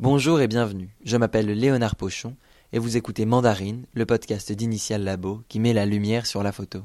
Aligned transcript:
Bonjour 0.00 0.40
et 0.40 0.48
bienvenue, 0.48 0.88
je 1.04 1.16
m'appelle 1.16 1.46
Léonard 1.46 1.94
Pochon 1.94 2.34
et 2.72 2.80
vous 2.80 2.96
écoutez 2.96 3.26
Mandarine, 3.26 3.86
le 3.94 4.04
podcast 4.04 4.50
d'Initial 4.50 5.04
Labo 5.04 5.42
qui 5.48 5.60
met 5.60 5.72
la 5.72 5.86
lumière 5.86 6.26
sur 6.26 6.42
la 6.42 6.50
photo. 6.50 6.80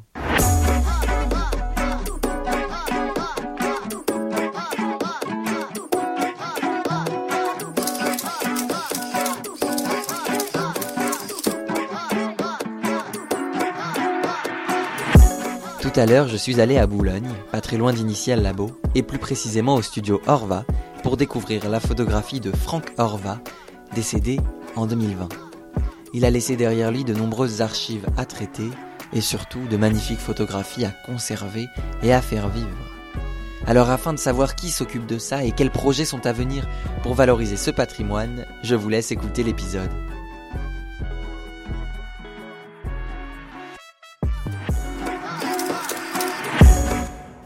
Tout 15.82 16.00
à 16.00 16.06
l'heure, 16.06 16.28
je 16.28 16.38
suis 16.38 16.62
allé 16.62 16.78
à 16.78 16.86
Boulogne, 16.86 17.32
pas 17.52 17.62
très 17.62 17.78
loin 17.78 17.92
d'Initial 17.92 18.44
Labo, 18.44 18.70
et 18.94 19.02
plus 19.02 19.18
précisément 19.18 19.74
au 19.74 19.82
studio 19.82 20.22
Orva, 20.28 20.64
pour 21.04 21.18
découvrir 21.18 21.70
la 21.70 21.80
photographie 21.80 22.40
de 22.40 22.52
Franck 22.52 22.94
Orva, 22.98 23.40
décédé 23.96 24.40
en 24.76 24.86
2020. 24.86 25.30
Il 26.14 26.26
a 26.26 26.30
laissé 26.30 26.56
derrière 26.56 26.92
lui 26.92 27.04
de 27.04 27.14
nombreuses 27.14 27.62
archives 27.62 28.08
à 28.18 28.26
traiter 28.26 28.70
et 29.14 29.22
surtout 29.22 29.66
de 29.70 29.78
magnifiques 29.78 30.20
photographies 30.20 30.86
à 30.86 30.92
conserver 31.06 31.68
et 32.04 32.14
à 32.14 32.22
faire 32.22 32.50
vivre. 32.50 32.68
Alors 33.68 33.90
afin 33.90 34.14
de 34.14 34.20
savoir 34.20 34.56
qui 34.56 34.70
s'occupe 34.70 35.06
de 35.06 35.18
ça 35.18 35.44
et 35.44 35.52
quels 35.52 35.72
projets 35.72 36.06
sont 36.06 36.26
à 36.26 36.34
venir 36.34 36.68
pour 37.04 37.14
valoriser 37.14 37.58
ce 37.58 37.72
patrimoine, 37.72 38.46
je 38.64 38.76
vous 38.76 38.90
laisse 38.90 39.12
écouter 39.12 39.44
l'épisode. 39.44 39.92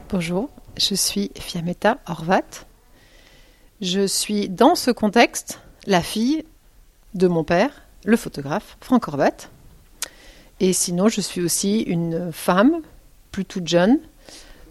Bonjour, 0.10 0.50
je 0.78 0.94
suis 0.94 1.32
Fiametta 1.40 1.98
Horvat. 2.08 2.68
Je 3.84 4.08
suis 4.08 4.48
dans 4.48 4.76
ce 4.76 4.92
contexte 4.92 5.60
la 5.88 6.02
fille 6.02 6.46
de 7.16 7.28
mon 7.28 7.44
père, 7.44 7.70
le 8.06 8.16
photographe 8.16 8.78
Franck 8.80 9.10
Horvat. 9.10 9.50
Et 10.62 10.72
sinon, 10.72 11.10
je 11.10 11.20
suis 11.20 11.42
aussi 11.42 11.82
une 11.82 12.32
femme, 12.32 12.78
plus 13.34 13.44
toute 13.44 13.68
jeune, 13.68 14.00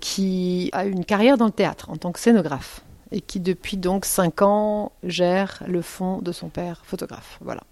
qui 0.00 0.70
a 0.72 0.86
une 0.86 1.04
carrière 1.04 1.36
dans 1.36 1.44
le 1.44 1.52
théâtre 1.52 1.90
en 1.90 1.96
tant 1.96 2.10
que 2.10 2.20
scénographe 2.20 2.80
et 3.10 3.20
qui 3.20 3.38
depuis 3.38 3.76
donc 3.76 4.06
5 4.06 4.40
ans 4.40 4.92
gère 5.04 5.62
le 5.66 5.82
fonds 5.82 6.22
de 6.22 6.32
son 6.32 6.48
père 6.48 6.80
photographe. 6.86 7.36
Voilà. 7.42 7.64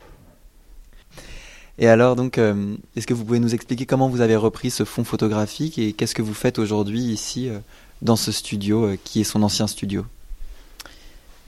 Et 1.78 1.88
alors, 1.88 2.16
donc, 2.16 2.36
euh, 2.36 2.76
est-ce 2.96 3.06
que 3.06 3.14
vous 3.14 3.24
pouvez 3.24 3.40
nous 3.40 3.54
expliquer 3.54 3.86
comment 3.86 4.10
vous 4.10 4.20
avez 4.20 4.36
repris 4.36 4.70
ce 4.70 4.84
fonds 4.84 5.04
photographique 5.04 5.78
et 5.78 5.94
qu'est-ce 5.94 6.14
que 6.14 6.20
vous 6.20 6.34
faites 6.34 6.58
aujourd'hui 6.58 7.00
ici 7.00 7.48
euh, 7.48 7.60
dans 8.02 8.16
ce 8.16 8.30
studio 8.30 8.84
euh, 8.84 8.98
qui 9.02 9.22
est 9.22 9.24
son 9.24 9.42
ancien 9.42 9.66
studio? 9.66 10.04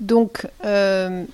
Donc, 0.02 0.48
euh, 0.64 1.24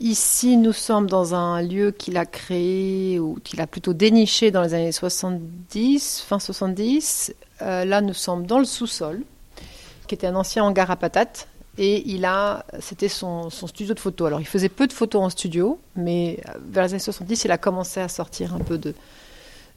ici, 0.00 0.56
nous 0.56 0.72
sommes 0.72 1.06
dans 1.08 1.34
un 1.34 1.60
lieu 1.60 1.90
qu'il 1.90 2.16
a 2.16 2.24
créé 2.24 3.20
ou 3.20 3.38
qu'il 3.44 3.60
a 3.60 3.66
plutôt 3.66 3.92
déniché 3.92 4.50
dans 4.50 4.62
les 4.62 4.72
années 4.72 4.92
70, 4.92 6.24
fin 6.26 6.38
70. 6.38 7.34
Euh, 7.60 7.84
là, 7.84 8.00
nous 8.00 8.14
sommes 8.14 8.46
dans 8.46 8.58
le 8.58 8.64
sous-sol, 8.64 9.20
qui 10.06 10.14
était 10.14 10.26
un 10.26 10.36
ancien 10.36 10.64
hangar 10.64 10.90
à 10.90 10.96
patates. 10.96 11.48
Et 11.76 12.02
il 12.10 12.24
a, 12.24 12.64
c'était 12.80 13.10
son, 13.10 13.50
studio 13.50 13.92
de 13.92 14.00
photo. 14.00 14.24
Alors, 14.24 14.40
il 14.40 14.46
faisait 14.46 14.70
peu 14.70 14.86
de 14.86 14.94
photos 14.94 15.22
en 15.22 15.28
studio, 15.28 15.78
mais 15.96 16.40
euh, 16.48 16.52
vers 16.70 16.84
les 16.84 16.94
années 16.94 16.98
70, 16.98 17.44
il 17.44 17.50
a 17.50 17.58
commencé 17.58 18.00
à 18.00 18.08
sortir 18.08 18.54
un 18.54 18.60
peu 18.60 18.78
de, 18.78 18.94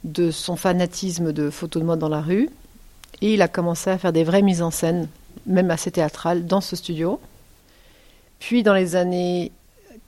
de 0.04 0.30
son 0.30 0.56
fanatisme 0.56 1.34
de 1.34 1.50
photos 1.50 1.82
de 1.82 1.86
mode 1.86 1.98
dans 1.98 2.08
la 2.08 2.22
rue. 2.22 2.48
Et 3.20 3.34
il 3.34 3.42
a 3.42 3.48
commencé 3.48 3.90
à 3.90 3.98
faire 3.98 4.14
des 4.14 4.24
vraies 4.24 4.40
mises 4.40 4.62
en 4.62 4.70
scène, 4.70 5.06
même 5.44 5.70
assez 5.70 5.90
théâtrales, 5.90 6.46
dans 6.46 6.62
ce 6.62 6.76
studio. 6.76 7.20
Puis, 8.42 8.64
dans 8.64 8.74
les 8.74 8.96
années 8.96 9.52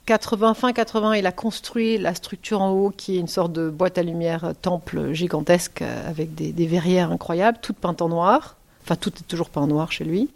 80, 0.07 0.55
fin 0.55 0.73
80, 0.73 1.15
il 1.15 1.25
a 1.25 1.31
construit 1.31 1.97
la 1.97 2.13
structure 2.13 2.61
en 2.61 2.71
haut, 2.71 2.89
qui 2.89 3.15
est 3.15 3.19
une 3.19 3.29
sorte 3.29 3.53
de 3.53 3.69
boîte 3.69 3.97
à 3.97 4.03
lumière 4.03 4.43
euh, 4.43 4.51
temple 4.61 5.13
gigantesque, 5.13 5.81
euh, 5.81 6.09
avec 6.09 6.35
des, 6.35 6.67
verrières 6.67 7.13
incroyables, 7.13 7.59
toutes 7.61 7.77
peintes 7.77 8.01
en 8.01 8.09
noir. 8.09 8.57
Enfin, 8.83 8.97
tout 8.97 9.13
est 9.17 9.25
toujours 9.25 9.49
peint 9.49 9.61
en 9.61 9.67
noir 9.67 9.93
chez 9.93 10.03
lui. 10.03 10.29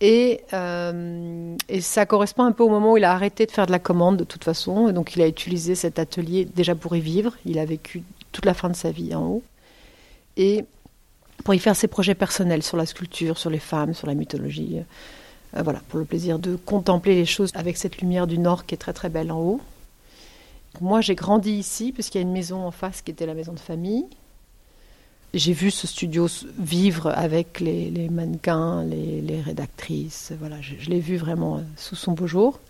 Et, 0.00 0.42
euh, 0.52 1.56
et, 1.68 1.80
ça 1.80 2.06
correspond 2.06 2.44
un 2.44 2.52
peu 2.52 2.62
au 2.62 2.68
moment 2.68 2.92
où 2.92 2.96
il 2.96 3.02
a 3.02 3.10
arrêté 3.10 3.44
de 3.44 3.50
faire 3.50 3.66
de 3.66 3.72
la 3.72 3.80
commande 3.80 4.18
de 4.18 4.24
toute 4.24 4.44
façon. 4.44 4.88
Et 4.88 4.92
donc 4.92 5.16
il 5.16 5.22
a 5.22 5.26
utilisé 5.26 5.74
cet 5.74 5.98
atelier 5.98 6.44
déjà 6.44 6.76
pour 6.76 6.94
y 6.94 7.00
vivre. 7.00 7.34
Il 7.44 7.58
a 7.58 7.64
vécu 7.64 8.04
toute 8.30 8.44
la 8.44 8.54
fin 8.54 8.68
de 8.68 8.76
sa 8.76 8.92
vie 8.92 9.16
en 9.16 9.26
haut. 9.26 9.42
Et 10.36 10.64
pour 11.42 11.54
y 11.54 11.58
faire 11.58 11.74
ses 11.74 11.88
projets 11.88 12.14
personnels 12.14 12.62
sur 12.62 12.76
la 12.76 12.86
sculpture, 12.86 13.36
sur 13.36 13.50
les 13.50 13.58
femmes, 13.58 13.94
sur 13.94 14.06
la 14.06 14.14
mythologie. 14.14 14.84
Euh, 15.56 15.62
voilà, 15.62 15.80
pour 15.88 15.98
le 15.98 16.04
plaisir 16.04 16.38
de 16.38 16.56
contempler 16.56 17.14
les 17.14 17.26
choses 17.26 17.50
avec 17.54 17.76
cette 17.76 17.98
lumière 17.98 18.26
du 18.26 18.38
nord 18.38 18.66
qui 18.66 18.74
est 18.74 18.78
très 18.78 18.92
très 18.92 19.08
belle 19.08 19.32
en 19.32 19.40
haut. 19.40 19.60
Moi 20.80 21.00
j'ai 21.00 21.14
grandi 21.14 21.52
ici 21.52 21.92
puisqu'il 21.92 22.18
y 22.18 22.20
a 22.20 22.22
une 22.22 22.32
maison 22.32 22.64
en 22.66 22.70
face 22.70 23.02
qui 23.02 23.10
était 23.10 23.26
la 23.26 23.34
maison 23.34 23.52
de 23.52 23.60
famille. 23.60 24.04
J'ai 25.34 25.52
vu 25.52 25.70
ce 25.70 25.86
studio 25.86 26.28
vivre 26.58 27.08
avec 27.14 27.60
les, 27.60 28.08
mannequins, 28.10 28.84
les, 28.84 29.40
rédactrices. 29.40 30.32
Voilà, 30.38 30.56
je, 30.62 30.88
l'ai 30.88 31.00
vu 31.00 31.16
vraiment 31.16 31.62
sous 31.76 31.96
son 31.96 32.12
beau 32.12 32.26
jour. 32.26 32.60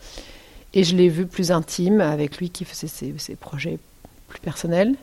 Et 0.72 0.82
je 0.82 0.96
l'ai 0.96 1.08
vu 1.08 1.26
plus 1.26 1.52
intime 1.52 2.00
avec 2.00 2.38
lui 2.38 2.50
qui 2.50 2.64
faisait 2.64 2.88
ses, 2.88 3.36
projets 3.36 3.78
plus 4.26 4.40
personnels. 4.40 4.96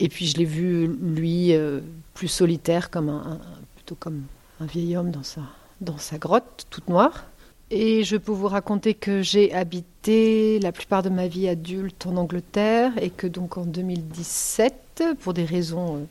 Et 0.00 0.08
puis 0.08 0.26
je 0.26 0.36
l'ai 0.36 0.44
vu 0.44 0.88
lui 1.00 1.52
euh, 1.52 1.80
plus 2.14 2.28
solitaire, 2.28 2.90
comme 2.90 3.08
un, 3.08 3.38
plutôt 3.76 3.94
comme 3.94 4.22
un 4.60 4.66
vieil 4.66 4.96
homme 4.96 5.12
dans 5.12 5.22
sa, 5.22 5.42
dans 5.80 5.98
sa 5.98 6.18
grotte 6.18 6.66
toute 6.70 6.88
noire. 6.88 7.26
Et 7.70 8.02
je 8.02 8.16
peux 8.16 8.32
vous 8.32 8.48
raconter 8.48 8.94
que 8.94 9.20
j'ai 9.20 9.52
habité 9.52 10.58
la 10.60 10.72
plupart 10.72 11.02
de 11.02 11.10
ma 11.10 11.26
vie 11.26 11.48
adulte 11.48 12.06
en 12.06 12.16
Angleterre 12.16 12.92
et 13.00 13.10
que 13.10 13.26
donc 13.26 13.58
en 13.58 13.64
2017, 13.64 15.04
pour 15.20 15.34
des 15.34 15.44
raisons 15.44 15.96
euh, 15.96 16.04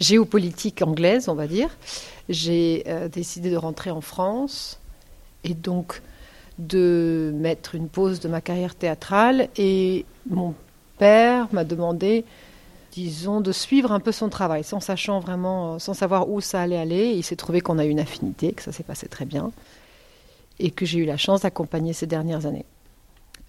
géopolitique 0.00 0.82
anglaise, 0.82 1.28
on 1.28 1.34
va 1.34 1.46
dire, 1.46 1.70
j'ai 2.28 2.82
euh, 2.88 3.08
décidé 3.08 3.50
de 3.50 3.56
rentrer 3.56 3.90
en 3.90 4.00
France 4.00 4.80
et 5.44 5.54
donc 5.54 6.02
de 6.58 7.32
mettre 7.36 7.76
une 7.76 7.88
pause 7.88 8.18
de 8.18 8.28
ma 8.28 8.40
carrière 8.40 8.74
théâtrale. 8.74 9.48
Et 9.56 10.04
mon 10.28 10.54
père 10.98 11.46
m'a 11.52 11.62
demandé, 11.64 12.24
disons, 12.92 13.40
de 13.40 13.52
suivre 13.52 13.92
un 13.92 14.00
peu 14.00 14.12
son 14.12 14.28
travail, 14.28 14.64
sans 14.64 14.80
sachant 14.80 15.20
vraiment, 15.20 15.78
sans 15.78 15.94
savoir 15.94 16.28
où 16.28 16.40
ça 16.40 16.60
allait 16.60 16.78
aller. 16.78 17.12
Il 17.12 17.22
s'est 17.22 17.36
trouvé 17.36 17.60
qu'on 17.60 17.78
a 17.78 17.84
eu 17.84 17.90
une 17.90 18.00
affinité, 18.00 18.52
que 18.52 18.62
ça 18.62 18.72
s'est 18.72 18.82
passé 18.82 19.08
très 19.08 19.24
bien, 19.24 19.52
et 20.58 20.70
que 20.70 20.86
j'ai 20.86 20.98
eu 20.98 21.04
la 21.04 21.16
chance 21.16 21.42
d'accompagner 21.42 21.92
ces 21.92 22.06
dernières 22.06 22.46
années. 22.46 22.64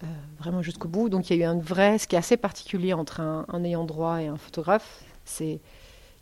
Euh, 0.02 0.06
vraiment 0.38 0.62
jusqu'au 0.62 0.88
bout. 0.88 1.08
Donc 1.08 1.28
il 1.28 1.36
y 1.36 1.42
a 1.42 1.44
eu 1.44 1.46
un 1.46 1.58
vrai, 1.58 1.98
ce 1.98 2.06
qui 2.06 2.16
est 2.16 2.18
assez 2.18 2.36
particulier 2.36 2.94
entre 2.94 3.20
un, 3.20 3.44
un 3.48 3.64
ayant 3.64 3.84
droit 3.84 4.22
et 4.22 4.28
un 4.28 4.36
photographe, 4.36 5.02
c'est 5.24 5.60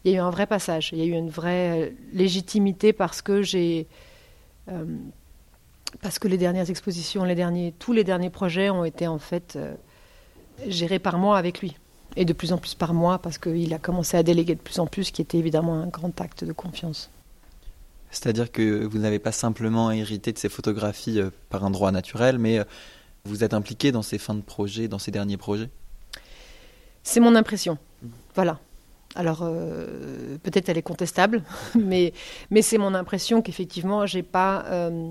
il 0.04 0.12
y 0.12 0.14
a 0.14 0.18
eu 0.18 0.20
un 0.20 0.30
vrai 0.30 0.46
passage, 0.46 0.90
il 0.92 0.98
y 0.98 1.02
a 1.02 1.04
eu 1.04 1.12
une 1.12 1.30
vraie 1.30 1.94
légitimité 2.12 2.92
parce 2.92 3.20
que 3.20 3.42
j'ai 3.42 3.86
euh, 4.68 4.84
parce 6.02 6.18
que 6.18 6.28
les 6.28 6.38
dernières 6.38 6.70
expositions, 6.70 7.24
les 7.24 7.34
derniers, 7.34 7.72
tous 7.78 7.92
les 7.92 8.04
derniers 8.04 8.30
projets 8.30 8.68
ont 8.70 8.84
été 8.84 9.06
en 9.06 9.18
fait 9.18 9.54
euh, 9.56 9.74
gérés 10.66 10.98
par 10.98 11.18
moi 11.18 11.38
avec 11.38 11.60
lui 11.60 11.76
et 12.16 12.24
de 12.24 12.32
plus 12.32 12.52
en 12.52 12.58
plus 12.58 12.74
par 12.74 12.94
moi 12.94 13.18
parce 13.18 13.38
qu'il 13.38 13.72
a 13.74 13.78
commencé 13.78 14.16
à 14.16 14.22
déléguer 14.22 14.54
de 14.54 14.60
plus 14.60 14.78
en 14.78 14.86
plus, 14.86 15.04
ce 15.04 15.12
qui 15.12 15.22
était 15.22 15.38
évidemment 15.38 15.74
un 15.74 15.86
grand 15.86 16.20
acte 16.20 16.44
de 16.44 16.52
confiance. 16.52 17.10
C'est-à-dire 18.10 18.50
que 18.50 18.84
vous 18.84 18.98
n'avez 18.98 19.18
pas 19.18 19.32
simplement 19.32 19.90
hérité 19.90 20.32
de 20.32 20.38
ces 20.38 20.48
photographies 20.48 21.20
euh, 21.20 21.30
par 21.50 21.64
un 21.64 21.70
droit 21.70 21.92
naturel, 21.92 22.38
mais 22.38 22.60
vous 23.24 23.44
êtes 23.44 23.52
impliqué 23.54 23.92
dans 23.92 24.02
ces 24.02 24.18
fins 24.18 24.34
de 24.34 24.40
projet, 24.40 24.88
dans 24.88 24.98
ces 24.98 25.10
derniers 25.10 25.36
projets? 25.36 25.68
C'est 27.02 27.20
mon 27.20 27.34
impression. 27.34 27.78
Voilà. 28.34 28.58
Alors 29.14 29.40
euh, 29.42 30.36
peut-être 30.42 30.68
elle 30.68 30.78
est 30.78 30.82
contestable, 30.82 31.42
mais, 31.74 32.12
mais 32.50 32.62
c'est 32.62 32.78
mon 32.78 32.94
impression 32.94 33.42
qu'effectivement 33.42 34.06
j'ai 34.06 34.22
pas 34.22 34.64
euh, 34.66 35.10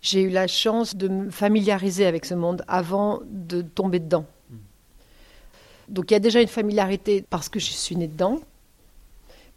j'ai 0.00 0.22
eu 0.22 0.30
la 0.30 0.46
chance 0.46 0.96
de 0.96 1.08
me 1.08 1.30
familiariser 1.30 2.06
avec 2.06 2.24
ce 2.24 2.34
monde 2.34 2.64
avant 2.68 3.20
de 3.28 3.62
tomber 3.62 3.98
dedans. 3.98 4.26
Donc 5.88 6.10
il 6.10 6.14
y 6.14 6.16
a 6.16 6.20
déjà 6.20 6.40
une 6.40 6.48
familiarité 6.48 7.24
parce 7.28 7.48
que 7.48 7.58
je 7.58 7.70
suis 7.70 7.96
née 7.96 8.08
dedans, 8.08 8.40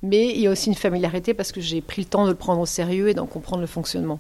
mais 0.01 0.29
il 0.29 0.41
y 0.41 0.47
a 0.47 0.51
aussi 0.51 0.69
une 0.69 0.75
familiarité 0.75 1.33
parce 1.33 1.51
que 1.51 1.61
j'ai 1.61 1.81
pris 1.81 2.01
le 2.01 2.07
temps 2.07 2.25
de 2.25 2.29
le 2.29 2.35
prendre 2.35 2.61
au 2.61 2.65
sérieux 2.65 3.09
et 3.09 3.13
d'en 3.13 3.27
comprendre 3.27 3.61
le 3.61 3.67
fonctionnement. 3.67 4.19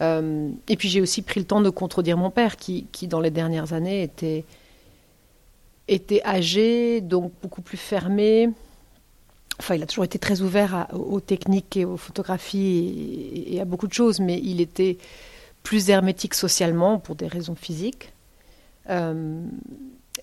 Euh, 0.00 0.50
et 0.68 0.76
puis 0.76 0.88
j'ai 0.88 1.00
aussi 1.00 1.22
pris 1.22 1.40
le 1.40 1.46
temps 1.46 1.60
de 1.60 1.68
contredire 1.68 2.16
mon 2.16 2.30
père 2.30 2.56
qui, 2.56 2.86
qui 2.90 3.06
dans 3.06 3.20
les 3.20 3.30
dernières 3.30 3.72
années 3.72 4.02
était 4.02 4.44
était 5.88 6.24
âgé, 6.24 7.00
donc 7.00 7.32
beaucoup 7.42 7.62
plus 7.62 7.76
fermé. 7.76 8.48
Enfin, 9.58 9.74
il 9.74 9.82
a 9.82 9.86
toujours 9.86 10.04
été 10.04 10.18
très 10.18 10.40
ouvert 10.40 10.86
aux 10.92 11.20
techniques 11.20 11.76
et 11.76 11.84
aux 11.84 11.96
photographies 11.96 13.34
et, 13.34 13.56
et, 13.56 13.60
à 13.60 13.64
beaucoup 13.64 13.88
de 13.88 13.92
choses, 13.92 14.20
mais 14.20 14.38
il 14.38 14.60
était 14.60 14.98
plus 15.64 15.90
hermétique 15.90 16.34
socialement 16.34 16.98
pour 16.98 17.16
des 17.16 17.26
raisons 17.26 17.56
physiques. 17.56 18.12
Euh, 18.88 19.42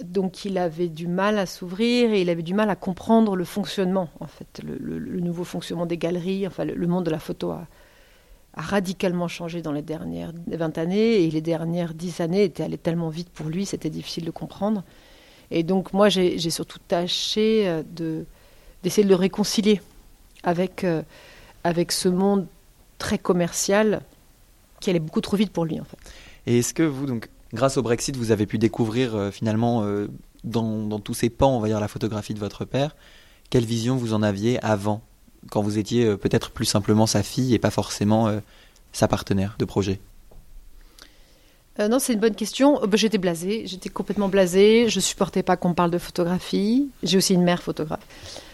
donc 0.03 0.45
il 0.45 0.57
avait 0.57 0.89
du 0.89 1.07
mal 1.07 1.37
à 1.37 1.45
s'ouvrir 1.45 2.11
et 2.11 2.21
il 2.21 2.29
avait 2.29 2.43
du 2.43 2.53
mal 2.53 2.69
à 2.69 2.75
comprendre 2.75 3.35
le 3.35 3.45
fonctionnement, 3.45 4.09
en 4.19 4.27
fait, 4.27 4.61
le, 4.63 5.19
nouveau 5.19 5.43
fonctionnement 5.43 5.85
des 5.85 5.97
galeries, 5.97 6.45
enfin 6.45 6.65
le, 6.65 6.87
monde 6.87 7.05
de 7.05 7.11
la 7.11 7.19
photo 7.19 7.51
a, 7.51 7.67
radicalement 8.53 9.27
changé 9.27 9.61
dans 9.61 9.71
les 9.71 9.81
dernières 9.81 10.33
20 10.47 10.77
années 10.77 11.23
et 11.23 11.31
les 11.31 11.41
dernières 11.41 11.93
10 11.93 12.21
années 12.21 12.43
étaient 12.43 12.63
allées 12.63 12.77
tellement 12.77 13.09
vite 13.09 13.29
pour 13.29 13.47
lui, 13.47 13.65
c'était 13.65 13.89
difficile 13.89 14.25
de 14.25 14.31
comprendre. 14.31 14.83
Et 15.51 15.63
donc 15.63 15.93
moi 15.93 16.09
j'ai 16.09 16.37
surtout 16.49 16.79
tâché 16.87 17.67
euh, 17.67 17.83
de 17.95 18.25
d'essayer 18.83 19.03
de 19.03 19.09
le 19.09 19.15
réconcilier 19.15 19.81
avec, 20.43 20.83
euh, 20.83 21.01
avec 21.63 21.91
ce 21.91 22.09
monde 22.09 22.47
très 22.99 23.17
commercial 23.17 24.01
qui 24.79 24.89
allait 24.89 24.99
beaucoup 24.99 25.21
trop 25.21 25.35
vite 25.35 25.51
pour 25.51 25.65
lui 25.65 25.79
en 25.79 25.83
fait. 25.83 25.97
Et 26.45 26.59
est-ce 26.59 26.73
que 26.73 26.83
vous, 26.83 27.05
donc, 27.05 27.29
grâce 27.53 27.77
au 27.77 27.81
Brexit, 27.81 28.15
vous 28.15 28.31
avez 28.31 28.45
pu 28.45 28.57
découvrir 28.57 29.15
euh, 29.15 29.31
finalement 29.31 29.85
dans, 30.43 30.85
dans, 30.85 30.99
tous 30.99 31.13
ces 31.13 31.29
pans, 31.29 31.55
on 31.55 31.59
va 31.59 31.67
dire, 31.67 31.79
la 31.79 31.87
photographie 31.87 32.33
de 32.33 32.39
votre 32.39 32.65
père 32.65 32.95
Quelle 33.49 33.65
vision 33.65 33.95
vous 33.95 34.13
en 34.13 34.23
aviez 34.23 34.63
avant 34.63 35.01
quand 35.49 35.61
vous 35.61 35.77
étiez 35.77 36.05
euh, 36.05 36.17
peut-être 36.17 36.51
plus 36.51 36.65
simplement 36.65 37.07
sa 37.07 37.23
fille 37.23 37.53
et 37.53 37.59
pas 37.59 37.71
forcément 37.71 38.27
euh, 38.27 38.39
sa 38.93 39.07
partenaire 39.07 39.55
de 39.59 39.65
projet? 39.65 39.99
Euh, 41.79 41.87
non, 41.87 41.99
c'est 41.99 42.13
une 42.13 42.19
bonne 42.19 42.35
question. 42.35 42.79
Bah, 42.85 42.97
j'étais 42.97 43.17
blasée, 43.17 43.63
j'étais 43.65 43.89
complètement 43.89 44.29
blasée. 44.29 44.89
Je 44.89 44.99
supportais 44.99 45.43
pas 45.43 45.57
qu'on 45.57 45.73
parle 45.73 45.91
de 45.91 45.99
photographie. 45.99 46.89
J'ai 47.03 47.17
aussi 47.17 47.33
une 47.33 47.43
mère 47.43 47.61
photographe. 47.61 48.05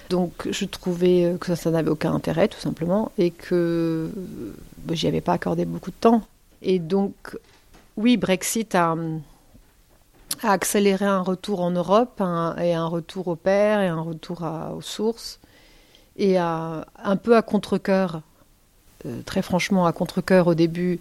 Donc 0.10 0.48
je 0.50 0.66
trouvais 0.66 1.36
que 1.40 1.56
ça, 1.56 1.72
n'avait 1.72 1.90
aucun 1.90 2.14
intérêt, 2.14 2.48
tout 2.48 2.60
simplement, 2.60 3.12
et 3.18 3.32
que 3.32 4.10
bah, 4.80 4.94
j'y 4.94 5.08
avais 5.08 5.22
pas 5.22 5.34
accordé 5.34 5.66
beaucoup 5.66 5.92
de 5.92 5.96
temps. 5.96 6.22
Et 6.62 6.80
donc, 6.80 7.14
oui, 7.98 8.18
Brexit 8.18 8.76
a, 8.76 8.96
accéléré 10.42 11.06
un 11.06 11.22
retour 11.22 11.62
en 11.62 11.72
Europe 11.72 12.22
et 12.62 12.74
un 12.74 12.88
retour 12.88 13.28
au 13.28 13.36
père 13.36 13.82
et 13.82 13.88
un 13.88 14.02
retour 14.02 14.44
aux 14.76 14.82
sources 14.82 15.40
et 16.18 16.38
un 16.38 17.16
peu 17.22 17.36
à 17.36 17.42
contre-coeur, 17.42 18.22
euh, 19.06 19.22
très 19.26 19.42
franchement 19.42 19.86
à 19.86 19.94
contre-coeur 19.94 20.48
au 20.48 20.56
début, 20.56 21.00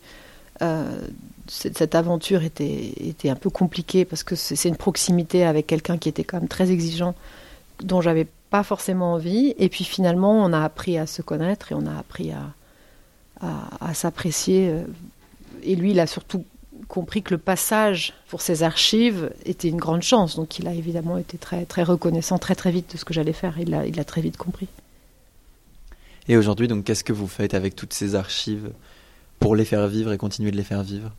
euh, 0.63 1.09
cette, 1.49 1.95
aventure 1.95 2.43
était, 2.43 2.93
était 2.97 3.29
un 3.29 3.35
peu 3.35 3.51
compliquée 3.51 4.05
parce 4.05 4.23
que 4.23 4.37
c'est 4.37 4.69
une 4.69 4.77
proximité 4.77 5.45
avec 5.45 5.67
quelqu'un 5.67 5.99
qui 5.99 6.09
était 6.09 6.25
quand 6.25 6.39
même 6.39 6.49
très 6.49 6.71
exigeant, 6.71 7.15
dont 7.83 8.01
j'avais 8.01 8.27
pas 8.51 8.63
forcément 8.63 9.15
envie. 9.15 9.55
Et 9.59 9.69
puis 9.69 9.85
finalement, 9.85 10.33
on 10.33 10.53
a 10.53 10.63
appris 10.63 10.99
à 10.99 11.07
se 11.07 11.21
connaître 11.21 11.73
et 11.73 11.75
on 11.75 11.87
a 11.87 11.99
appris 11.99 12.33
à, 12.33 13.51
à, 13.81 13.93
s'apprécier. 13.93 14.71
Euh, 14.71 14.85
et 15.63 15.75
lui, 15.75 15.91
il 15.91 16.01
a 16.01 16.07
surtout 16.07 16.45
compris 16.93 17.23
que 17.23 17.33
le 17.33 17.39
passage 17.39 18.13
pour 18.29 18.43
ses 18.43 18.63
archives 18.63 19.33
était 19.47 19.69
une 19.69 19.79
grande 19.79 20.03
chance. 20.03 20.37
Donc 20.37 20.59
il 20.59 20.69
a 20.69 20.75
évidemment 20.75 21.17
été 21.17 21.39
très, 21.39 21.65
très 21.65 21.83
reconnaissant 21.83 22.39
très 22.39 22.55
très 22.55 22.71
vite 22.71 22.93
de 22.93 22.99
ce 22.99 23.07
que 23.07 23.15
j'allais 23.15 23.33
faire. 23.33 23.59
Il 23.59 23.71
l'a 23.71 23.87
il 23.87 23.99
a 23.99 24.05
très 24.05 24.21
vite 24.21 24.37
compris. 24.37 24.69
Et 26.29 26.37
aujourd'hui, 26.37 26.69
donc, 26.69 26.85
qu'est-ce 26.85 27.05
que 27.05 27.13
vous 27.13 27.27
faites 27.27 27.55
avec 27.55 27.75
toutes 27.75 27.93
ces 27.93 28.15
archives 28.15 28.71
pour 29.39 29.57
les 29.57 29.65
faire 29.65 29.89
vivre 29.89 30.13
et 30.13 30.19
continuer 30.19 30.51
de 30.51 30.57
les 30.57 30.63
faire 30.63 30.83
vivre? 30.83 31.11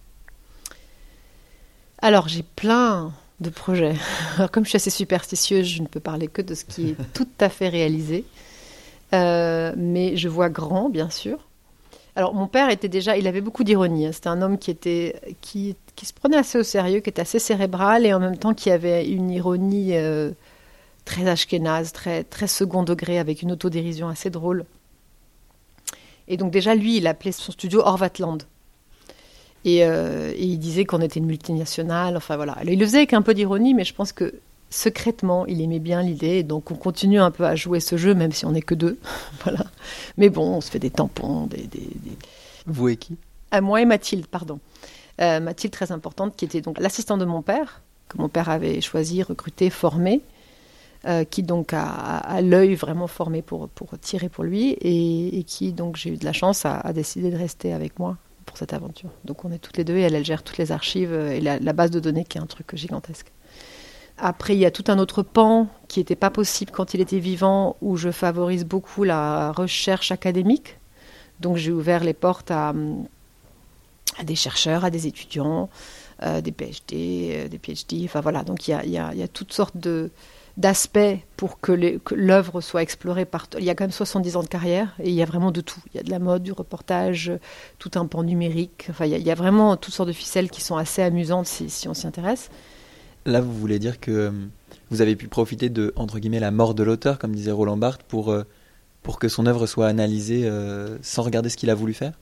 Alors, 2.02 2.30
j'ai 2.30 2.44
plein 2.44 3.12
de 3.40 3.50
projets. 3.50 3.96
Alors, 4.38 4.52
comme 4.52 4.64
je 4.64 4.70
suis 4.70 4.78
assez 4.78 4.90
superstitieuse, 4.90 5.66
je 5.66 5.82
ne 5.82 5.88
peux 5.88 6.00
parler 6.00 6.28
que 6.28 6.42
de 6.42 6.54
ce 6.54 6.64
qui 6.64 6.92
est 6.92 6.98
tout 7.14 7.28
à 7.40 7.50
fait 7.50 7.68
réalisé. 7.68 8.24
Euh, 9.14 9.74
mais 9.76 10.16
je 10.16 10.30
vois 10.30 10.50
grand, 10.50 10.90
bien 10.90 11.10
sûr. 11.10 11.38
Alors, 12.16 12.34
mon 12.36 12.48
père 12.48 12.70
était 12.70 12.90
déjà, 12.90 13.18
il 13.18 13.28
avait 13.28 13.42
beaucoup 13.42 13.64
d'ironie. 13.64 14.06
Hein. 14.06 14.12
C'était 14.12 14.30
un 14.30 14.42
homme 14.42 14.58
qui 14.58 14.70
était, 14.70 15.20
qui, 15.42 15.76
qui, 15.96 16.06
se 16.06 16.14
prenait 16.14 16.38
assez 16.38 16.60
au 16.60 16.64
sérieux, 16.64 17.00
qui 17.00 17.10
était 17.10 17.22
assez 17.22 17.40
cérébral 17.40 18.06
et 18.06 18.14
en 18.14 18.20
même 18.20 18.38
temps 18.38 18.54
qui 18.54 18.70
avait 18.70 19.08
une 19.08 19.32
ironie 19.32 19.96
euh, 19.96 20.32
très 21.06 21.28
ashkénaze, 21.28 21.92
très, 21.92 22.24
très 22.24 22.48
second 22.48 22.84
degré, 22.84 23.18
avec 23.18 23.42
une 23.42 23.52
autodérision 23.52 24.10
assez 24.10 24.30
drôle. 24.30 24.66
Et 26.28 26.38
donc 26.38 26.52
déjà, 26.52 26.76
lui, 26.76 26.98
il 26.98 27.08
appelait 27.08 27.32
son 27.32 27.52
studio 27.52 27.82
Orvatland. 27.82 28.44
Et, 29.66 29.84
euh, 29.86 30.32
et 30.36 30.44
il 30.44 30.60
disait 30.60 30.86
qu'on 30.86 31.02
était 31.02 31.20
une 31.20 31.26
multinationale. 31.26 32.16
Enfin 32.16 32.36
voilà. 32.36 32.58
il 32.64 32.78
le 32.78 32.86
faisait 32.86 32.98
avec 32.98 33.14
un 33.14 33.22
peu 33.24 33.34
d'ironie, 33.34 33.74
mais 33.74 33.86
je 33.86 33.94
pense 33.94 34.12
que 34.12 34.36
secrètement, 34.74 35.46
il 35.46 35.62
aimait 35.62 35.80
bien 35.80 36.02
l'idée. 36.02 36.44
Donc 36.44 36.72
on 36.72 36.76
continue 36.76 37.20
un 37.20 37.32
peu 37.32 37.46
à 37.46 37.56
jouer 37.56 37.80
ce 37.80 37.96
jeu, 37.96 38.14
même 38.14 38.32
si 38.32 38.46
on 38.46 38.52
n'est 38.52 38.62
que 38.62 38.76
deux. 38.76 39.00
voilà. 39.44 39.66
Mais 40.18 40.30
bon, 40.30 40.58
on 40.58 40.62
se 40.62 40.72
fait 40.72 40.80
des 40.80 40.90
tampons. 40.90 41.46
Des, 41.48 41.68
des, 41.68 41.90
Vous 42.66 42.90
et 42.90 42.98
qui? 42.98 43.18
Euh, 43.54 43.62
Moi 43.62 43.82
et 43.82 43.86
Mathilde, 43.86 44.28
pardon. 44.28 44.60
Euh, 45.22 45.40
Mathilde, 45.40 45.74
très 45.74 45.92
importante, 45.92 46.36
qui 46.36 46.46
était 46.46 46.62
donc 46.62 46.80
l'assistante 46.80 47.20
de 47.20 47.26
mon 47.26 47.42
père, 47.42 47.82
que 48.10 48.18
mon 48.18 48.30
père 48.30 48.50
avait 48.50 48.82
choisi, 48.82 49.22
recruté, 49.22 49.70
formé. 49.70 50.22
Euh, 51.06 51.26
qui 51.26 51.44
donc 51.44 51.74
a, 51.74 52.40
l'œil 52.42 52.76
vraiment 52.76 53.08
formé 53.08 53.42
pour, 53.42 53.68
pour 53.68 54.00
tirer 54.00 54.30
pour 54.30 54.46
lui 54.46 54.70
et, 54.80 55.44
qui 55.44 55.74
donc 55.74 55.98
j'ai 55.98 56.12
eu 56.12 56.16
de 56.16 56.24
la 56.24 56.32
chance 56.32 56.66
a, 56.66 56.94
décidé 56.94 57.30
de 57.30 57.36
rester 57.36 57.74
avec 57.74 58.00
moi 58.00 58.16
pour 58.46 58.56
cette 58.56 58.72
aventure. 58.72 59.10
Donc 59.26 59.44
on 59.44 59.52
est 59.52 59.58
toutes 59.58 59.76
les 59.76 59.84
deux 59.84 59.98
et 59.98 60.00
elle, 60.00 60.16
elle 60.16 60.24
gère 60.24 60.44
toutes 60.44 60.60
les 60.60 60.72
archives 60.72 61.12
et 61.12 61.42
la, 61.42 61.74
base 61.74 61.92
de 61.92 62.00
données 62.00 62.24
qui 62.24 62.38
est 62.38 62.42
un 62.42 62.46
truc 62.46 62.74
gigantesque. 62.74 63.34
Après, 64.18 64.56
il 64.56 64.60
y 64.60 64.66
a 64.66 64.72
tout 64.72 64.86
un 64.88 65.00
autre 65.00 65.24
pan 65.24 65.68
qui 65.88 66.00
n'était 66.00 66.16
pas 66.16 66.30
possible 66.30 66.72
quand 66.72 66.94
il 66.94 67.02
était 67.02 67.20
vivant, 67.20 67.78
où 67.82 67.98
je 67.98 68.12
favorise 68.12 68.66
beaucoup 68.66 69.04
la 69.04 69.52
recherche 69.52 70.12
académique. 70.12 70.78
Donc 71.40 71.58
j'ai 71.58 71.72
ouvert 71.72 72.04
les 72.04 72.14
portes 72.14 72.52
à, 72.52 72.74
des 74.24 74.36
chercheurs, 74.36 74.86
à 74.86 74.90
des 74.90 75.08
étudiants, 75.08 75.70
euh, 76.22 76.42
des 76.42 76.52
PhD, 76.52 76.94
euh, 76.94 77.48
des 77.48 77.58
PhD. 77.58 78.06
Enfin 78.06 78.22
voilà, 78.22 78.44
donc 78.44 78.68
il 78.68 78.72
y 78.72 78.98
a, 78.98 79.28
toutes 79.28 79.52
sortes 79.52 79.76
d'aspects 80.58 81.18
pour 81.36 81.60
que 81.60 81.72
l'œuvre 82.14 82.62
soit 82.62 82.84
explorée 82.84 83.26
par. 83.26 83.48
Il 83.58 83.66
y 83.66 83.70
a 83.70 83.76
quand 83.76 83.84
même 83.84 83.92
70 83.92 84.38
ans 84.38 84.44
de 84.44 84.48
carrière 84.48 84.96
et 85.00 85.10
il 85.10 85.16
y 85.16 85.24
a 85.24 85.26
vraiment 85.26 85.52
de 85.52 85.62
tout. 85.62 85.82
Il 85.94 85.98
y 85.98 86.00
a 86.00 86.04
de 86.04 86.12
la 86.12 86.20
mode, 86.20 86.44
du 86.44 86.52
reportage, 86.52 87.32
tout 87.80 87.92
un 87.96 88.06
pan 88.06 88.24
numérique. 88.24 88.88
Enfin, 88.90 89.06
il 89.06 89.18
y 89.18 89.32
a, 89.32 89.36
vraiment 89.36 89.76
toutes 89.76 89.94
sortes 89.94 90.10
de 90.10 90.14
ficelles 90.14 90.50
qui 90.50 90.62
sont 90.62 90.78
assez 90.78 91.02
amusantes 91.02 91.48
si, 91.48 91.88
on 91.88 91.94
s'y 91.94 92.06
intéresse. 92.06 92.52
Là, 93.26 93.42
vous 93.42 93.54
voulez 93.54 93.80
dire 93.80 94.00
que 94.00 94.12
euh, 94.12 94.32
vous 94.90 95.02
avez 95.02 95.16
pu 95.16 95.28
profiter 95.28 95.70
de 95.70 95.94
la 96.40 96.52
mort 96.52 96.74
de 96.74 96.84
l'auteur, 96.84 97.20
comme 97.20 97.34
disait 97.34 97.52
Roland 97.52 97.78
Barthes, 97.78 98.04
pour 98.04 98.32
euh, 98.32 98.44
pour 99.02 99.20
que 99.20 99.28
son 99.28 99.46
œuvre 99.46 99.66
soit 99.66 99.88
analysée 99.88 100.44
euh, 100.46 100.98
sans 101.02 101.24
regarder 101.24 101.50
ce 101.50 101.58
qu'il 101.58 101.70
a 101.70 101.76
voulu 101.76 101.94
faire? 101.94 102.14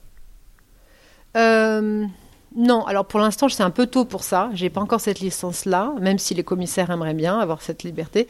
Non, 2.54 2.84
alors 2.84 3.06
pour 3.06 3.18
l'instant, 3.18 3.48
c'est 3.48 3.62
un 3.62 3.70
peu 3.70 3.86
tôt 3.86 4.04
pour 4.04 4.22
ça. 4.22 4.50
J'ai 4.52 4.68
pas 4.68 4.82
encore 4.82 5.00
cette 5.00 5.20
licence-là, 5.20 5.94
même 6.00 6.18
si 6.18 6.34
les 6.34 6.44
commissaires 6.44 6.90
aimeraient 6.90 7.14
bien 7.14 7.38
avoir 7.38 7.62
cette 7.62 7.82
liberté. 7.82 8.28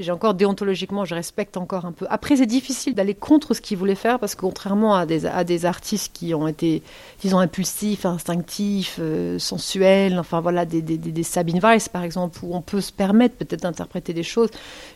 J'ai 0.00 0.12
encore 0.12 0.34
déontologiquement, 0.34 1.04
je 1.04 1.14
respecte 1.14 1.56
encore 1.56 1.84
un 1.84 1.92
peu. 1.92 2.06
Après, 2.10 2.36
c'est 2.36 2.46
difficile 2.46 2.94
d'aller 2.94 3.14
contre 3.14 3.54
ce 3.54 3.60
qu'ils 3.60 3.78
voulaient 3.78 3.94
faire 3.94 4.18
parce 4.18 4.34
que 4.34 4.40
contrairement 4.42 4.94
à 4.94 5.06
des, 5.06 5.26
à 5.26 5.44
des 5.44 5.64
artistes 5.64 6.12
qui 6.12 6.34
ont 6.34 6.48
été, 6.48 6.82
disons, 7.20 7.38
impulsifs, 7.38 8.06
instinctifs, 8.06 8.98
euh, 9.00 9.38
sensuels, 9.38 10.18
enfin 10.18 10.40
voilà, 10.40 10.64
des, 10.64 10.82
des, 10.82 10.98
des, 10.98 11.22
Sabine 11.22 11.60
Weiss 11.60 11.88
par 11.88 12.02
exemple, 12.02 12.38
où 12.42 12.54
on 12.54 12.62
peut 12.62 12.80
se 12.80 12.92
permettre 12.92 13.36
peut-être 13.36 13.62
d'interpréter 13.62 14.12
des 14.12 14.22
choses. 14.22 14.50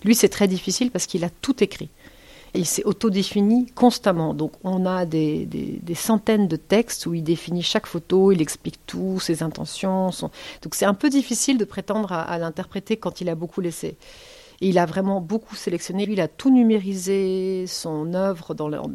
Lui, 0.05 0.15
c'est 0.15 0.29
très 0.29 0.49
difficile 0.49 0.91
parce 0.91 1.07
qu'il 1.07 1.25
a 1.25 1.31
tout 1.31 1.63
écrit. 1.63 1.91
Et 2.55 2.61
il 2.61 2.67
s'est 2.67 2.85
autodéfini 2.85 3.67
constamment. 3.75 4.35
Donc 4.35 4.53
on 4.63 4.85
a 4.85 5.07
des, 5.07 5.47
des, 5.47 5.95
centaines 5.95 6.49
de 6.49 6.57
textes 6.57 7.07
où 7.07 7.15
il 7.15 7.23
définit 7.23 7.63
chaque 7.63 7.87
photo, 7.87 8.31
il 8.31 8.43
explique 8.43 8.79
tout, 8.87 9.21
ses 9.21 9.43
intentions. 9.43 10.11
Donc 10.63 10.75
c'est 10.75 10.85
un 10.85 10.95
peu 10.95 11.09
difficile 11.09 11.57
de 11.57 11.65
prétendre 11.65 12.13
à, 12.13 12.37
l'interpréter 12.39 12.99
quand 12.99 13.21
il 13.23 13.31
a 13.31 13.35
beaucoup 13.35 13.63
laissé. 13.63 13.97
Il 14.65 14.79
a 14.79 14.87
vraiment 14.87 15.21
beaucoup 15.21 15.57
sélectionné. 15.57 16.07
Lui, 16.07 16.13
il 16.13 16.21
a 16.21 16.29
tout 16.29 16.51
numérisé 16.51 17.65
son 17.67 18.15
œuvre 18.15 18.55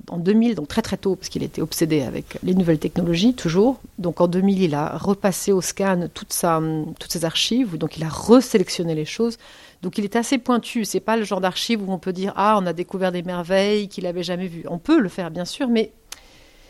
en 0.09 0.17
2000, 0.17 0.55
donc 0.55 0.69
très 0.69 0.81
très 0.81 0.95
tôt, 0.95 1.17
parce 1.17 1.27
qu'il 1.27 1.43
était 1.43 1.61
obsédé 1.61 2.03
avec 2.03 2.37
les 2.41 2.55
nouvelles 2.55 2.79
technologies, 2.79 3.33
toujours. 3.33 3.81
Donc 3.97 4.21
en 4.21 4.29
2000, 4.29 4.61
il 4.61 4.73
a 4.73 4.97
repassé 4.97 5.51
au 5.51 5.59
scan 5.59 6.07
toutes 6.13 6.31
ses 6.31 7.25
archives, 7.25 7.77
donc 7.77 7.97
il 7.97 8.03
a 8.05 8.09
resélectionné 8.09 8.95
les 8.95 9.03
choses. 9.03 9.37
Donc 9.81 9.97
il 9.97 10.05
est 10.05 10.15
assez 10.15 10.37
pointu. 10.37 10.85
C'est 10.85 11.01
pas 11.01 11.17
le 11.17 11.25
genre 11.25 11.41
d'archive 11.41 11.81
où 11.87 11.91
on 11.91 11.99
peut 11.99 12.13
dire 12.13 12.31
ah 12.37 12.57
on 12.61 12.65
a 12.65 12.71
découvert 12.71 13.11
des 13.11 13.21
merveilles 13.21 13.89
qu'il 13.89 14.05
n'avait 14.05 14.23
jamais 14.23 14.47
vues. 14.47 14.63
On 14.69 14.77
peut 14.77 14.99
le 14.99 15.09
faire 15.09 15.31
bien 15.31 15.45
sûr, 15.45 15.67
mais 15.67 15.91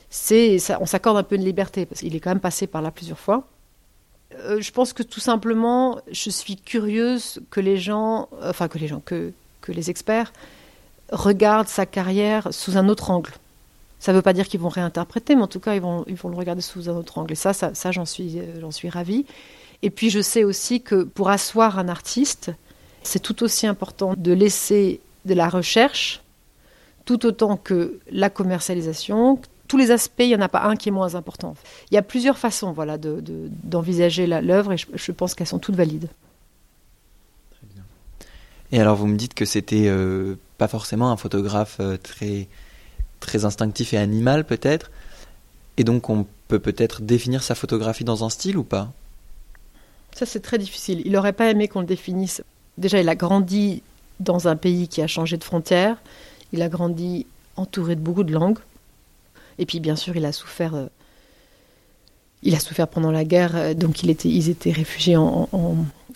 c'est 0.10 0.58
on 0.80 0.88
s'accorde 0.88 1.18
un 1.18 1.24
peu 1.24 1.38
de 1.38 1.44
liberté 1.44 1.86
parce 1.86 2.02
qu'il 2.02 2.16
est 2.16 2.20
quand 2.20 2.32
même 2.32 2.40
passé 2.40 2.66
par 2.66 2.82
là 2.82 2.90
plusieurs 2.90 3.20
fois. 3.20 3.48
Euh, 4.36 4.62
je 4.62 4.72
pense 4.72 4.94
que 4.94 5.04
tout 5.04 5.20
simplement, 5.20 6.00
je 6.12 6.30
suis 6.30 6.58
curieuse 6.58 7.40
que 7.50 7.60
les 7.60 7.78
gens, 7.78 8.30
enfin 8.42 8.68
que 8.68 8.78
les 8.78 8.88
gens, 8.88 9.00
que, 9.00 9.32
que 9.62 9.72
les 9.72 9.90
experts 9.90 10.34
regardent 11.12 11.70
sa 11.70 11.86
carrière 11.86 12.54
sous 12.54 12.78
un 12.78 12.90
autre 12.90 13.12
angle. 13.12 13.32
Ça 14.00 14.12
ne 14.12 14.18
veut 14.18 14.22
pas 14.22 14.34
dire 14.34 14.48
qu'ils 14.48 14.60
vont 14.60 14.70
réinterpréter, 14.70 15.36
mais 15.36 15.42
en 15.42 15.48
tout 15.48 15.60
cas, 15.60 15.74
ils 15.74 15.82
vont, 15.82 16.04
ils 16.08 16.16
vont 16.16 16.30
le 16.30 16.36
regarder 16.36 16.62
sous 16.62 16.90
un 16.90 16.94
autre 16.94 17.18
angle. 17.18 17.32
Et 17.32 17.36
ça, 17.36 17.54
ça, 17.54 17.74
ça 17.74 17.92
j'en 17.92 18.06
suis, 18.06 18.40
j'en 18.60 18.72
suis 18.72 18.90
ravie. 18.90 19.26
Et 19.82 19.90
puis, 19.90 20.10
je 20.10 20.22
sais 20.22 20.44
aussi 20.44 20.82
que 20.82 21.04
pour 21.04 21.30
asseoir 21.30 21.80
un 21.80 21.88
artiste, 21.88 22.52
c'est 23.04 23.20
tout 23.20 23.44
aussi 23.44 23.66
important 23.66 24.14
de 24.18 24.34
laisser 24.34 25.00
de 25.26 25.34
la 25.34 25.50
recherche, 25.50 26.22
tout 27.06 27.26
autant 27.26 27.58
que 27.58 28.00
la 28.12 28.30
commercialisation. 28.30 29.40
Tous 29.68 29.78
les 29.78 29.92
aspects, 29.92 30.20
il 30.20 30.30
n'y 30.30 30.36
en 30.36 30.42
a 30.42 30.50
pas 30.50 30.64
un 30.64 30.76
qui 30.76 30.90
est 30.90 30.92
moins 30.92 31.16
important. 31.16 31.56
Il 31.92 31.96
y 31.96 31.98
a 31.98 32.02
plusieurs 32.02 32.38
façons 32.38 32.72
voilà, 32.72 32.98
d'envisager 32.98 34.26
de, 34.26 34.36
l'œuvre 34.36 34.74
et 34.74 34.78
je, 34.78 35.12
pense 35.12 35.36
qu'elles 35.36 35.48
sont 35.48 35.60
toutes 35.60 35.76
valides. 35.76 36.10
Très 37.52 37.68
bien. 37.74 37.84
Et 38.72 38.80
alors 38.80 38.96
vous 38.96 39.08
me 39.08 39.18
dites 39.18 39.34
que 39.34 39.46
c'était 39.46 39.88
euh, 39.88 40.36
pas 40.58 40.68
forcément 40.68 41.12
un 41.12 41.18
photographe 41.18 41.78
euh, 41.80 41.98
très, 41.98 42.48
très 43.20 43.46
instinctif 43.46 43.94
et 43.94 43.98
animal 43.98 44.46
peut-être. 44.46 44.90
Et 45.78 45.84
donc 45.84 46.10
on 46.10 46.26
peut 46.48 46.60
peut-être 46.60 47.02
définir 47.02 47.44
sa 47.44 47.56
photographie 47.56 48.04
dans 48.04 48.24
un 48.24 48.30
style 48.30 48.58
ou 48.58 48.64
pas? 48.64 48.92
Ça 50.14 50.26
c'est 50.26 50.40
très 50.40 50.58
difficile. 50.58 51.02
Il 51.06 51.12
n'aurait 51.12 51.34
pas 51.34 51.50
aimé 51.50 51.68
qu'on 51.68 51.82
le 51.82 51.86
définisse. 51.86 52.42
Déjà, 52.78 53.00
il 53.00 53.10
a 53.10 53.16
grandi 53.16 53.82
dans 54.20 54.48
un 54.48 54.56
pays 54.56 54.88
qui 54.88 55.02
a 55.02 55.08
changé 55.08 55.38
de 55.38 55.44
frontière. 55.44 55.98
Il 56.54 56.62
a 56.62 56.70
grandi 56.70 57.26
entouré 57.56 57.96
de 57.96 58.02
beaucoup 58.02 58.24
de 58.24 58.32
langues. 58.32 58.60
Et 59.60 59.66
puis 59.66 59.80
bien 59.80 59.96
sûr, 59.96 60.16
il 60.16 60.26
a 60.26 60.32
souffert. 60.32 60.76
Euh, 60.76 60.88
il 62.44 62.54
a 62.54 62.60
souffert 62.60 62.88
pendant 62.88 63.12
la 63.12 63.26
guerre, 63.26 63.56
euh, 63.56 63.74
donc 63.74 64.04
ils 64.04 64.50
étaient 64.50 64.72
réfugiés 64.72 65.18
en, 65.18 65.48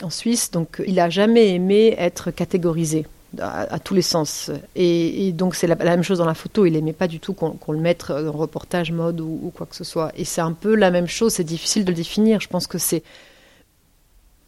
Suisse. 0.09 0.51
Donc 0.51 0.81
il 0.87 0.95
n'a 0.95 1.09
jamais 1.09 1.53
aimé 1.53 1.95
être 1.97 2.31
catégorisé 2.31 3.05
à, 3.39 3.79
tous 3.79 3.93
les 3.93 4.01
sens. 4.01 4.49
Et, 4.75 5.31
donc 5.31 5.53
c'est 5.55 5.67
la, 5.67 5.75
même 5.75 6.03
chose 6.03 6.17
dans 6.17 6.25
la 6.25 6.33
photo. 6.33 6.65
Il 6.65 6.73
n'aimait 6.73 6.93
pas 6.93 7.07
du 7.07 7.19
tout 7.19 7.33
qu'on 7.33 7.71
le 7.71 7.79
mette 7.79 8.09
en 8.09 8.31
reportage 8.31 8.91
mode 8.91 9.21
ou, 9.21 9.51
quoi 9.55 9.67
que 9.67 9.75
ce 9.75 9.83
soit. 9.83 10.11
Et 10.15 10.25
c'est 10.25 10.41
un 10.41 10.53
peu 10.53 10.75
la 10.75 10.89
même 10.89 11.07
chose. 11.07 11.33
C'est 11.33 11.43
difficile 11.43 11.85
de 11.85 11.91
le 11.91 11.95
définir. 11.95 12.39
Je 12.39 12.47
pense 12.47 12.65
que 12.65 12.77
c'est 12.77 13.03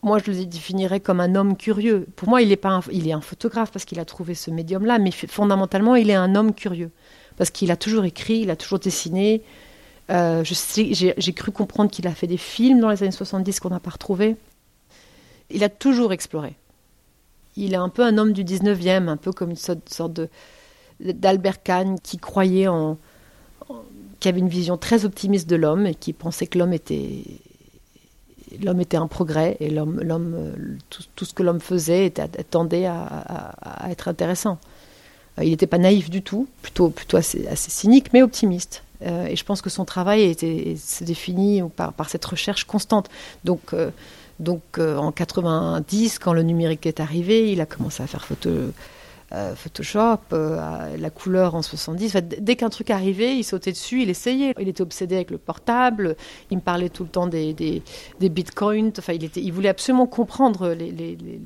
moi, 0.03 0.19
je 0.19 0.31
le 0.31 0.45
définirais 0.45 1.00
comme 1.00 1.21
un 1.21 1.33
homme 1.33 1.55
curieux. 1.55 2.05
Pour 2.17 2.27
moi, 2.27 2.41
il 2.41 2.51
est, 2.51 2.57
pas 2.57 2.81
il 2.91 3.07
est 3.07 3.13
un 3.13 3.21
photographe 3.21 3.71
parce 3.71 3.85
qu'il 3.85 4.00
a 4.01 4.05
trouvé 4.05 4.35
ce 4.35 4.51
médium-là, 4.51 5.00
mais 5.00 5.12
fondamentalement, 5.12 5.95
il 5.95 6.09
est 6.09 6.15
un 6.15 6.35
homme 6.35 6.53
curieux. 6.53 6.91
Parce 7.37 7.49
qu'il 7.49 7.71
a 7.71 7.75
toujours 7.77 8.05
écrit, 8.05 8.39
il 8.39 8.49
a 8.49 8.55
toujours 8.55 8.79
dessiné. 8.79 9.41
Euh, 10.09 10.43
j'ai 10.43 11.33
cru 11.33 11.51
comprendre 11.51 11.89
qu'il 11.89 12.07
a 12.07 12.11
fait 12.11 12.27
des 12.27 12.37
films 12.37 12.79
dans 12.79 12.89
les 12.89 13.01
années 13.03 13.11
70 13.11 13.59
qu'on 13.59 13.69
n'a 13.69 13.79
pas 13.79 13.91
retrouvés. 13.91 14.35
Il 15.49 15.63
a 15.63 15.69
toujours 15.69 16.13
exploré. 16.13 16.55
Il 17.55 17.73
est 17.73 17.77
un 17.77 17.89
peu 17.89 18.03
un 18.03 18.17
homme 18.17 18.33
du 18.33 18.43
19e, 18.43 19.07
un 19.07 19.17
peu 19.17 19.31
comme 19.31 19.51
une 19.51 19.55
sorte, 19.55 20.21
d'Albert 20.99 21.63
Kahn 21.63 21.99
qui 21.99 22.17
croyait 22.17 22.67
en, 22.67 22.97
qui 24.19 24.29
avait 24.29 24.39
une 24.39 24.49
vision 24.49 24.77
très 24.77 25.05
optimiste 25.05 25.49
de 25.49 25.55
l'homme 25.55 25.85
et 25.85 25.95
qui 25.95 26.13
pensait 26.13 26.47
que 26.47 26.57
l'homme 26.57 26.73
était 26.73 27.23
l'homme 28.61 28.81
était 28.81 28.97
un 28.97 29.07
progrès 29.07 29.57
et 29.59 29.69
l'homme, 29.69 29.99
euh, 30.01 30.53
tout, 30.89 31.25
ce 31.25 31.33
que 31.33 31.43
l'homme 31.43 31.59
faisait 31.59 32.05
était, 32.05 32.27
tendait 32.27 32.85
à, 32.85 33.87
être 33.89 34.07
intéressant. 34.07 34.59
Euh, 35.39 35.43
il 35.43 35.51
n'était 35.51 35.67
pas 35.67 35.77
naïf 35.77 36.09
du 36.09 36.21
tout, 36.21 36.47
plutôt, 36.61 36.89
plutôt 36.89 37.17
assez, 37.17 37.45
cynique, 37.55 38.13
mais 38.13 38.21
optimiste. 38.21 38.83
Euh, 39.01 39.25
et 39.25 39.35
je 39.35 39.43
pense 39.43 39.61
que 39.61 39.69
son 39.69 39.85
travail 39.85 40.23
était, 40.23 40.75
se 40.77 41.03
définit 41.03 41.61
par, 41.75 42.09
cette 42.09 42.25
recherche 42.25 42.65
constante. 42.65 43.09
Donc, 43.43 43.75
donc 44.39 44.79
en 44.79 45.11
90, 45.11 46.19
quand 46.19 46.33
le 46.33 46.43
numérique 46.43 46.85
est 46.85 46.99
arrivé, 46.99 47.51
il 47.51 47.61
a 47.61 47.65
commencé 47.65 48.01
à 48.03 48.07
faire 48.07 48.25
photo, 48.25 48.49
euh, 49.33 49.55
Photoshop, 49.55 50.19
euh, 50.33 50.95
la 50.95 51.09
couleur 51.09 51.55
en 51.55 51.63
70. 51.63 52.17
dès 52.39 52.55
qu'un 52.55 52.69
truc 52.69 52.91
arrivait, 52.91 53.35
il 53.35 53.43
sautait 53.43 53.71
dessus, 53.71 54.03
il 54.03 54.09
essayait. 54.11 54.53
Il 54.59 54.67
était 54.67 54.83
obsédé 54.83 55.15
avec 55.15 55.31
le 55.31 55.39
portable, 55.39 56.15
il 56.51 56.57
me 56.57 56.61
parlait 56.61 56.89
tout 56.89 57.03
le 57.03 57.09
temps 57.09 57.25
des, 57.25 57.53
des, 57.53 58.29
bitcoins. 58.29 58.91
Enfin, 58.95 59.13
il, 59.13 59.23
était, 59.23 59.41
il 59.41 59.51
voulait 59.51 59.69
absolument 59.69 60.05
comprendre 60.05 60.69
les, 60.69 60.91
les, 60.91 61.15
les, 61.15 61.41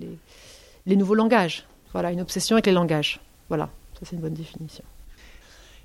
les, 0.85 0.95
nouveaux 0.97 1.15
langages. 1.15 1.65
Voilà, 1.93 2.11
une 2.11 2.19
obsession 2.19 2.57
avec 2.57 2.65
les 2.65 2.73
langages. 2.73 3.21
Voilà, 3.49 3.69
ça 3.93 4.01
c'est 4.03 4.15
une 4.15 4.21
bonne 4.21 4.33
définition. 4.33 4.83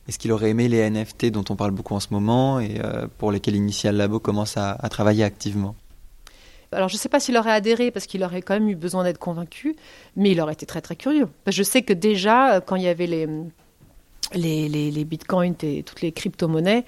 Est-ce 0.09 0.19
qu'il 0.19 0.33
aurait 0.33 0.51
aimé 0.51 0.69
les 0.69 0.89
NFT 0.91 1.27
dont 1.27 1.45
on 1.49 1.55
parle 1.55 1.71
beaucoup 1.71 1.95
en 1.95 2.01
ce 2.01 2.09
moment 2.11 2.59
et 2.59 2.81
euh, 2.83 3.07
pour 3.19 3.31
lesquels 3.31 3.55
Initial 3.55 3.97
Labo 3.97 4.19
commence 4.19 4.57
à 4.57 4.77
travailler 4.91 5.23
activement? 5.23 5.77
Alors 6.73 6.89
je 6.89 6.95
ne 6.95 6.99
sais 6.99 7.09
pas 7.09 7.21
s'il 7.21 7.37
aurait 7.37 7.53
adhéré 7.53 7.91
parce 7.91 8.07
qu'il 8.07 8.25
aurait 8.25 8.41
quand 8.43 8.55
même 8.55 8.69
eu 8.69 8.75
besoin 8.75 9.05
d'être 9.05 9.19
convaincu, 9.19 9.77
mais 10.17 10.31
il 10.31 10.41
aurait 10.41 10.55
été 10.55 10.67
très 10.67 10.81
très 10.81 10.97
curieux. 10.97 11.29
je 11.47 11.63
sais 11.63 11.83
que 11.83 11.93
déjà, 11.93 12.55
euh, 12.55 12.61
quand 12.61 12.77
il 12.77 12.83
y 12.83 12.89
avait 12.89 13.07
les, 13.07 13.29
les, 14.35 14.91
les, 14.91 15.05
bitcoins 15.05 15.55
et 15.63 15.83
toutes 15.83 16.01
les 16.01 16.13
crypto-monnaies, 16.13 16.85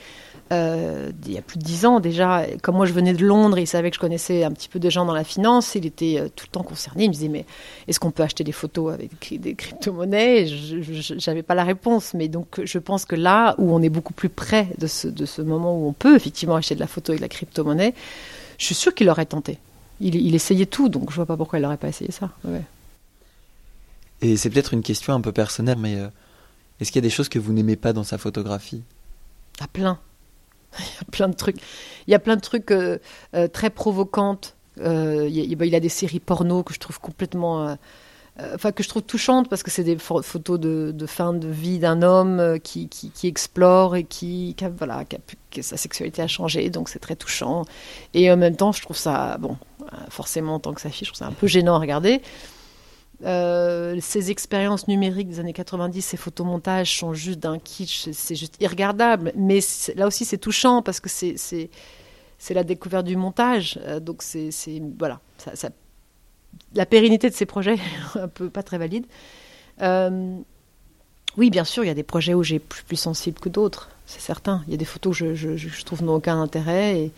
euh, 0.54 1.12
il 1.26 1.32
y 1.32 1.38
a 1.38 1.42
plus 1.42 1.58
de 1.58 1.64
dix 1.64 1.84
ans 1.84 2.00
déjà, 2.00 2.46
comme 2.62 2.76
moi 2.76 2.86
je 2.86 2.92
venais 2.92 3.12
de 3.12 3.24
Londres, 3.24 3.58
il 3.58 3.66
savait 3.66 3.90
que 3.90 3.96
je 3.96 4.00
connaissais 4.00 4.44
un 4.44 4.50
petit 4.50 4.68
peu 4.68 4.78
de 4.78 4.88
gens 4.88 5.04
dans 5.04 5.12
la 5.12 5.24
finance, 5.24 5.74
il 5.74 5.86
était 5.86 6.18
euh, 6.18 6.28
tout 6.34 6.46
le 6.48 6.52
temps 6.52 6.62
concerné. 6.62 7.04
Il 7.04 7.08
me 7.08 7.12
disait 7.12 7.28
mais 7.28 7.44
est-ce 7.88 8.00
qu'on 8.00 8.10
peut 8.10 8.22
acheter 8.22 8.44
des 8.44 8.52
photos 8.52 8.94
avec 8.94 9.10
des 9.40 9.54
crypto-monnaies? 9.54 10.46
Je 10.46 11.14
n'avais 11.26 11.42
pas 11.42 11.54
la 11.54 11.64
réponse, 11.64 12.14
mais 12.14 12.28
donc 12.28 12.60
je 12.64 12.78
pense 12.78 13.04
que 13.04 13.16
là 13.16 13.54
où 13.58 13.74
on 13.74 13.82
est 13.82 13.90
beaucoup 13.90 14.14
plus 14.14 14.30
près 14.30 14.68
de 14.78 14.86
ce, 14.86 15.08
de 15.08 15.26
ce 15.26 15.42
moment 15.42 15.78
où 15.78 15.86
on 15.88 15.92
peut 15.92 16.16
effectivement 16.16 16.56
acheter 16.56 16.74
de 16.74 16.80
la 16.80 16.86
photo 16.86 17.12
avec 17.12 17.20
la 17.20 17.28
crypto-monnaie, 17.28 17.94
je 18.58 18.64
suis 18.64 18.74
sûre 18.74 18.94
qu'il 18.94 19.08
aurait 19.10 19.26
tenté 19.26 19.58
il, 20.00 20.34
essayait 20.34 20.66
tout, 20.66 20.88
donc 20.88 21.10
je 21.10 21.16
vois 21.16 21.26
pas 21.26 21.36
pourquoi 21.36 21.58
il 21.58 21.62
n'aurait 21.62 21.76
pas 21.76 21.88
essayé 21.88 22.10
ça. 22.10 22.30
Et 24.20 24.36
c'est 24.36 24.50
peut-être 24.50 24.74
une 24.74 24.82
question 24.82 25.14
un 25.14 25.20
peu 25.20 25.32
personnelle, 25.32 25.78
mais 25.78 25.96
euh, 25.96 26.08
est-ce 26.80 26.90
qu'il 26.90 27.00
y 27.00 27.04
a 27.04 27.08
des 27.08 27.10
choses 27.10 27.28
que 27.28 27.38
vous 27.38 27.52
n'aimez 27.52 27.76
pas 27.76 27.92
dans 27.92 28.04
sa 28.04 28.18
photographie? 28.18 28.82
Il 29.56 29.60
y 29.60 29.64
a 29.64 29.68
plein. 29.68 29.98
Il 30.78 30.84
y 30.84 31.00
a 31.00 31.10
plein 31.10 31.28
de 31.28 31.34
trucs. 31.34 31.56
Il 32.06 32.10
y 32.10 32.14
a 32.14 32.18
plein 32.18 32.36
de 32.36 32.40
trucs 32.40 32.70
euh, 32.70 32.98
euh, 33.34 33.48
très 33.48 33.70
provocantes. 33.70 34.56
Il, 34.76 35.56
il, 35.62 35.74
a 35.74 35.80
des 35.80 35.88
séries 35.88 36.18
porno 36.18 36.64
que 36.64 36.74
je 36.74 36.80
trouve 36.80 36.98
complètement 36.98 37.76
euh, 38.40 38.50
enfin 38.56 38.72
que 38.72 38.82
je 38.82 38.88
trouve 38.88 39.02
touchante 39.02 39.48
parce 39.48 39.62
que 39.62 39.70
c'est 39.70 39.84
des 39.84 39.96
photos 39.96 40.58
de, 40.58 41.06
fin 41.06 41.32
de 41.32 41.46
vie 41.46 41.78
d'un 41.78 42.02
homme 42.02 42.40
euh, 42.40 42.58
qui, 42.58 42.88
qui, 42.88 43.28
explore 43.28 43.94
et 43.94 44.02
qui, 44.02 44.56
voilà 44.76 45.04
que 45.52 45.62
sa 45.62 45.76
sexualité 45.76 46.20
a 46.20 46.26
changé 46.26 46.68
donc 46.68 46.88
c'est 46.88 46.98
très 46.98 47.14
touchant 47.14 47.64
et 48.12 48.28
en 48.32 48.36
même 48.36 48.56
temps 48.56 48.72
je 48.72 48.82
trouve 48.82 48.96
ça 48.96 49.38
bon 49.38 49.56
euh, 49.82 49.96
forcément 50.08 50.56
en 50.56 50.58
tant 50.58 50.72
que 50.72 50.80
sa 50.80 50.90
fille 50.90 51.06
je 51.06 51.12
trouve 51.12 51.18
ça 51.18 51.28
un 51.28 51.32
peu 51.32 51.46
gênant 51.46 51.76
à 51.76 51.78
regarder 51.78 52.22
ces 53.24 54.30
expériences 54.30 54.86
numériques 54.86 55.28
des 55.28 55.40
années 55.40 55.52
90 55.52 56.02
ces 56.02 56.16
photomontages 56.16 56.98
sont 56.98 57.14
juste 57.14 57.38
d'un 57.38 57.58
kitsch 57.58 58.10
c'est 58.12 58.34
juste 58.34 58.56
irregardable 58.60 59.32
mais 59.34 59.60
là 59.96 60.06
aussi 60.06 60.26
c'est 60.26 60.38
touchant 60.38 60.82
parce 60.82 61.00
que 61.00 61.08
c'est 61.08 61.70
la 62.50 62.64
découverte 62.64 63.06
du 63.06 63.16
montage 63.16 63.80
donc 64.02 64.22
c'est 64.22 64.50
voilà 64.98 65.20
la 66.74 66.86
pérennité 66.86 67.30
de 67.30 67.34
ces 67.34 67.46
projets 67.46 67.78
un 68.14 68.28
peu 68.28 68.50
pas 68.50 68.62
très 68.62 68.78
valide. 68.78 69.06
Euh, 69.82 70.36
oui, 71.36 71.50
bien 71.50 71.64
sûr, 71.64 71.84
il 71.84 71.88
y 71.88 71.90
a 71.90 71.94
des 71.94 72.04
projets 72.04 72.34
où 72.34 72.42
j'ai 72.42 72.60
plus, 72.60 72.96
sensible 72.96 73.40
que 73.40 73.48
d'autres, 73.48 73.88
c'est 74.06 74.20
certain. 74.20 74.62
Il 74.66 74.70
y 74.70 74.74
a 74.74 74.76
des 74.76 74.84
photos 74.84 75.18
que 75.18 75.34
je, 75.34 75.84
trouve 75.84 76.02
n'ont 76.02 76.14
aucun 76.14 76.40
intérêt 76.40 76.98
et 76.98 77.12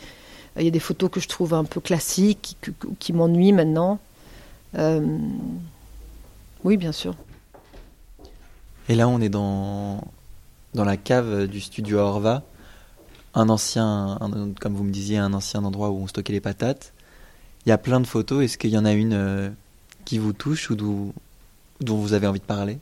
euh, 0.56 0.60
il 0.60 0.64
y 0.64 0.68
a 0.68 0.70
des 0.70 0.80
photos 0.80 1.10
que 1.10 1.20
je 1.20 1.28
trouve 1.28 1.52
un 1.52 1.64
peu 1.64 1.80
classiques, 1.80 2.56
qui, 2.98 3.12
m'ennuient 3.12 3.52
maintenant. 3.52 3.98
Euh, 4.76 5.18
oui, 6.66 6.76
bien 6.76 6.92
sûr. 6.92 7.14
Et 8.88 8.96
là, 8.96 9.08
on 9.08 9.20
est 9.20 9.28
dans, 9.28 10.00
dans 10.75 10.85
la 10.85 10.96
cave 10.96 11.46
du 11.46 11.61
studio 11.61 11.99
Orva, 11.99 12.42
un 13.35 13.49
ancien, 13.49 14.18
comme 14.61 14.75
vous 14.75 14.82
me 14.82 14.90
disiez, 14.90 15.18
un 15.18 15.32
ancien 15.32 15.62
endroit 15.62 15.90
où 15.90 15.99
on 15.99 16.06
stockait 16.08 16.32
les 16.32 16.40
patates. 16.40 16.92
Il 17.64 17.68
y 17.68 17.73
a 17.73 17.78
plein 17.78 18.00
de 18.00 18.06
photos. 18.06 18.44
Est-ce 18.44 18.58
qu'il 18.58 18.70
y 18.70 18.78
en 18.78 18.85
a 18.85 18.92
une 18.92 19.12
euh, 19.12 19.49
qui 20.04 20.18
vous 20.18 20.32
touche 20.32 20.70
ou 20.70 20.75
dont, 20.75 21.12
vous 21.80 22.12
avez 22.14 22.26
envie 22.26 22.40
de 22.40 22.44
parler? 22.44 22.78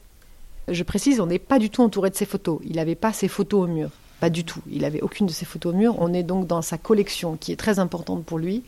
Je 0.69 0.83
précise, 0.83 1.21
on 1.21 1.26
n'est 1.26 1.38
pas 1.38 1.59
du 1.59 1.69
tout 1.69 1.83
entouré 1.83 2.09
de 2.09 2.17
ces 2.17 2.25
photos. 2.25 2.61
Il 2.64 2.76
n'avait 2.76 2.95
pas 2.95 3.12
ces 3.12 3.29
photos 3.29 3.64
au 3.64 3.67
mur. 3.67 3.91
Pas 4.21 4.31
du 4.31 4.45
tout. 4.45 4.62
Il 4.71 4.81
n'avait 4.81 5.03
aucune 5.03 5.26
de 5.26 5.33
ces 5.33 5.45
photos 5.45 5.75
au 5.75 5.76
mur. 5.76 5.97
On 5.99 6.14
est 6.14 6.23
donc 6.23 6.47
dans 6.47 6.62
sa 6.62 6.79
collection 6.79 7.37
qui 7.37 7.53
est 7.53 7.57
très 7.57 7.79
importante 7.79 8.25
pour 8.25 8.38
lui, 8.38 8.62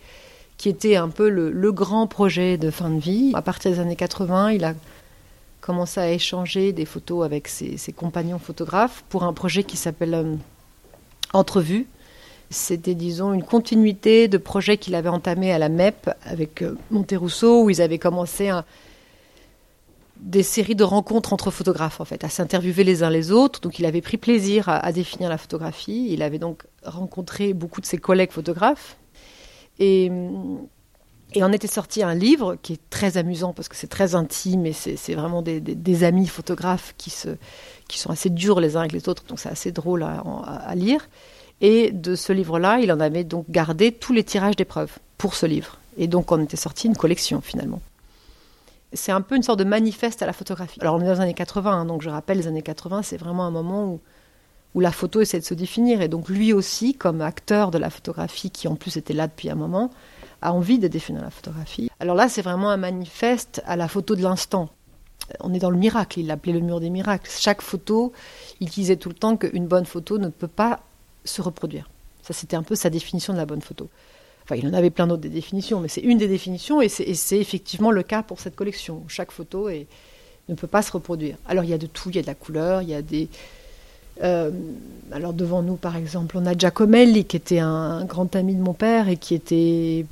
qui 0.58 0.68
était 0.68 0.96
un 0.96 1.08
peu 1.08 1.28
le, 1.30 1.72
grand 1.72 2.06
projet 2.06 2.58
de 2.58 2.70
fin 2.70 2.90
de 2.90 2.98
vie. 2.98 3.30
À 3.34 3.42
partir 3.42 3.70
des 3.70 3.78
années 3.78 3.96
80, 3.96 4.50
il 4.50 4.64
a 4.64 4.74
commencé 5.66 5.98
à 5.98 6.10
échanger 6.10 6.72
des 6.72 6.84
photos 6.84 7.24
avec 7.24 7.48
ses, 7.48 7.76
compagnons 7.94 8.38
photographes 8.38 9.02
pour 9.08 9.24
un 9.24 9.32
projet 9.32 9.64
qui 9.64 9.76
s'appelle 9.76 10.14
euh, 10.14 10.36
Entrevue, 11.32 11.88
c'était, 12.50 12.94
disons, 12.94 13.32
une 13.32 13.42
continuité 13.42 14.28
de 14.28 14.38
projets 14.38 14.76
qu'il 14.78 14.94
avait 14.94 15.08
entamé 15.08 15.52
à 15.52 15.58
la 15.58 15.68
MEP 15.68 16.08
avec 16.22 16.62
euh, 16.62 16.78
Monterousseau, 16.92 17.64
où 17.64 17.70
ils 17.70 17.82
avaient 17.82 17.98
commencé 17.98 18.52
des 20.20 20.44
séries 20.44 20.76
de 20.76 20.84
rencontres 20.84 21.32
entre 21.32 21.50
photographes, 21.50 22.00
en 22.00 22.04
fait, 22.04 22.22
à 22.22 22.28
s'interviewer 22.28 22.84
les 22.84 23.02
uns 23.02 23.10
les 23.10 23.32
autres. 23.32 23.60
Donc, 23.60 23.80
il 23.80 23.86
avait 23.86 24.00
pris 24.00 24.18
plaisir 24.18 24.68
à, 24.68 24.92
définir 24.92 25.28
la 25.28 25.36
photographie. 25.36 26.06
Il 26.10 26.22
avait 26.22 26.38
donc 26.38 26.62
rencontré 26.84 27.54
beaucoup 27.54 27.80
de 27.80 27.86
ses 27.86 27.98
collègues 27.98 28.30
photographes. 28.30 28.96
Et, 29.80 30.12
et 31.34 31.42
en 31.42 31.52
était 31.52 31.66
sorti 31.66 32.02
un 32.02 32.14
livre 32.14 32.56
qui 32.62 32.74
est 32.74 32.90
très 32.90 33.16
amusant 33.16 33.52
parce 33.52 33.68
que 33.68 33.76
c'est 33.76 33.88
très 33.88 34.14
intime 34.14 34.64
et 34.64 34.72
c'est 34.72 35.14
vraiment 35.14 35.42
des, 35.42 36.04
amis 36.04 36.26
photographes 36.26 36.94
qui, 36.96 37.10
se, 37.10 37.28
qui 37.88 37.98
sont 37.98 38.10
assez 38.10 38.30
durs 38.30 38.60
les 38.60 38.76
uns 38.76 38.80
avec 38.80 38.92
les 38.92 39.08
autres. 39.08 39.24
Donc, 39.24 39.40
c'est 39.40 39.50
assez 39.50 39.72
drôle 39.72 40.02
à 40.02 40.74
lire. 40.74 41.08
Et 41.60 41.90
de 41.90 42.14
ce 42.14 42.32
livre-là, 42.32 42.78
il 42.80 42.92
en 42.92 43.00
avait 43.00 43.24
donc 43.24 43.46
gardé 43.50 43.92
tous 43.92 44.12
les 44.12 44.24
tirages 44.24 44.56
d'épreuves 44.56 44.98
pour 45.18 45.34
ce 45.34 45.46
livre. 45.46 45.78
Et 45.96 46.06
donc 46.06 46.30
on 46.32 46.42
était 46.42 46.56
sorti 46.56 46.86
une 46.86 46.96
collection 46.96 47.40
finalement. 47.40 47.80
C'est 48.92 49.12
un 49.12 49.20
peu 49.20 49.36
une 49.36 49.42
sorte 49.42 49.58
de 49.58 49.64
manifeste 49.64 50.22
à 50.22 50.26
la 50.26 50.32
photographie. 50.32 50.78
Alors 50.80 50.94
on 50.94 51.00
est 51.00 51.06
dans 51.06 51.14
les 51.14 51.20
années 51.20 51.34
80, 51.34 51.70
hein, 51.70 51.84
donc 51.86 52.02
je 52.02 52.10
rappelle, 52.10 52.38
les 52.38 52.46
années 52.46 52.62
80, 52.62 53.02
c'est 53.02 53.16
vraiment 53.16 53.44
un 53.46 53.50
moment 53.50 53.84
où, 53.86 54.00
où 54.74 54.80
la 54.80 54.92
photo 54.92 55.20
essaie 55.20 55.40
de 55.40 55.44
se 55.44 55.54
définir. 55.54 56.02
Et 56.02 56.08
donc 56.08 56.28
lui 56.28 56.52
aussi, 56.52 56.94
comme 56.94 57.20
acteur 57.20 57.70
de 57.70 57.78
la 57.78 57.90
photographie, 57.90 58.50
qui 58.50 58.68
en 58.68 58.76
plus 58.76 58.96
était 58.96 59.14
là 59.14 59.26
depuis 59.26 59.50
un 59.50 59.54
moment, 59.54 59.90
a 60.42 60.52
envie 60.52 60.78
de 60.78 60.88
définir 60.88 61.22
la 61.22 61.30
photographie. 61.30 61.90
Alors 62.00 62.14
là, 62.14 62.28
c'est 62.28 62.42
vraiment 62.42 62.70
un 62.70 62.76
manifeste 62.76 63.62
à 63.66 63.76
la 63.76 63.88
photo 63.88 64.16
de 64.16 64.22
l'instant. 64.22 64.68
On 65.40 65.52
est 65.54 65.58
dans 65.58 65.70
le 65.70 65.78
miracle, 65.78 66.20
il 66.20 66.26
l'appelait 66.26 66.52
le 66.52 66.60
mur 66.60 66.78
des 66.78 66.90
miracles. 66.90 67.30
Chaque 67.30 67.62
photo, 67.62 68.12
il 68.60 68.68
disait 68.68 68.96
tout 68.96 69.08
le 69.08 69.14
temps 69.14 69.36
qu'une 69.36 69.66
bonne 69.66 69.86
photo 69.86 70.18
ne 70.18 70.28
peut 70.28 70.48
pas 70.48 70.80
se 71.24 71.42
reproduire. 71.42 71.88
Ça, 72.22 72.32
c'était 72.32 72.56
un 72.56 72.62
peu 72.62 72.74
sa 72.74 72.90
définition 72.90 73.32
de 73.32 73.38
la 73.38 73.46
bonne 73.46 73.62
photo. 73.62 73.88
Enfin, 74.44 74.56
il 74.56 74.68
en 74.68 74.74
avait 74.74 74.90
plein 74.90 75.08
d'autres 75.08 75.22
des 75.22 75.28
définitions, 75.28 75.80
mais 75.80 75.88
c'est 75.88 76.02
une 76.02 76.18
des 76.18 76.28
définitions 76.28 76.80
et 76.80 76.88
c'est 76.88 77.38
effectivement 77.38 77.90
le 77.90 78.04
cas 78.04 78.22
pour 78.22 78.38
cette 78.38 78.54
collection. 78.54 79.02
Chaque 79.08 79.32
photo 79.32 79.68
ne 79.68 80.54
peut 80.54 80.68
pas 80.68 80.82
se 80.82 80.92
reproduire. 80.92 81.36
Alors, 81.48 81.64
il 81.64 81.70
y 81.70 81.74
a 81.74 81.78
de 81.78 81.86
tout, 81.86 82.10
il 82.10 82.16
y 82.16 82.18
a 82.20 82.22
de 82.22 82.28
la 82.28 82.34
couleur, 82.36 82.82
il 82.82 82.88
y 82.90 82.94
a 82.94 83.02
des. 83.02 83.28
Euh, 84.22 84.50
alors, 85.12 85.32
devant 85.32 85.62
nous, 85.62 85.76
par 85.76 85.96
exemple, 85.96 86.36
on 86.38 86.46
a 86.46 86.56
Giacomelli, 86.56 87.24
qui 87.24 87.36
était 87.36 87.60
un, 87.60 88.04
grand 88.04 88.34
ami 88.34 88.54
de 88.54 88.62
mon 88.62 88.74
père 88.74 89.08
et 89.08 89.16
qui 89.16 89.34
était 89.34 90.06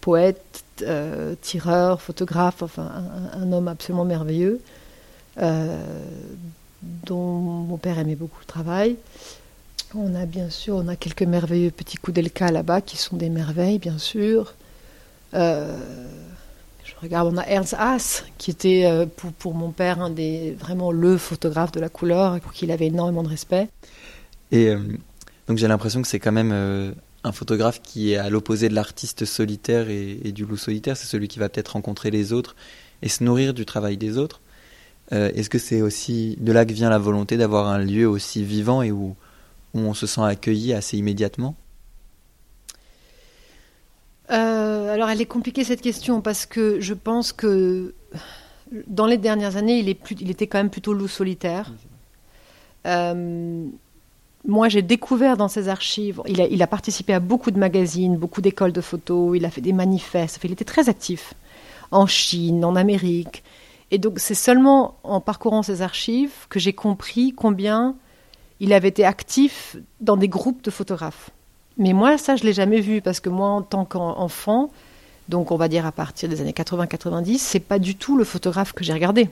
poète, 0.00 0.64
euh, 0.82 1.34
tireur, 1.42 2.00
photographe, 2.00 2.62
enfin, 2.62 2.90
un, 3.32 3.52
homme 3.52 3.68
absolument 3.68 4.04
merveilleux, 4.04 4.60
euh, 5.40 5.76
dont 6.82 7.38
mon 7.38 7.76
père 7.76 7.98
aimait 7.98 8.14
beaucoup 8.14 8.40
le 8.40 8.46
travail. 8.46 8.96
On 9.94 10.14
a 10.14 10.26
bien 10.26 10.50
sûr, 10.50 10.76
on 10.76 10.88
a 10.88 10.96
quelques 10.96 11.22
merveilleux 11.22 11.70
petits 11.70 11.96
coups 11.96 12.14
d'Elka 12.14 12.50
là-bas 12.50 12.80
qui 12.80 12.96
sont 12.96 13.16
des 13.16 13.30
merveilles, 13.30 13.78
bien 13.78 13.98
sûr. 13.98 14.54
Euh, 16.98 17.02
regarde, 17.02 17.32
on 17.32 17.36
a 17.36 17.46
Ernst 17.46 17.74
Haas 17.78 18.24
qui 18.38 18.50
était 18.50 18.84
euh, 18.84 19.06
pour, 19.38 19.54
mon 19.54 19.70
père 19.70 20.00
un 20.00 20.10
des 20.10 20.52
vraiment 20.58 20.92
le 20.92 21.16
photographe 21.16 21.72
de 21.72 21.80
la 21.80 21.88
couleur 21.88 22.36
et 22.36 22.40
pour 22.40 22.52
qui 22.52 22.64
il 22.64 22.70
avait 22.70 22.86
énormément 22.86 23.22
de 23.22 23.28
respect. 23.28 23.68
Et 24.52 24.68
euh, 24.68 24.78
donc 25.46 25.58
j'ai 25.58 25.68
l'impression 25.68 26.02
que 26.02 26.08
c'est 26.08 26.20
quand 26.20 26.32
même 26.32 26.52
un 27.24 27.32
photographe 27.32 27.80
qui 27.82 28.12
est 28.12 28.16
à 28.16 28.30
l'opposé 28.30 28.68
de 28.68 28.74
l'artiste 28.74 29.24
solitaire 29.24 29.88
et, 29.90 30.32
du 30.32 30.44
loup 30.44 30.56
solitaire. 30.56 30.96
C'est 30.96 31.06
celui 31.06 31.28
qui 31.28 31.38
va 31.38 31.48
peut-être 31.48 31.68
rencontrer 31.68 32.10
les 32.10 32.32
autres 32.32 32.56
et 33.02 33.08
se 33.08 33.24
nourrir 33.24 33.54
du 33.54 33.64
travail 33.64 33.96
des 33.96 34.18
autres. 34.18 34.40
Est-ce 35.10 35.48
que 35.48 35.58
c'est 35.58 35.80
aussi 35.80 36.36
de 36.38 36.52
là 36.52 36.66
que 36.66 36.72
vient 36.72 36.90
la 36.90 36.98
volonté 36.98 37.38
d'avoir 37.38 37.68
un 37.68 37.78
lieu 37.78 38.06
aussi 38.06 38.44
vivant 38.44 38.82
et 38.82 38.90
où 38.92 39.16
on 39.72 39.94
se 39.94 40.06
sent 40.06 40.20
accueilli 40.20 40.74
assez 40.74 40.98
immédiatement? 40.98 41.56
Euh, 44.30 44.92
Alors 44.92 45.10
elle 45.10 45.20
est 45.20 45.26
compliquée 45.26 45.64
cette 45.64 45.80
question 45.80 46.20
parce 46.20 46.46
que 46.46 46.80
je 46.80 46.94
pense 46.94 47.32
que 47.32 47.94
dans 48.86 49.06
les 49.06 49.16
dernières 49.16 49.56
années, 49.56 49.78
il, 49.78 49.88
était 50.30 50.46
quand 50.46 50.58
même 50.58 50.70
plutôt 50.70 50.92
loup 50.92 51.08
solitaire. 51.08 51.72
Euh, 52.86 53.66
moi, 54.46 54.68
j'ai 54.68 54.82
découvert 54.82 55.36
dans 55.36 55.48
ses 55.48 55.68
archives, 55.68 56.22
il 56.26 56.40
a, 56.40 56.46
il 56.46 56.62
a, 56.62 56.66
participé 56.66 57.12
à 57.12 57.20
beaucoup 57.20 57.50
de 57.50 57.58
magazines, 57.58 58.16
beaucoup 58.16 58.40
d'écoles 58.40 58.72
de 58.72 58.80
photos, 58.80 59.36
il 59.36 59.44
a 59.44 59.50
fait 59.50 59.60
des 59.60 59.72
manifestes, 59.72 60.38
il 60.44 60.52
était 60.52 60.64
très 60.64 60.88
actif 60.88 61.34
en 61.90 62.06
Chine, 62.06 62.64
en 62.64 62.76
Amérique. 62.76 63.42
Et 63.90 63.98
donc, 63.98 64.18
c'est 64.18 64.34
seulement 64.34 64.96
en 65.02 65.20
parcourant 65.20 65.62
ses 65.62 65.82
archives 65.82 66.46
que 66.48 66.58
j'ai 66.58 66.74
compris 66.74 67.32
combien 67.34 67.96
il 68.60 68.72
avait 68.72 68.88
été 68.88 69.04
actif 69.04 69.76
dans 70.00 70.16
des 70.16 70.28
groupes 70.28 70.62
de 70.62 70.70
photographes. 70.70 71.30
Mais 71.78 71.92
moi, 71.92 72.18
ça, 72.18 72.36
je 72.36 72.44
l'ai 72.44 72.52
jamais 72.52 72.80
vu 72.80 73.00
parce 73.00 73.20
que 73.20 73.28
moi, 73.28 73.48
en 73.48 73.62
tant 73.62 73.84
qu'enfant, 73.84 74.70
donc 75.28 75.52
on 75.52 75.56
va 75.56 75.68
dire 75.68 75.86
à 75.86 75.92
partir 75.92 76.28
des 76.28 76.40
années 76.40 76.52
80-90, 76.52 77.38
c'est 77.38 77.60
pas 77.60 77.78
du 77.78 77.94
tout 77.94 78.16
le 78.16 78.24
photographe 78.24 78.72
que 78.72 78.84
j'ai 78.84 78.92
regardé 78.92 79.28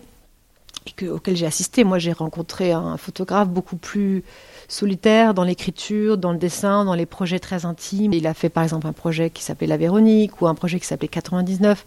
et 0.87 1.09
auquel 1.09 1.37
j'ai 1.37 1.47
assisté. 1.47 1.85
Moi, 1.85 1.99
j'ai 1.99 2.13
rencontré 2.13 2.73
un 2.73 2.97
photographe 2.97 3.49
beaucoup 3.49 3.77
plus 3.77 4.23
solitaire 4.69 5.35
dans 5.35 5.45
l'écriture, 5.45 6.19
dans 6.19 6.33
le 6.33 6.39
dessin, 6.39 6.85
dans 6.85 6.95
les 6.95 7.07
projets 7.07 7.39
très 7.39 7.65
intimes. 7.65 8.13
Il 8.13 8.27
a 8.27 8.35
fait 8.35 8.49
par 8.49 8.63
exemple 8.63 8.87
un 8.87 8.93
projet 8.93 9.31
qui 9.31 9.43
s'appelait 9.43 9.67
La 9.67 9.77
Véronique 9.77 10.41
ou 10.41 10.47
un 10.47 10.55
projet 10.55 10.79
qui 10.79 10.87
s'appelait 10.87 11.09
99, 11.09 11.85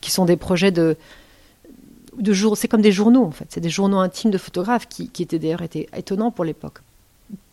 qui 0.00 0.10
sont 0.10 0.24
des 0.24 0.36
projets 0.36 0.70
de 0.70 0.96
de 2.18 2.34
c'est 2.56 2.68
comme 2.68 2.82
des 2.82 2.92
journaux 2.92 3.24
en 3.24 3.30
fait, 3.30 3.46
c'est 3.48 3.60
des 3.60 3.70
journaux 3.70 3.98
intimes 3.98 4.30
de 4.30 4.36
photographes 4.36 4.86
qui, 4.86 5.10
étaient 5.22 5.38
d'ailleurs 5.38 5.62
étonnants 5.96 6.30
pour 6.30 6.44
l'époque. 6.44 6.80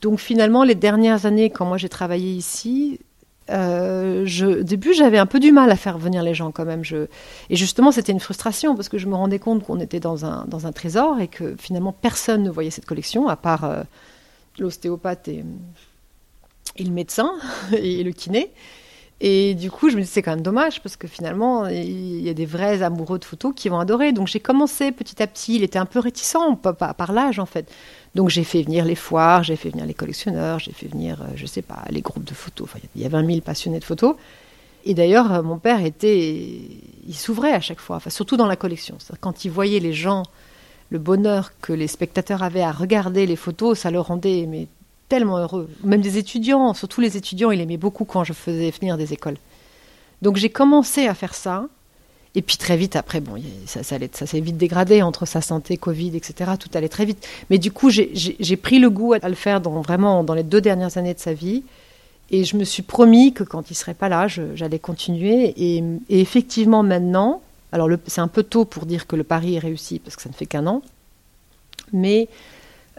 Donc 0.02 0.20
finalement, 0.20 0.64
les 0.64 0.76
dernières 0.76 1.26
années, 1.26 1.50
quand 1.50 1.66
moi 1.66 1.78
j'ai 1.78 1.90
travaillé 1.90 2.32
ici, 2.32 3.00
euh, 3.50 4.28
au 4.44 4.64
début 4.64 4.94
j'avais 4.94 5.18
un 5.18 5.26
peu 5.26 5.40
du 5.40 5.52
mal 5.52 5.72
à 5.72 5.76
faire 5.76 5.98
venir 5.98 6.24
les 6.24 6.34
gens 6.34 6.52
quand 6.52 6.66
même. 6.66 6.84
Et 7.50 7.56
justement, 7.56 7.92
c'était 7.92 8.12
une 8.12 8.20
frustration 8.20 8.76
parce 8.76 8.90
que 8.90 8.98
je 8.98 9.08
me 9.08 9.16
rendais 9.16 9.40
compte 9.40 9.64
qu'on 9.66 9.80
était 9.80 10.00
dans 10.00 10.26
un, 10.26 10.46
dans 10.46 10.68
un 10.68 10.72
trésor 10.72 11.20
et 11.20 11.28
que 11.28 11.56
finalement 11.58 11.94
personne 11.94 12.44
ne 12.44 12.50
voyait 12.50 12.72
cette 12.72 12.86
collection 12.86 13.28
à 13.28 13.36
part 13.36 13.64
euh, 13.64 13.84
l'ostéopathe 14.60 15.28
et, 15.28 15.44
le 16.80 16.92
médecin 16.92 17.32
et 17.74 18.04
le 18.04 18.12
kiné. 18.12 18.52
Et 19.22 19.54
du 19.54 19.70
coup, 19.70 19.90
je 19.90 19.98
me 19.98 20.02
dis 20.02 20.08
c'est 20.08 20.22
quand 20.22 20.32
même 20.32 20.42
dommage 20.42 20.82
parce 20.82 20.96
que 20.96 21.08
finalement, 21.08 21.68
il 21.68 22.22
y 22.22 22.30
a 22.30 22.34
des 22.34 22.46
vrais 22.46 22.84
amoureux 22.84 23.20
de 23.20 23.26
photos 23.26 23.52
qui 23.54 23.68
vont 23.68 23.80
adorer. 23.80 24.14
Donc 24.14 24.28
j'ai 24.28 24.40
commencé 24.40 24.94
petit 24.94 25.22
à 25.22 25.28
petit. 25.28 25.56
Il 25.56 25.64
était 25.64 25.80
un 25.80 25.86
peu 25.86 26.00
réticent 26.00 26.38
par, 26.62 27.12
l'âge 27.12 27.40
en 27.40 27.46
fait. 27.46 27.70
Donc 28.16 28.30
j'ai 28.30 28.44
fait 28.44 28.64
venir 28.64 28.86
les 28.86 28.96
foires, 28.96 29.44
j'ai 29.44 29.56
fait 29.56 29.70
venir 29.70 29.86
les 29.86 29.94
collectionneurs, 29.94 30.60
j'ai 30.60 30.72
fait 30.72 30.88
venir, 30.88 31.22
euh, 31.22 31.28
je 31.36 31.46
sais 31.46 31.62
pas, 31.62 31.84
les 31.90 32.02
groupes 32.02 32.24
de 32.24 32.34
photos. 32.34 32.68
Enfin, 32.70 32.80
il 32.96 33.02
y 33.02 33.06
a 33.06 33.10
20 33.10 33.26
000 33.26 33.42
passionnés 33.42 33.80
de 33.80 33.84
photos. 33.84 34.16
Et 34.86 34.94
d'ailleurs, 34.94 35.32
euh, 35.32 35.42
mon 35.44 35.58
père 35.58 35.84
était, 35.84 36.50
il 37.08 37.16
s'ouvrait 37.16 37.54
à 37.54 37.62
chaque 37.62 37.80
fois, 37.80 38.00
surtout 38.08 38.38
dans 38.38 38.48
la 38.48 38.56
collection. 38.56 38.98
Quand 39.20 39.46
il 39.46 39.52
voyait 39.52 39.80
les 39.80 39.94
gens, 39.94 40.24
le 40.90 41.00
bonheur 41.00 41.52
que 41.62 41.74
les 41.74 41.88
spectateurs 41.88 42.42
avaient 42.42 42.62
à 42.62 42.72
regarder 42.72 43.26
les 43.26 43.36
photos, 43.36 43.78
ça 43.78 43.92
le 43.92 44.00
rendait 44.00 44.68
tellement 45.08 45.38
heureux. 45.38 45.70
Même 45.84 46.02
des 46.02 46.18
étudiants, 46.18 46.74
surtout 46.74 47.02
les 47.02 47.18
étudiants, 47.18 47.52
il 47.52 47.62
aimait 47.62 47.78
beaucoup 47.78 48.06
quand 48.06 48.24
je 48.24 48.34
faisais 48.34 48.72
venir 48.72 48.98
des 48.98 49.14
écoles. 49.14 49.38
Donc 50.22 50.38
j'ai 50.38 50.50
commencé 50.50 51.08
à 51.08 51.14
faire 51.14 51.36
ça. 51.36 51.68
Et 52.36 52.42
puis 52.42 52.58
très 52.58 52.78
vite 52.78 52.96
après, 52.96 53.22
bon, 53.22 53.42
ça, 53.66 53.82
s'est 53.84 54.40
vite 54.40 54.58
dégradé 54.58 55.02
entre 55.02 55.26
sa 55.26 55.42
santé, 55.42 55.78
Covid, 55.78 56.16
etc. 56.16 56.52
Tout 56.60 56.70
allait 56.76 56.90
très 56.90 57.06
vite. 57.06 57.28
Mais 57.50 57.58
du 57.58 57.72
coup, 57.72 57.90
j'ai 57.90 58.58
pris 58.58 58.80
le 58.80 58.90
goût 58.90 59.14
à 59.14 59.28
le 59.28 59.36
faire 59.36 59.62
dans, 59.62 59.82
vraiment 59.82 60.24
dans 60.24 60.36
les 60.36 60.44
deux 60.44 60.62
dernières 60.62 60.98
années 60.98 61.14
de 61.14 61.20
sa 61.20 61.34
vie. 61.34 61.64
Et 62.32 62.44
je 62.44 62.56
me 62.56 62.64
suis 62.64 62.84
promis 62.84 63.34
que 63.34 63.44
quand 63.44 63.72
il 63.72 63.76
serait 63.76 63.96
pas 63.96 64.10
là, 64.10 64.28
j'allais 64.28 64.78
continuer. 64.78 65.54
Et, 65.58 65.84
effectivement, 66.10 66.84
maintenant, 66.84 67.42
alors 67.72 67.90
c'est 68.06 68.22
un 68.22 68.28
peu 68.28 68.44
tôt 68.44 68.66
pour 68.66 68.86
dire 68.86 69.08
que 69.08 69.16
le 69.16 69.24
pari 69.24 69.56
est 69.56 69.60
réussi 69.60 70.00
parce 70.00 70.16
que 70.16 70.22
ça 70.22 70.30
ne 70.30 70.36
fait 70.36 70.46
qu'un 70.46 70.68
an. 70.68 70.84
Mais 71.94 72.30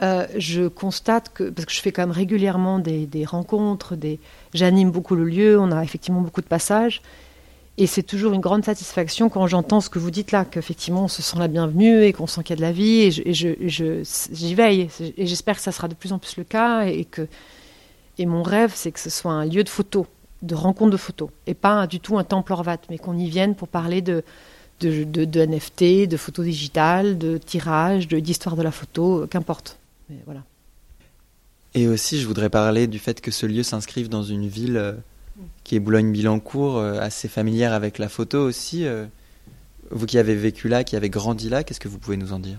euh, 0.03 0.27
je 0.37 0.67
constate 0.67 1.31
que, 1.33 1.45
parce 1.51 1.67
que 1.67 1.73
je 1.73 1.81
fais 1.81 1.93
quand 1.93 2.03
même 2.03 2.11
régulièrement 2.11 2.81
des, 2.81 3.25
rencontres, 3.25 3.95
des, 3.95 4.19
j'anime 4.55 4.91
beaucoup 4.91 5.15
le 5.15 5.25
lieu, 5.25 5.61
on 5.61 5.71
a 5.71 5.85
effectivement 5.85 6.21
beaucoup 6.21 6.41
de 6.41 6.47
passages, 6.47 7.03
et 7.79 7.87
c'est 7.87 8.03
toujours 8.03 8.33
une 8.33 8.41
grande 8.41 8.65
satisfaction 8.65 9.29
quand 9.29 9.47
j'entends 9.47 9.81
ce 9.81 9.89
que 9.89 9.99
vous 9.99 10.11
dites 10.11 10.33
là, 10.33 10.45
qu'effectivement 10.45 11.05
on 11.05 11.09
se 11.09 11.23
sent 11.23 11.39
la 11.39 11.49
bienvenue 11.49 12.05
et 12.05 12.13
qu'on 12.13 12.27
sent 12.27 12.43
qu'il 12.43 12.51
y 12.51 12.53
a 12.55 12.57
de 12.57 12.63
la 12.63 12.73
vie, 12.73 13.01
et, 13.01 13.33
j'y 13.33 14.55
veille, 14.55 14.89
et 15.17 15.27
j'espère 15.27 15.57
que 15.57 15.63
ça 15.63 15.73
sera 15.73 15.89
de 15.89 15.95
plus 15.95 16.13
en 16.13 16.19
plus 16.19 16.37
le 16.37 16.45
cas, 16.45 16.85
et 16.85 17.05
que 17.05 17.27
et 18.19 18.27
mon 18.27 18.43
rêve, 18.43 18.73
c'est 18.75 18.93
que 18.93 19.01
ce 19.01 19.09
soit 19.09 19.33
un 19.33 19.47
lieu 19.47 19.65
de 19.65 19.69
photos, 19.71 20.05
de 20.43 20.55
rencontre 20.55 20.91
de 20.91 20.99
photos, 20.99 21.31
et 21.47 21.55
pas 21.55 21.87
du 21.87 22.01
tout 22.01 22.19
un 22.19 22.25
temple 22.25 22.53
Orvat, 22.53 22.77
mais 22.91 22.99
qu'on 22.99 23.17
y 23.17 23.31
vienne 23.31 23.55
pour 23.55 23.69
parler 23.69 24.03
de, 24.03 24.23
de, 24.81 25.45
NFT, 25.47 26.07
de 26.07 26.17
photos 26.19 26.45
digitales, 26.45 27.17
de 27.17 27.39
tirage, 27.39 28.09
d'histoire 28.09 28.57
de 28.57 28.63
la 28.63 28.73
photo, 28.73 29.27
qu'importe. 29.31 29.79
Voilà. 30.27 30.43
Et 31.73 31.87
aussi, 31.89 32.21
je 32.21 32.27
voudrais 32.27 32.51
parler 32.51 32.87
du 32.89 32.99
fait 32.99 33.21
que 33.21 33.31
ce 33.31 33.47
lieu 33.47 33.63
s'inscrive 33.63 34.09
dans 34.09 34.25
une 34.25 34.49
ville 34.49 34.77
euh, 34.77 34.93
qui 35.65 35.77
est 35.77 35.81
Boulogne-Billancourt, 35.81 36.79
euh, 36.79 37.01
assez 37.01 37.29
familière 37.29 37.73
avec 37.73 37.99
la 37.99 38.09
photo 38.09 38.41
aussi. 38.41 38.87
Euh. 38.87 39.07
vous 39.91 40.07
qui 40.07 40.19
avez 40.19 40.35
vécu 40.35 40.69
là, 40.69 40.85
qui 40.85 40.97
avez 40.97 41.11
grandi 41.11 41.49
là, 41.49 41.65
qu'est-ce 41.65 41.81
que 41.81 41.89
vous 41.89 41.99
pouvez 41.99 42.17
nous 42.17 42.33
en 42.33 42.39
dire? 42.39 42.59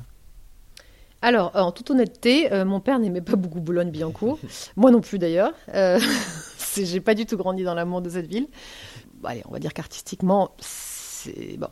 Alors, 1.21 1.51
en 1.53 1.71
toute 1.71 1.91
honnêteté, 1.91 2.49
mon 2.65 2.79
père 2.79 2.97
n'aimait 2.97 3.21
pas 3.21 3.35
beaucoup 3.35 3.59
Boulogne-Billancourt. 3.59 4.39
Moi 4.75 4.89
non 4.89 5.01
plus 5.01 5.19
d'ailleurs. 5.19 5.53
J'ai 6.75 6.99
pas 6.99 7.13
du 7.13 7.27
tout 7.27 7.37
grandi 7.37 7.63
dans 7.63 7.75
l'amour 7.75 8.01
de 8.01 8.09
cette 8.09 8.25
ville. 8.25 8.47
allez, 9.23 9.43
on 9.47 9.51
va 9.51 9.59
dire 9.59 9.73
qu'artistiquement, 9.73 10.51
c'est 10.59 11.57
bon. 11.57 11.67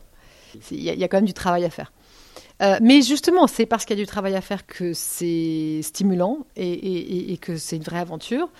Il 0.70 0.82
y, 0.82 1.04
a 1.04 1.08
quand 1.08 1.18
même 1.18 1.26
du 1.26 1.34
travail 1.34 1.64
à 1.64 1.70
faire. 1.70 1.92
Euh, 2.62 2.78
mais 2.82 3.02
justement, 3.02 3.46
c'est 3.46 3.66
parce 3.66 3.84
qu'il 3.84 3.96
y 3.96 4.00
a 4.00 4.02
du 4.02 4.06
travail 4.06 4.36
à 4.36 4.40
faire 4.40 4.66
que 4.66 4.92
c'est 4.92 5.80
stimulant 5.82 6.38
et, 6.56 7.38
que 7.40 7.56
c'est 7.56 7.76
une 7.76 7.82
vraie 7.82 7.98
aventure. 7.98 8.50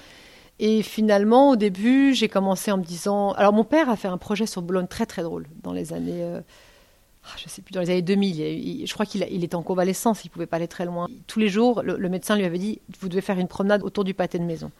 Et 0.63 0.83
finalement, 0.83 1.49
au 1.49 1.57
début, 1.57 2.15
j'ai 2.15 2.29
commencé 2.29 2.71
en 2.71 2.77
me 2.77 2.85
disant. 2.85 3.33
Alors, 3.33 3.55
mon 3.55 3.65
père 3.65 3.89
a 3.89 3.97
fait 3.97 4.09
un 4.09 4.19
projet 4.19 4.45
sur 4.45 4.61
Boulogne 4.61 4.87
très 4.87 5.07
très 5.07 5.23
drôle 5.23 5.47
dans 5.63 5.73
les 5.73 5.95
années. 5.95 6.23
Euh, 6.23 6.43
ah, 7.25 7.29
sais 7.47 7.63
plus, 7.63 7.73
dans 7.73 7.81
les 7.81 7.89
années 7.89 8.03
2000. 8.03 8.87
je 8.87 8.93
crois 8.93 9.07
qu'il 9.07 9.27
il 9.31 9.43
était 9.43 9.55
en 9.55 9.63
convalescence, 9.63 10.23
il 10.27 10.29
pouvait 10.29 10.47
pas 10.47 10.57
aller 10.57 10.69
très 10.69 10.85
loin. 10.85 11.09
Tous 11.27 11.39
les 11.39 11.49
jours, 11.49 11.83
le, 11.83 12.09
médecin 12.11 12.37
lui 12.37 12.45
avait 12.45 12.59
dit 12.59 12.79
Vous 13.01 13.09
devez 13.09 13.23
faire 13.23 13.39
une 13.39 13.49
promenade 13.49 13.83
autour 13.83 14.05
du 14.05 14.13
pâté 14.13 14.39
de 14.39 14.45
maison. 14.45 14.71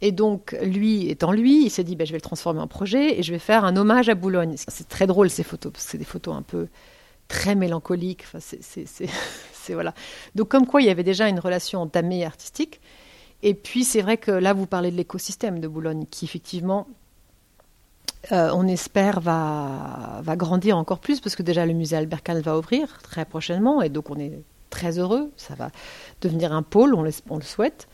Et 0.00 0.12
donc, 0.12 0.56
lui 0.62 1.10
étant 1.10 1.32
lui, 1.32 1.66
il 1.66 1.70
s'est 1.70 1.84
dit 1.84 1.94
ben, 1.94 2.06
Je 2.06 2.12
vais 2.12 2.18
le 2.18 2.22
transformer 2.22 2.60
en 2.60 2.66
projet 2.66 3.18
et 3.18 3.22
je 3.22 3.32
vais 3.32 3.38
faire 3.38 3.66
un 3.66 3.76
hommage 3.76 4.08
à 4.08 4.14
Boulogne. 4.14 4.54
C'est 4.56 4.88
très 4.88 5.06
drôle 5.06 5.28
ces 5.28 5.42
photos, 5.42 5.72
parce 5.72 5.84
que 5.84 5.90
c'est 5.90 5.98
des 5.98 6.04
photos 6.06 6.34
un 6.34 6.42
peu 6.42 6.68
très 7.28 7.54
mélancolique. 7.54 8.24
Enfin, 8.24 8.38
c'est 8.40 9.74
voilà. 9.74 9.92
Donc 10.34 10.48
comme 10.48 10.66
quoi 10.66 10.80
il 10.80 10.86
y 10.86 10.90
avait 10.90 11.04
déjà 11.04 11.28
une 11.28 11.38
relation 11.38 11.82
entamée 11.82 12.24
artistique. 12.24 12.80
Et 13.42 13.54
puis 13.54 13.84
c'est 13.84 14.02
vrai 14.02 14.16
que 14.16 14.30
là 14.30 14.52
vous 14.52 14.66
parlez 14.66 14.90
de 14.90 14.96
l'écosystème 14.96 15.60
de 15.60 15.68
Boulogne 15.68 16.06
qui 16.10 16.24
effectivement 16.24 16.86
euh, 18.30 18.50
on 18.54 18.68
espère 18.68 19.20
va, 19.20 20.20
va 20.22 20.36
grandir 20.36 20.76
encore 20.76 21.00
plus 21.00 21.20
parce 21.20 21.34
que 21.34 21.42
déjà 21.42 21.66
le 21.66 21.72
musée 21.72 21.96
Albert 21.96 22.22
Kahn 22.22 22.40
va 22.40 22.56
ouvrir 22.56 23.00
très 23.02 23.24
prochainement 23.24 23.82
et 23.82 23.88
donc 23.88 24.10
on 24.10 24.18
est 24.18 24.42
très 24.72 24.98
heureux. 24.98 25.30
Ça 25.36 25.54
va 25.54 25.70
devenir 26.20 26.52
un 26.52 26.62
pôle, 26.62 26.94
on 26.94 27.02
le, 27.02 27.12
souhaite. 27.42 27.86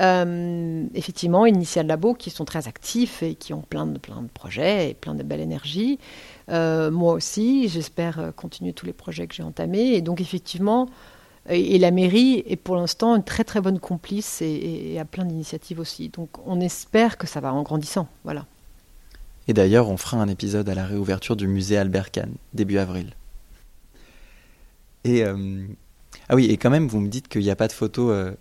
Euh, 0.00 0.84
effectivement, 0.94 1.46
Initial 1.46 1.86
Labo, 1.86 2.14
qui 2.14 2.30
sont 2.30 2.44
très 2.44 2.66
actifs 2.66 3.22
et 3.22 3.36
qui 3.36 3.52
ont 3.52 3.60
plein 3.60 3.86
de, 3.86 3.98
plein 3.98 4.22
de 4.22 4.28
projets 4.28 4.90
et 4.90 4.94
plein 4.94 5.14
de 5.14 5.22
belle 5.22 5.40
énergie. 5.40 6.00
Euh, 6.48 6.90
moi 6.90 7.12
aussi, 7.12 7.68
j'espère 7.68 8.32
continuer 8.34 8.72
tous 8.72 8.86
les 8.86 8.92
projets 8.92 9.28
que 9.28 9.34
j'ai 9.34 9.44
entamés. 9.44 9.94
Et 9.94 10.00
donc, 10.00 10.20
effectivement, 10.20 10.88
et, 11.48 11.78
la 11.78 11.90
mairie 11.90 12.42
est 12.46 12.56
pour 12.56 12.76
l'instant 12.76 13.16
une 13.16 13.24
très 13.24 13.44
très 13.44 13.60
bonne 13.60 13.78
complice 13.78 14.40
et, 14.42 14.98
a 14.98 15.04
plein 15.04 15.24
d'initiatives 15.24 15.78
aussi. 15.78 16.08
Donc, 16.08 16.30
on 16.46 16.60
espère 16.60 17.18
que 17.18 17.26
ça 17.26 17.40
va 17.40 17.52
en 17.52 17.62
grandissant. 17.62 18.08
Voilà. 18.24 18.46
Et 19.46 19.52
d'ailleurs, 19.52 19.88
on 19.90 19.96
fera 19.96 20.16
un 20.18 20.28
épisode 20.28 20.68
à 20.68 20.74
la 20.74 20.86
réouverture 20.86 21.36
du 21.36 21.46
musée 21.46 21.76
Albert 21.76 22.10
Kahn, 22.10 22.32
début 22.54 22.78
avril. 22.78 23.14
Et 25.04 25.22
euh, 25.22 25.66
ah 26.28 26.34
oui, 26.34 26.46
et 26.46 26.56
quand 26.56 26.70
même, 26.70 26.88
vous 26.88 27.00
me 27.00 27.08
dites 27.08 27.28
qu'il 27.28 27.42
n'y 27.42 27.50
a 27.50 27.56
pas 27.56 27.68
de 27.68 27.72
photos 27.72 28.10
euh, 28.10 28.32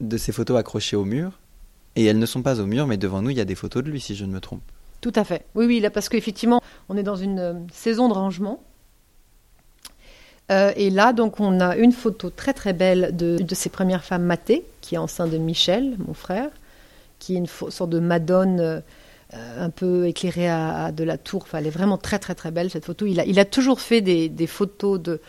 de 0.00 0.16
ces 0.16 0.32
photos 0.32 0.58
accrochées 0.58 0.96
au 0.96 1.04
mur. 1.04 1.38
Et 1.94 2.04
elles 2.04 2.18
ne 2.18 2.26
sont 2.26 2.42
pas 2.42 2.60
au 2.60 2.66
mur, 2.66 2.86
mais 2.86 2.96
devant 2.96 3.22
nous, 3.22 3.30
il 3.30 3.36
y 3.36 3.40
a 3.40 3.46
des 3.46 3.54
photos 3.54 3.82
de 3.82 3.90
lui, 3.90 4.00
si 4.00 4.14
je 4.14 4.24
ne 4.24 4.32
me 4.32 4.40
trompe. 4.40 4.62
Tout 5.00 5.12
à 5.14 5.24
fait. 5.24 5.44
Oui, 5.54 5.66
oui, 5.66 5.80
là, 5.80 5.90
parce 5.90 6.08
qu'effectivement, 6.08 6.60
on 6.88 6.96
est 6.96 7.02
dans 7.02 7.16
une 7.16 7.38
euh, 7.38 7.54
saison 7.72 8.08
de 8.08 8.14
rangement. 8.14 8.62
Et 10.48 10.90
là, 10.90 11.12
donc, 11.12 11.40
on 11.40 11.60
a 11.60 11.76
une 11.76 11.92
photo 11.92 12.30
très 12.30 12.52
très 12.52 12.72
belle 12.72 13.16
de, 13.16 13.38
de 13.38 13.54
ses 13.54 13.68
premières 13.68 14.04
femmes 14.04 14.24
matées, 14.24 14.64
qui 14.80 14.94
est 14.94 14.98
enceinte 14.98 15.30
de 15.30 15.38
Michel, 15.38 15.96
mon 16.06 16.14
frère, 16.14 16.50
qui 17.18 17.34
est 17.34 17.38
une 17.38 17.46
sorte 17.46 17.90
de 17.90 17.98
Madone 17.98 18.82
un 19.32 19.70
peu 19.70 20.06
éclairée 20.06 20.48
à, 20.48 20.92
de 20.92 21.04
la 21.04 21.18
tour. 21.18 21.42
Enfin, 21.42 21.58
elle 21.58 21.66
est 21.66 21.70
vraiment 21.70 21.98
très 21.98 22.18
très 22.18 22.34
très 22.34 22.50
belle 22.50 22.70
cette 22.70 22.84
photo. 22.84 23.06
Il 23.06 23.18
a, 23.18 23.24
il 23.24 23.38
a 23.38 23.44
toujours 23.44 23.80
fait 23.80 24.00
des, 24.00 24.28
des 24.28 24.46
photos 24.46 25.00
de, 25.00 25.20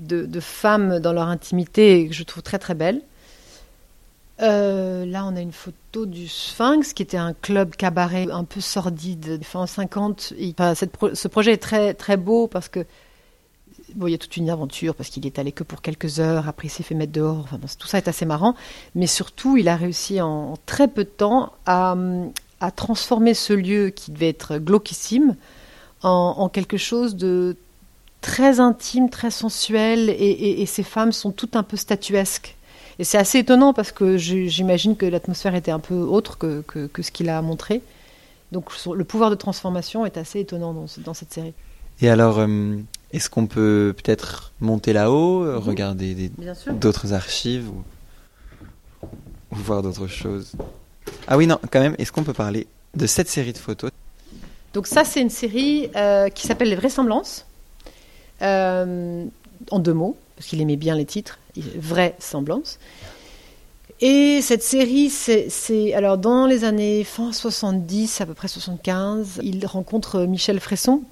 de, 0.00 0.40
femmes 0.40 0.98
dans 0.98 1.12
leur 1.12 1.28
intimité 1.28 2.08
que 2.08 2.14
je 2.14 2.22
trouve 2.22 2.42
très 2.42 2.58
très 2.58 2.74
belle. 2.74 3.02
Euh, 4.40 5.04
là, 5.04 5.26
on 5.26 5.36
a 5.36 5.40
une 5.40 5.52
photo 5.52 6.06
du 6.06 6.26
Sphinx, 6.26 6.94
qui 6.94 7.02
était 7.02 7.18
un 7.18 7.34
club 7.34 7.76
cabaret 7.76 8.26
un 8.30 8.44
peu 8.44 8.60
sordide 8.60 9.38
des 9.38 9.44
fin 9.44 9.66
50. 9.66 10.32
ce 10.32 11.28
projet 11.28 11.52
est 11.52 11.62
très, 11.62 11.92
très 11.94 12.16
beau 12.16 12.46
parce 12.46 12.68
que 12.68 12.86
il 14.06 14.10
y 14.10 14.14
a 14.14 14.18
toute 14.18 14.36
une 14.36 14.50
aventure, 14.50 14.94
parce 14.94 15.08
qu'il 15.08 15.26
est 15.26 15.38
allé 15.38 15.52
que 15.52 15.64
pour 15.64 15.82
quelques 15.82 16.20
heures, 16.20 16.48
après 16.48 16.68
il 16.68 16.70
s'est 16.70 16.82
fait 16.82 16.94
mettre 16.94 17.12
dehors. 17.12 17.46
Tout 17.78 17.86
ça 17.86 17.98
est 17.98 18.08
assez 18.08 18.26
marrant. 18.26 18.54
Mais 18.94 19.06
surtout, 19.06 19.56
il 19.56 19.68
a 19.68 19.76
réussi 19.76 20.20
en, 20.20 20.56
très 20.66 20.88
peu 20.88 21.04
de 21.04 21.08
temps 21.08 21.52
à, 21.66 21.96
transformer 22.76 23.34
ce 23.34 23.52
lieu 23.52 23.90
qui 23.90 24.10
devait 24.10 24.28
être 24.28 24.58
glauquissime 24.58 25.34
en, 26.02 26.48
quelque 26.48 26.76
chose 26.76 27.16
de 27.16 27.56
très 28.20 28.60
intime, 28.60 29.08
très 29.10 29.30
sensuelle, 29.30 30.10
et, 30.10 30.64
ces 30.66 30.82
femmes 30.82 31.12
sont 31.12 31.30
toutes 31.30 31.56
un 31.56 31.62
peu 31.62 31.76
statuesques. 31.76 32.56
Et 32.98 33.04
c'est 33.04 33.18
assez 33.18 33.38
étonnant 33.38 33.72
parce 33.72 33.92
que 33.92 34.18
j'imagine 34.18 34.94
que 34.96 35.06
l'atmosphère 35.06 35.54
était 35.54 35.70
un 35.70 35.78
peu 35.78 35.94
autre 35.94 36.36
que, 36.36 36.62
ce 37.02 37.10
qu'il 37.10 37.30
a 37.30 37.40
montré. 37.40 37.80
Donc 38.52 38.70
le 38.92 39.04
pouvoir 39.04 39.30
de 39.30 39.36
transformation 39.36 40.04
est 40.04 40.16
assez 40.16 40.40
étonnant 40.40 40.74
dans, 40.74 41.14
cette 41.14 41.32
série. 41.32 41.54
Et 42.02 42.10
alors, 42.10 42.38
euh, 42.40 42.76
est-ce 43.12 43.28
qu'on 43.28 43.46
peut 43.46 43.94
peut-être 43.96 44.52
monter 44.60 44.92
là-haut, 44.92 45.42
euh, 45.44 45.58
regarder 45.58 46.30
d'autres 46.68 47.12
archives 47.12 47.68
ou, 47.68 47.82
voir 49.50 49.82
d'autres 49.82 50.06
choses? 50.06 50.52
Ah 51.26 51.36
oui, 51.36 51.46
non, 51.46 51.58
quand 51.70 51.80
même, 51.80 51.96
est-ce 51.98 52.12
qu'on 52.12 52.22
peut 52.22 52.32
parler 52.32 52.66
de 52.94 53.06
cette 53.06 53.28
série 53.28 53.52
de 53.52 53.58
photos? 53.58 53.90
Donc 54.74 54.86
ça, 54.86 55.04
c'est 55.04 55.20
une 55.20 55.30
série 55.30 55.90
euh, 55.96 56.28
qui 56.28 56.46
s'appelle 56.46 56.68
Les 56.68 56.76
Vraisemblances. 56.76 57.46
Euh, 58.42 59.24
en 59.70 59.78
deux 59.78 59.92
mots, 59.92 60.16
parce 60.36 60.48
qu'il 60.48 60.60
aimait 60.60 60.76
bien 60.76 60.94
les 60.94 61.04
titres, 61.04 61.38
vraie 61.76 62.14
semblance. 62.18 62.78
Et 64.00 64.40
cette 64.40 64.62
série, 64.62 65.10
c'est 65.10 65.92
alors 65.92 66.16
dans 66.16 66.46
les 66.46 66.64
années 66.64 67.04
fin 67.04 67.32
70, 67.32 68.22
à 68.22 68.26
peu 68.26 68.32
près 68.32 68.48
75, 68.48 69.40
il 69.42 69.66
rencontre 69.66 70.20
Michel 70.20 70.58
Fresson, 70.58 71.02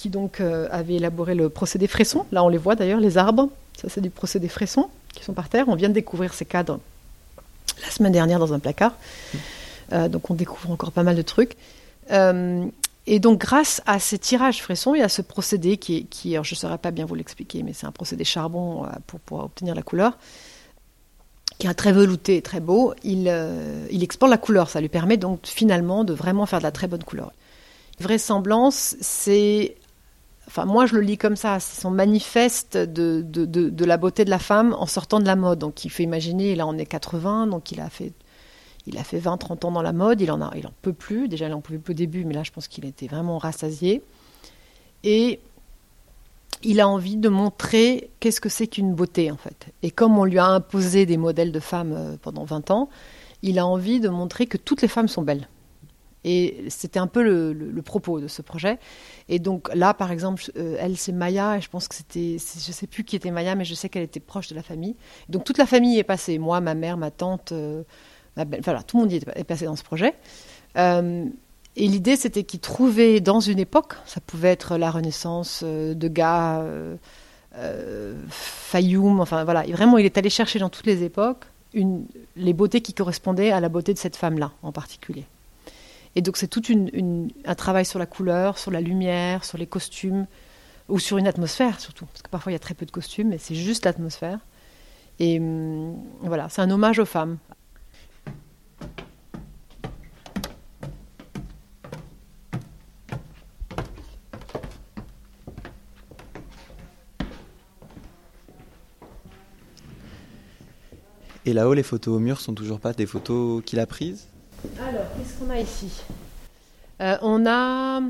qui 0.00 0.08
donc 0.08 0.40
euh, 0.40 0.66
avait 0.70 0.94
élaboré 0.94 1.34
le 1.34 1.48
procédé 1.48 1.86
Fresson. 1.86 2.24
Là, 2.32 2.42
on 2.42 2.48
les 2.48 2.58
voit 2.58 2.74
d'ailleurs, 2.74 3.00
les 3.00 3.18
arbres. 3.18 3.48
Ça, 3.80 3.88
c'est 3.88 4.00
du 4.00 4.10
procédé 4.10 4.48
Fresson 4.48 4.88
qui 5.14 5.24
sont 5.24 5.34
par 5.34 5.48
terre. 5.48 5.68
On 5.68 5.74
vient 5.74 5.88
de 5.88 5.94
découvrir 5.94 6.32
ces 6.32 6.44
cadres 6.44 6.80
la 7.82 7.90
semaine 7.90 8.12
dernière 8.12 8.38
dans 8.38 8.52
un 8.52 8.58
placard. 8.58 8.94
Euh, 9.92 10.08
donc, 10.08 10.30
on 10.30 10.34
découvre 10.34 10.70
encore 10.70 10.92
pas 10.92 11.02
mal 11.02 11.16
de 11.16 11.22
trucs. 11.22 11.56
Et 13.06 13.18
donc, 13.18 13.40
grâce 13.40 13.82
à 13.86 13.98
ces 13.98 14.18
tirages 14.18 14.62
frissons 14.62 14.94
et 14.94 15.02
à 15.02 15.08
ce 15.08 15.20
procédé 15.20 15.78
qui, 15.78 16.06
qui 16.06 16.32
je 16.34 16.38
ne 16.38 16.56
saurais 16.56 16.78
pas 16.78 16.90
bien 16.90 17.06
vous 17.06 17.14
l'expliquer, 17.14 17.62
mais 17.62 17.72
c'est 17.72 17.86
un 17.86 17.92
procédé 17.92 18.24
charbon 18.24 18.84
euh, 18.84 18.88
pour 19.06 19.20
pouvoir 19.20 19.46
obtenir 19.46 19.74
la 19.74 19.82
couleur, 19.82 20.16
qui 21.58 21.66
est 21.66 21.74
très 21.74 21.92
velouté 21.92 22.36
et 22.36 22.42
très 22.42 22.60
beau, 22.60 22.94
il, 23.02 23.26
euh, 23.28 23.86
il 23.90 24.02
exporte 24.02 24.30
la 24.30 24.38
couleur. 24.38 24.68
Ça 24.70 24.80
lui 24.80 24.88
permet 24.88 25.16
donc 25.16 25.40
finalement 25.46 26.04
de 26.04 26.12
vraiment 26.12 26.46
faire 26.46 26.60
de 26.60 26.64
la 26.64 26.70
très 26.70 26.86
bonne 26.86 27.02
couleur. 27.02 27.32
Vraisemblance, 27.98 28.96
c'est 29.00 29.74
moi 30.66 30.86
je 30.86 30.94
le 30.94 31.00
lis 31.00 31.18
comme 31.18 31.36
ça, 31.36 31.60
c'est 31.60 31.80
son 31.80 31.90
manifeste 31.90 32.76
de, 32.76 33.22
de, 33.22 33.84
la 33.84 33.96
beauté 33.96 34.24
de 34.24 34.30
la 34.30 34.38
femme 34.38 34.74
en 34.78 34.86
sortant 34.86 35.20
de 35.20 35.26
la 35.26 35.36
mode. 35.36 35.58
Donc 35.58 35.84
il 35.84 35.90
fait 35.90 36.02
imaginer, 36.02 36.54
là 36.54 36.66
on 36.66 36.76
est 36.76 36.86
80, 36.86 37.46
donc 37.46 37.72
il 37.72 37.80
a 37.80 37.90
fait 37.90 38.12
il 38.86 38.98
a 38.98 39.04
fait 39.04 39.18
20-30 39.18 39.66
ans 39.66 39.72
dans 39.72 39.82
la 39.82 39.92
mode, 39.92 40.20
il 40.20 40.30
en, 40.30 40.40
a, 40.40 40.50
il 40.56 40.66
en 40.66 40.72
peut 40.82 40.92
plus. 40.92 41.28
Déjà, 41.28 41.46
il 41.46 41.52
en 41.52 41.60
pouvait 41.60 41.78
plus 41.78 41.92
au 41.92 41.94
début, 41.94 42.24
mais 42.24 42.34
là, 42.34 42.42
je 42.42 42.50
pense 42.50 42.66
qu'il 42.66 42.84
était 42.86 43.06
vraiment 43.06 43.38
rassasié. 43.38 44.02
Et 45.04 45.38
il 46.62 46.80
a 46.80 46.88
envie 46.88 47.16
de 47.16 47.28
montrer 47.28 48.10
qu'est-ce 48.20 48.40
que 48.40 48.48
c'est 48.48 48.66
qu'une 48.66 48.94
beauté, 48.94 49.30
en 49.30 49.36
fait. 49.36 49.68
Et 49.82 49.90
comme 49.90 50.18
on 50.18 50.24
lui 50.24 50.38
a 50.38 50.46
imposé 50.46 51.06
des 51.06 51.16
modèles 51.16 51.52
de 51.52 51.60
femmes 51.60 51.92
euh, 51.92 52.16
pendant 52.20 52.44
20 52.44 52.70
ans, 52.70 52.88
il 53.42 53.58
a 53.58 53.66
envie 53.66 54.00
de 54.00 54.08
montrer 54.08 54.46
que 54.46 54.56
toutes 54.56 54.82
les 54.82 54.88
femmes 54.88 55.08
sont 55.08 55.22
belles. 55.22 55.48
Et 56.24 56.64
c'était 56.68 56.98
un 56.98 57.06
peu 57.06 57.22
le, 57.22 57.82
propos 57.82 58.20
de 58.20 58.28
ce 58.28 58.42
projet. 58.42 58.78
Et 59.28 59.38
donc 59.38 59.74
là, 59.74 59.94
par 59.94 60.12
exemple, 60.12 60.42
euh, 60.56 60.76
elle, 60.78 60.96
c'est 60.96 61.12
Maya, 61.12 61.56
et 61.56 61.60
je 61.60 61.68
pense 61.70 61.88
que 61.88 61.94
c'était, 61.94 62.36
je 62.38 62.72
sais 62.72 62.86
plus 62.86 63.04
qui 63.04 63.16
était 63.16 63.30
Maya, 63.30 63.54
mais 63.54 63.64
je 63.64 63.74
sais 63.74 63.88
qu'elle 63.88 64.02
était 64.02 64.20
proche 64.20 64.48
de 64.48 64.54
la 64.54 64.62
famille. 64.62 64.96
Donc 65.28 65.44
toute 65.44 65.58
la 65.58 65.66
famille 65.66 65.98
est 65.98 66.04
passée, 66.04 66.38
moi, 66.38 66.60
ma 66.60 66.74
mère, 66.74 66.96
ma 66.96 67.10
tante, 67.10 67.52
euh, 67.52 67.82
voilà, 68.36 68.82
tout 68.82 68.98
le 68.98 69.04
monde 69.04 69.12
est 69.12 69.44
passé 69.44 69.64
dans 69.64 69.76
ce 69.76 69.82
projet. 69.82 70.14
Euh, 70.76 71.24
et 71.76 71.86
l'idée, 71.86 72.16
c'était 72.16 72.44
qu'il 72.44 72.60
trouvait 72.60 73.20
dans 73.20 73.40
une 73.40 73.58
époque, 73.58 73.94
ça 74.06 74.20
pouvait 74.20 74.50
être 74.50 74.76
la 74.76 74.90
Renaissance, 74.90 75.62
euh, 75.64 75.94
de 75.94 76.08
Degas, 76.08 76.62
euh, 77.56 78.14
Fayoum, 78.28 79.20
enfin 79.20 79.44
voilà, 79.44 79.62
vraiment, 79.62 79.98
il 79.98 80.06
est 80.06 80.18
allé 80.18 80.30
chercher 80.30 80.58
dans 80.58 80.68
toutes 80.68 80.86
les 80.86 81.02
époques 81.02 81.44
les 82.34 82.52
beautés 82.52 82.80
qui 82.80 82.94
correspondaient 82.94 83.52
à 83.52 83.60
la 83.60 83.68
beauté 83.68 83.94
de 83.94 83.98
cette 83.98 84.16
femme-là 84.16 84.50
en 84.64 84.72
particulier. 84.72 85.24
Et 86.16 86.22
donc, 86.22 86.36
c'est 86.36 86.48
tout 86.48 86.62
un 86.70 87.54
travail 87.54 87.84
sur 87.84 87.98
la 87.98 88.06
couleur, 88.06 88.58
sur 88.58 88.70
la 88.70 88.80
lumière, 88.80 89.44
sur 89.44 89.58
les 89.58 89.66
costumes, 89.66 90.26
ou 90.90 90.98
sur 90.98 91.18
une 91.18 91.26
atmosphère 91.26 91.80
surtout, 91.80 92.06
parce 92.06 92.22
que 92.22 92.28
parfois 92.28 92.52
il 92.52 92.54
y 92.54 92.56
a 92.56 92.60
très 92.60 92.74
peu 92.74 92.84
de 92.84 92.90
costumes, 92.90 93.28
mais 93.28 93.38
c'est 93.38 93.54
juste 93.54 93.84
l'atmosphère. 93.84 94.40
Et 95.18 95.38
hum, 95.38 95.96
voilà, 96.22 96.48
c'est 96.48 96.62
un 96.62 96.70
hommage 96.70 96.98
aux 96.98 97.04
femmes, 97.04 97.38
Et 111.46 111.54
là-haut, 111.54 111.74
les 111.74 111.82
photos 111.82 112.14
au 112.14 112.18
mur 112.20 112.40
sont 112.40 112.54
toujours 112.54 112.78
pas 112.78 112.92
des 112.92 113.06
photos 113.06 113.62
qu'il 113.64 113.80
a 113.80 113.86
prises? 113.86 114.28
Qu'est-ce 115.16 115.38
qu'on 115.38 115.50
a 115.50 115.58
ici? 115.58 116.02
Euh, 117.00 117.16
On 117.22 117.46
a 117.46 118.00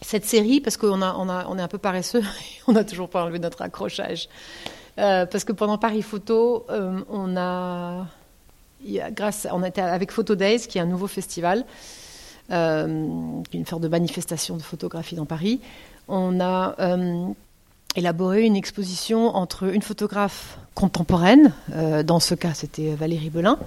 cette 0.00 0.24
série, 0.24 0.60
parce 0.60 0.76
qu'on 0.76 1.02
a, 1.02 1.14
on 1.14 1.28
a, 1.28 1.46
on 1.48 1.58
est 1.58 1.62
un 1.62 1.68
peu 1.68 1.78
paresseux, 1.78 2.22
on 2.66 2.72
n'a 2.72 2.84
toujours 2.84 3.08
pas 3.08 3.22
enlevé 3.22 3.38
notre 3.38 3.62
accrochage. 3.62 4.28
Euh, 4.98 5.26
parce 5.26 5.44
que 5.44 5.52
pendant 5.52 5.78
Paris 5.78 6.02
Photo, 6.02 6.66
euh, 6.70 7.00
on 7.08 7.36
a, 7.36 8.06
grâce, 9.10 9.46
on 9.52 9.62
était 9.64 9.80
avec 9.80 10.10
Photo 10.12 10.34
Days, 10.34 10.66
qui 10.68 10.78
est 10.78 10.80
un 10.80 10.86
nouveau 10.86 11.06
festival, 11.06 11.64
une 12.50 13.66
sorte 13.66 13.82
de 13.82 13.88
manifestation 13.88 14.56
de 14.56 14.62
photographie 14.62 15.16
dans 15.16 15.26
Paris. 15.26 15.60
On 16.08 16.40
a 16.40 16.74
élaboré 17.96 18.44
une 18.44 18.56
exposition 18.56 19.34
entre 19.36 19.64
une 19.72 19.82
photographe 19.82 20.58
contemporaine, 20.74 21.52
euh, 21.74 22.02
dans 22.02 22.20
ce 22.20 22.34
cas 22.34 22.54
c'était 22.54 22.94
Valérie 22.94 23.30
Belin, 23.30 23.58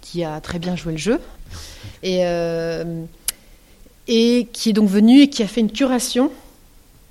qui 0.00 0.24
a 0.24 0.40
très 0.40 0.58
bien 0.58 0.76
joué 0.76 0.92
le 0.92 0.98
jeu, 0.98 1.20
et, 2.02 2.20
euh, 2.22 3.04
et 4.08 4.48
qui 4.52 4.70
est 4.70 4.72
donc 4.72 4.88
venue 4.88 5.22
et 5.22 5.28
qui 5.28 5.42
a 5.42 5.46
fait 5.46 5.60
une 5.60 5.72
curation 5.72 6.30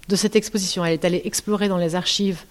de 0.10 0.16
cette 0.16 0.36
exposition. 0.36 0.84
Elle 0.84 0.94
est 0.94 1.06
allée 1.06 1.22
explorer 1.26 1.68
dans 1.68 1.78
les 1.78 1.96
archives 1.96 2.42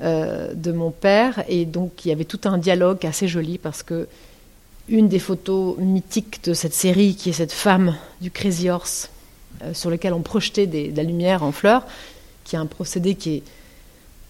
euh, 0.00 0.52
de 0.54 0.72
mon 0.72 0.90
père, 0.90 1.44
et 1.48 1.66
donc 1.66 2.04
il 2.04 2.08
y 2.08 2.12
avait 2.12 2.24
tout 2.24 2.40
un 2.44 2.58
dialogue 2.58 3.06
assez 3.06 3.28
joli 3.28 3.58
parce 3.58 3.82
que 3.82 4.08
une 4.88 5.08
des 5.08 5.18
photos 5.18 5.78
mythiques 5.78 6.44
de 6.44 6.52
cette 6.52 6.74
série, 6.74 7.14
qui 7.14 7.30
est 7.30 7.34
cette 7.34 7.52
femme 7.52 7.96
du 8.20 8.30
Crazy 8.30 8.68
Horse, 8.68 9.08
sur 9.72 9.88
lequel 9.88 10.12
on 10.12 10.20
projetait 10.20 10.66
de 10.66 10.94
la 10.94 11.02
lumière 11.02 11.42
en 11.42 11.52
fleurs, 11.52 11.86
qui 12.44 12.56
est 12.56 12.58
un 12.58 12.66
procédé 12.66 13.14
qui 13.14 13.36
est 13.36 13.42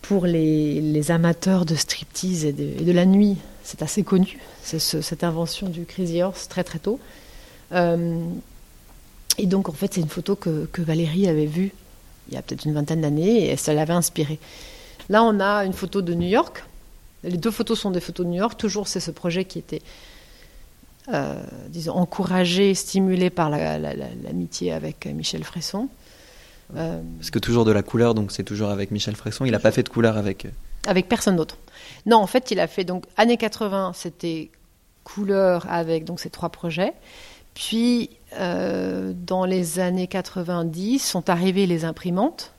pour 0.02 0.26
les, 0.26 1.10
amateurs 1.10 1.64
de 1.64 1.74
striptease 1.74 2.44
et 2.44 2.52
de, 2.52 2.92
la 2.92 3.06
nuit, 3.06 3.36
c'est 3.62 3.80
assez 3.82 4.02
connu, 4.02 4.38
cette 4.62 5.24
invention 5.24 5.68
du 5.68 5.86
Crazy 5.86 6.22
Horse 6.22 6.48
très 6.48 6.62
très 6.62 6.78
tôt. 6.78 7.00
Euh, 7.72 8.22
et 9.38 9.46
donc 9.46 9.68
en 9.68 9.72
fait 9.72 9.94
c'est 9.94 10.00
une 10.00 10.08
photo 10.08 10.36
que, 10.36 10.68
Valérie 10.78 11.26
avait 11.26 11.46
vue 11.46 11.72
il 12.28 12.34
y 12.34 12.36
a 12.36 12.42
peut-être 12.42 12.64
une 12.64 12.74
vingtaine 12.74 13.00
d'années 13.00 13.50
et 13.50 13.56
ça 13.56 13.74
l'avait 13.74 13.94
inspirée. 13.94 14.38
Là 15.08 15.22
on 15.22 15.40
a 15.40 15.64
une 15.64 15.72
photo 15.72 16.02
de 16.02 16.14
New 16.14 16.28
York. 16.28 16.64
Les 17.22 17.36
deux 17.36 17.50
photos 17.50 17.78
sont 17.78 17.90
des 17.90 18.00
photos 18.00 18.26
de 18.26 18.30
New 18.30 18.38
York. 18.38 18.58
Toujours 18.58 18.88
c'est 18.88 19.00
ce 19.00 19.10
projet 19.10 19.44
qui 19.44 19.58
était 19.58 19.82
euh, 21.12 21.42
disons, 21.68 21.94
encouragé, 21.94 22.74
stimulé 22.74 23.28
par 23.28 23.50
l'amitié 23.50 24.72
avec 24.72 25.06
Michel 25.06 25.44
Fresson. 25.44 25.88
Euh, 26.76 27.00
Parce 27.18 27.30
que 27.30 27.38
toujours 27.38 27.64
de 27.64 27.72
la 27.72 27.82
couleur, 27.82 28.14
donc 28.14 28.32
c'est 28.32 28.44
toujours 28.44 28.70
avec 28.70 28.90
Michel 28.90 29.16
Fresson. 29.16 29.44
Il 29.44 29.52
n'a 29.52 29.58
pas 29.58 29.72
fait 29.72 29.82
de 29.82 29.88
couleur 29.88 30.16
avec. 30.16 30.46
Avec 30.86 31.08
personne 31.08 31.36
d'autre. 31.36 31.56
Non, 32.06 32.18
en 32.18 32.26
fait, 32.26 32.50
il 32.50 32.60
a 32.60 32.66
fait 32.66 32.84
donc 32.84 33.04
années 33.16 33.36
80, 33.36 33.92
c'était 33.94 34.50
couleur 35.04 35.66
avec 35.68 36.04
donc 36.04 36.20
ces 36.20 36.30
trois 36.30 36.48
projets. 36.48 36.92
Puis 37.54 38.10
euh, 38.38 39.12
dans 39.14 39.44
les 39.44 39.78
années 39.78 40.08
90 40.08 40.98
sont 40.98 41.30
arrivées 41.30 41.66
les 41.66 41.84
imprimantes. 41.84 42.50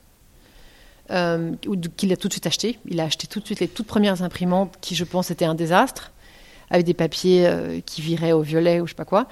Euh, 1.10 1.52
qu'il 1.96 2.12
a 2.12 2.16
tout 2.16 2.26
de 2.26 2.32
suite 2.32 2.46
acheté. 2.46 2.78
Il 2.86 2.98
a 2.98 3.04
acheté 3.04 3.28
tout 3.28 3.38
de 3.38 3.44
suite 3.44 3.60
les 3.60 3.68
toutes 3.68 3.86
premières 3.86 4.22
imprimantes 4.22 4.74
qui, 4.80 4.96
je 4.96 5.04
pense, 5.04 5.30
étaient 5.30 5.44
un 5.44 5.54
désastre, 5.54 6.10
avec 6.68 6.84
des 6.84 6.94
papiers 6.94 7.46
euh, 7.46 7.80
qui 7.84 8.00
viraient 8.00 8.32
au 8.32 8.42
violet 8.42 8.80
ou 8.80 8.86
je 8.86 8.90
sais 8.90 8.96
pas 8.96 9.04
quoi. 9.04 9.28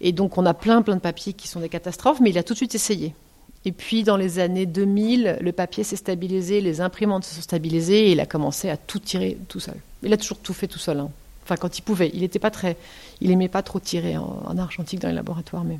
Et 0.00 0.12
donc, 0.12 0.38
on 0.38 0.46
a 0.46 0.54
plein, 0.54 0.80
plein 0.80 0.96
de 0.96 1.00
papiers 1.00 1.34
qui 1.34 1.46
sont 1.46 1.60
des 1.60 1.68
catastrophes, 1.68 2.20
mais 2.20 2.30
il 2.30 2.38
a 2.38 2.42
tout 2.42 2.54
de 2.54 2.56
suite 2.56 2.74
essayé. 2.74 3.14
Et 3.64 3.72
puis 3.72 4.04
dans 4.04 4.16
les 4.16 4.38
années 4.38 4.66
2000, 4.66 5.38
le 5.40 5.52
papier 5.52 5.84
s'est 5.84 5.96
stabilisé, 5.96 6.60
les 6.60 6.80
imprimantes 6.80 7.24
se 7.24 7.34
sont 7.34 7.42
stabilisées 7.42 8.06
et 8.06 8.12
il 8.12 8.20
a 8.20 8.26
commencé 8.26 8.70
à 8.70 8.76
tout 8.76 8.98
tirer 8.98 9.36
tout 9.48 9.60
seul. 9.60 9.76
Il 10.02 10.12
a 10.12 10.16
toujours 10.16 10.38
tout 10.38 10.54
fait 10.54 10.66
tout 10.66 10.78
seul. 10.78 10.98
Hein. 11.00 11.10
Enfin, 11.44 11.56
quand 11.56 11.78
il 11.78 11.82
pouvait. 11.82 12.10
Il 12.14 12.20
n'était 12.20 12.38
pas 12.38 12.50
trop 12.50 13.80
tirer 13.80 14.16
en, 14.16 14.56
argentique 14.56 15.00
dans 15.00 15.08
les 15.08 15.14
laboratoires, 15.14 15.64
mais 15.64 15.78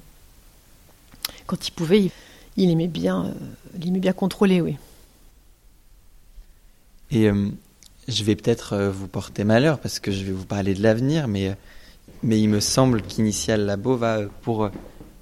quand 1.46 1.68
il 1.68 1.70
pouvait, 1.70 2.10
il, 2.56 2.70
aimait 2.70 2.86
bien, 2.86 3.26
euh, 3.26 3.32
il 3.80 3.88
aimait 3.88 3.98
bien 3.98 4.12
contrôler, 4.12 4.60
oui. 4.60 4.76
Et 7.10 7.28
euh, 7.28 7.48
je 8.08 8.24
vais 8.24 8.36
peut-être 8.36 8.74
euh, 8.74 8.90
vous 8.90 9.08
porter 9.08 9.44
malheur 9.44 9.78
parce 9.78 10.00
que 10.00 10.10
je 10.10 10.24
vais 10.24 10.32
vous 10.32 10.44
parler 10.44 10.74
de 10.74 10.82
l'avenir, 10.82 11.28
mais 11.28 11.56
mais 12.22 12.38
il 12.38 12.48
me 12.48 12.60
semble 12.60 13.00
qu'Initial 13.00 13.64
Labo 13.64 13.96
va 13.96 14.22
pour 14.42 14.68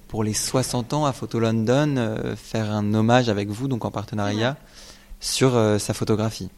pour 0.08 0.24
les 0.24 0.32
60 0.32 0.94
ans 0.94 1.04
à 1.04 1.12
Photo 1.12 1.38
London 1.38 1.96
euh, 1.98 2.34
faire 2.34 2.72
un 2.72 2.94
hommage 2.94 3.28
avec 3.28 3.48
vous, 3.50 3.68
donc 3.68 3.84
en 3.84 3.90
partenariat, 3.90 4.56
sur 5.20 5.54
euh, 5.54 5.78
sa 5.78 5.92
photographie. 5.94 6.48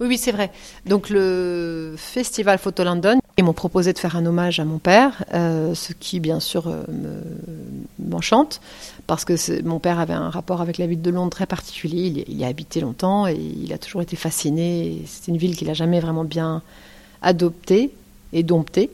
Oui, 0.00 0.06
oui, 0.06 0.18
c'est 0.18 0.32
vrai. 0.32 0.50
Donc 0.86 1.10
le 1.10 1.94
festival 1.96 2.58
Photo 2.58 2.82
London, 2.84 3.18
ils 3.36 3.44
m'ont 3.44 3.52
proposé 3.52 3.92
de 3.92 3.98
faire 3.98 4.16
un 4.16 4.24
hommage 4.24 4.58
à 4.60 4.64
mon 4.64 4.78
père, 4.78 5.24
euh, 5.34 5.74
ce 5.74 5.92
qui 5.92 6.20
bien 6.20 6.40
sûr 6.40 6.74
m'enchante, 7.98 8.60
parce 9.06 9.24
que 9.24 9.62
mon 9.62 9.78
père 9.80 9.98
avait 9.98 10.14
un 10.14 10.30
rapport 10.30 10.60
avec 10.60 10.78
la 10.78 10.86
ville 10.86 11.02
de 11.02 11.10
Londres 11.10 11.30
très 11.30 11.46
particulier. 11.46 12.24
Il, 12.26 12.36
y 12.36 12.44
a 12.44 12.48
habité 12.48 12.80
longtemps 12.80 13.26
et 13.26 13.34
il 13.34 13.72
a 13.72 13.78
toujours 13.78 14.02
été 14.02 14.16
fasciné. 14.16 15.02
C'est 15.06 15.28
une 15.28 15.36
ville 15.36 15.56
qu'il 15.56 15.70
a 15.70 15.74
jamais 15.74 16.00
vraiment 16.00 16.24
bien 16.24 16.62
adoptée 17.20 17.92
et 18.32 18.42
domptée. 18.42 18.90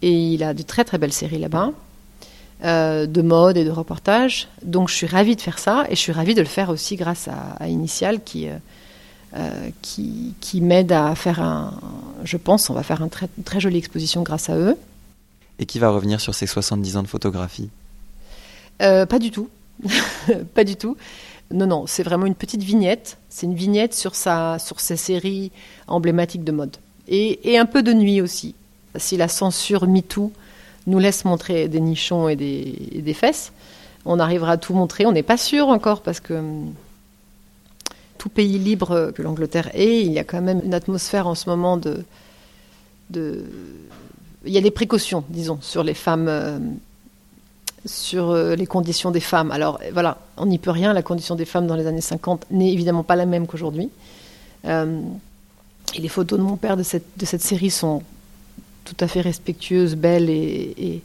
Et 0.00 0.12
il 0.12 0.42
a 0.42 0.54
de 0.54 0.62
très 0.62 0.84
très 0.84 0.98
belles 0.98 1.12
séries 1.12 1.38
là-bas. 1.38 1.72
Euh, 2.64 3.06
de 3.06 3.22
mode 3.22 3.56
et 3.56 3.64
de 3.64 3.70
reportage. 3.70 4.46
Donc 4.62 4.88
je 4.88 4.94
suis 4.94 5.08
ravie 5.08 5.34
de 5.34 5.40
faire 5.40 5.58
ça 5.58 5.84
et 5.88 5.96
je 5.96 6.00
suis 6.00 6.12
ravie 6.12 6.34
de 6.36 6.42
le 6.42 6.46
faire 6.46 6.68
aussi 6.68 6.94
grâce 6.94 7.28
à, 7.58 7.66
Initial 7.66 8.22
qui, 8.22 8.48
euh, 8.48 8.52
euh, 9.34 9.70
qui, 9.80 10.34
qui 10.40 10.60
m'aide 10.60 10.92
à 10.92 11.16
faire 11.16 11.40
un. 11.40 11.74
Je 12.22 12.36
pense, 12.36 12.70
on 12.70 12.74
va 12.74 12.84
faire 12.84 13.02
une 13.02 13.10
très, 13.10 13.28
très 13.44 13.58
jolie 13.58 13.78
exposition 13.78 14.22
grâce 14.22 14.48
à 14.48 14.56
eux. 14.56 14.76
Et 15.58 15.66
qui 15.66 15.80
va 15.80 15.90
revenir 15.90 16.20
sur 16.20 16.36
ses 16.36 16.46
70 16.46 16.98
ans 16.98 17.02
de 17.02 17.08
photographie? 17.08 17.68
Pas 18.78 19.18
du 19.18 19.32
tout. 19.32 19.48
pas 20.54 20.62
du 20.62 20.76
tout. 20.76 20.96
Non, 21.50 21.66
non, 21.66 21.86
c'est 21.88 22.04
vraiment 22.04 22.26
une 22.26 22.36
petite 22.36 22.62
vignette. 22.62 23.16
C'est 23.28 23.46
une 23.46 23.56
vignette 23.56 23.92
sur, 23.92 24.14
sa, 24.14 24.60
sur 24.60 24.78
ses 24.78 24.96
séries 24.96 25.50
emblématiques 25.88 26.44
de 26.44 26.52
mode. 26.52 26.76
Et, 27.08 27.52
et 27.52 27.58
un 27.58 27.66
peu 27.66 27.82
de 27.82 27.92
nuit 27.92 28.20
aussi. 28.20 28.54
Si 28.96 29.16
la 29.16 29.26
censure 29.26 29.88
MeToo 29.88 30.32
nous 30.86 30.98
laisse 30.98 31.24
montrer 31.24 31.68
des 31.68 31.80
nichons 31.80 32.28
et 32.28 32.36
des, 32.36 33.14
fesses. 33.14 33.52
On 34.04 34.18
arrivera 34.18 34.52
à 34.52 34.56
tout 34.56 34.74
montrer. 34.74 35.06
On 35.06 35.12
n'est 35.12 35.22
pas 35.22 35.36
sûr 35.36 35.68
encore 35.68 36.02
parce 36.02 36.20
que 36.20 36.34
hum, 36.34 36.72
tout 38.18 38.28
pays 38.28 38.58
libre 38.58 39.12
que 39.14 39.22
l'Angleterre 39.22 39.70
est, 39.74 40.02
il 40.02 40.12
y 40.12 40.18
a 40.18 40.24
quand 40.24 40.40
même 40.40 40.60
une 40.64 40.74
atmosphère 40.74 41.26
en 41.26 41.34
ce 41.34 41.48
moment 41.48 41.76
de, 41.76 42.04
il 44.44 44.52
y 44.52 44.58
a 44.58 44.60
des 44.60 44.70
précautions, 44.70 45.24
disons, 45.28 45.58
sur 45.60 45.82
les 45.82 45.94
femmes, 45.94 46.28
euh, 46.28 46.58
sur 47.84 48.30
euh, 48.30 48.54
les 48.54 48.66
conditions 48.66 49.10
des 49.10 49.20
femmes. 49.20 49.50
Alors 49.50 49.80
voilà, 49.92 50.18
on 50.36 50.46
n'y 50.46 50.58
peut 50.58 50.70
rien. 50.70 50.92
La 50.92 51.02
condition 51.02 51.34
des 51.34 51.44
femmes 51.44 51.66
dans 51.66 51.76
les 51.76 51.86
années 51.86 52.00
50 52.00 52.46
n'est 52.50 52.72
évidemment 52.72 53.02
pas 53.02 53.16
la 53.16 53.26
même 53.26 53.46
qu'aujourd'hui. 53.46 53.90
Euh, 54.64 55.00
et 55.94 56.00
les 56.00 56.08
photos 56.08 56.38
de 56.38 56.44
mon 56.44 56.56
père 56.56 56.76
de 56.76 56.82
cette 56.82 57.42
série 57.42 57.70
sont 57.70 58.02
tout 58.84 58.96
à 59.00 59.08
fait 59.08 59.20
respectueuse, 59.20 59.96
belle 59.96 60.30
et, 60.30 61.02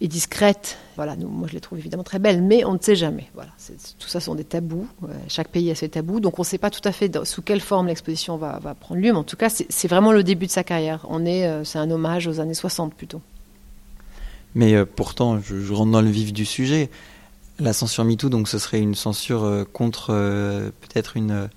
discrète. 0.00 0.78
Voilà, 0.96 1.16
moi 1.16 1.48
je 1.48 1.54
les 1.54 1.60
trouve 1.60 1.78
évidemment 1.78 2.04
très 2.04 2.18
belles, 2.18 2.42
mais 2.42 2.64
on 2.64 2.74
ne 2.74 2.78
sait 2.80 2.96
jamais. 2.96 3.28
Voilà, 3.34 3.50
tout 3.98 4.08
ça 4.08 4.20
sont 4.20 4.34
des 4.34 4.44
tabous. 4.44 4.88
Euh, 5.04 5.08
chaque 5.28 5.48
pays 5.48 5.70
a 5.70 5.74
ses 5.74 5.88
tabous, 5.88 6.20
donc 6.20 6.38
on 6.38 6.42
ne 6.42 6.46
sait 6.46 6.58
pas 6.58 6.70
tout 6.70 6.80
à 6.84 6.92
fait 6.92 7.24
sous 7.24 7.42
quelle 7.42 7.60
forme 7.60 7.88
l'exposition 7.88 8.36
va, 8.36 8.60
prendre 8.78 9.00
lieu. 9.00 9.12
Mais 9.12 9.18
en 9.18 9.24
tout 9.24 9.36
cas, 9.36 9.48
c'est 9.50 9.88
vraiment 9.88 10.12
le 10.12 10.22
début 10.22 10.46
de 10.46 10.52
sa 10.52 10.64
carrière. 10.64 11.04
On 11.08 11.26
est, 11.26 11.46
euh, 11.46 11.64
c'est 11.64 11.78
un 11.78 11.90
hommage 11.90 12.26
aux 12.26 12.40
années 12.40 12.54
60 12.54 12.94
plutôt. 12.94 13.20
Mais 14.54 14.74
euh, 14.74 14.84
pourtant, 14.84 15.40
je, 15.40 15.60
je, 15.60 15.72
rentre 15.72 15.92
dans 15.92 16.02
le 16.02 16.10
vif 16.10 16.32
du 16.32 16.44
sujet. 16.44 16.90
La 17.58 17.72
censure 17.72 18.04
MeToo, 18.04 18.28
donc 18.28 18.48
ce 18.48 18.58
serait 18.58 18.80
une 18.80 18.94
censure 18.94 19.66
contre 19.72 20.12
peut-être 20.12 21.16
une 21.16 21.48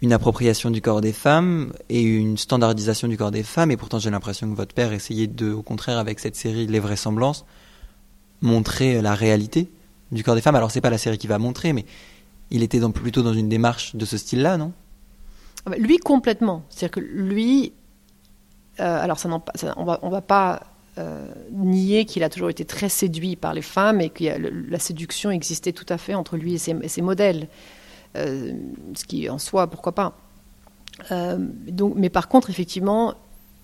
une 0.00 0.12
appropriation 0.12 0.70
du 0.70 0.80
corps 0.80 1.00
des 1.00 1.12
femmes 1.12 1.72
et 1.88 2.02
une 2.02 2.38
standardisation 2.38 3.08
du 3.08 3.16
corps 3.16 3.30
des 3.30 3.42
femmes. 3.42 3.70
Et 3.70 3.76
pourtant, 3.76 3.98
j'ai 3.98 4.10
l'impression 4.10 4.48
que 4.50 4.56
votre 4.56 4.74
père 4.74 4.92
essayait 4.92 5.26
de, 5.26 5.52
au 5.52 5.62
contraire, 5.62 5.98
avec 5.98 6.20
cette 6.20 6.36
série 6.36 6.66
Les 6.66 6.80
Vraisemblances, 6.80 7.44
montrer 8.40 9.02
la 9.02 9.14
réalité 9.14 9.70
du 10.12 10.22
corps 10.22 10.36
des 10.36 10.40
femmes. 10.40 10.54
Alors, 10.54 10.70
c'est 10.70 10.80
pas 10.80 10.90
la 10.90 10.98
série 10.98 11.18
qui 11.18 11.26
va 11.26 11.38
montrer, 11.38 11.72
mais 11.72 11.84
il 12.50 12.62
était 12.62 12.78
dans, 12.78 12.92
plutôt 12.92 13.22
dans 13.22 13.34
une 13.34 13.48
démarche 13.48 13.96
de 13.96 14.04
ce 14.04 14.16
style-là, 14.16 14.56
non? 14.56 14.72
Ah 15.66 15.70
bah, 15.70 15.76
Lui, 15.78 15.98
complètement. 15.98 16.64
C'est-à-dire 16.70 16.92
que 16.92 17.00
lui, 17.00 17.72
euh, 18.78 19.02
alors 19.02 19.18
ça, 19.18 19.28
ça, 19.56 19.74
on 19.76 19.84
va, 19.84 19.98
on 20.02 20.10
va 20.10 20.20
pas 20.20 20.62
euh, 20.98 21.26
nier 21.52 22.04
qu'il 22.04 22.22
a 22.22 22.28
toujours 22.28 22.50
été 22.50 22.64
très 22.64 22.88
séduit 22.88 23.36
par 23.36 23.52
les 23.54 23.62
femmes 23.62 24.00
et 24.00 24.10
que 24.10 24.24
la 24.70 24.78
séduction 24.78 25.30
existait 25.30 25.72
tout 25.72 25.86
à 25.88 25.98
fait 25.98 26.14
entre 26.14 26.36
lui 26.36 26.54
et 26.54 26.58
ses, 26.58 26.76
et 26.82 26.88
ses 26.88 27.02
modèles. 27.02 27.48
Euh, 28.16 28.52
ce 28.94 29.04
qui 29.04 29.28
en 29.28 29.38
soi, 29.38 29.66
pourquoi 29.68 29.92
pas. 29.92 30.16
Euh, 31.12 31.36
donc, 31.68 31.94
mais 31.96 32.08
par 32.08 32.28
contre, 32.28 32.50
effectivement, 32.50 33.14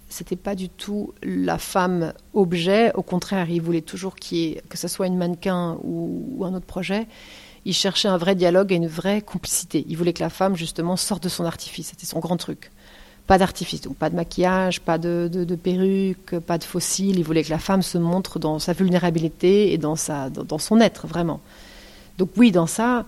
c'était 0.09 0.37
pas 0.37 0.55
du 0.55 0.69
tout 0.69 1.13
la 1.23 1.59
femme 1.59 2.13
objet. 2.35 2.93
Au 2.95 3.03
contraire, 3.03 3.51
il 3.51 3.61
voulait 3.61 3.81
toujours 3.81 4.15
que 4.17 4.79
ce 4.79 4.89
soit 4.89 5.07
une 5.07 5.17
mannequin 5.17 5.79
ou, 5.83 6.45
un 6.45 6.55
autre 6.55 6.67
projet, 6.67 7.07
il 7.65 7.73
cherchait 7.73 8.09
un 8.09 8.19
vrai 8.19 8.35
dialogue 8.35 8.73
et 8.73 8.77
une 8.77 8.87
vraie 8.87 9.23
complicité. 9.23 9.85
Il 9.89 9.97
voulait 9.97 10.13
que 10.13 10.23
la 10.23 10.31
femme, 10.31 10.55
justement, 10.55 10.97
sorte 10.97 11.25
de 11.25 11.29
son 11.29 11.45
artifice. 11.45 11.89
C'était 11.89 12.07
son 12.07 12.21
grand 12.21 12.37
truc. 12.37 12.71
Pas 13.27 13.39
d'artifice, 13.39 13.81
donc 13.81 13.97
pas 13.97 14.11
de 14.11 14.17
maquillage, 14.17 14.83
pas 14.83 14.99
de, 14.99 15.31
de, 15.33 15.55
perruque, 15.57 16.39
pas 16.41 16.59
de 16.59 16.65
fossiles. 16.65 17.19
Il 17.19 17.25
voulait 17.25 17.43
que 17.43 17.51
la 17.51 17.59
femme 17.59 17.81
se 17.81 17.97
montre 17.97 18.39
dans 18.39 18.59
sa 18.59 18.75
vulnérabilité 18.75 19.73
et 19.73 19.79
dans, 19.79 19.97
sa, 19.97 20.29
dans 20.29 20.59
son 20.59 20.79
être, 20.79 21.07
vraiment. 21.07 21.41
Donc 22.19 22.29
oui, 22.37 22.53
dans 22.53 22.67
ça, 22.67 23.07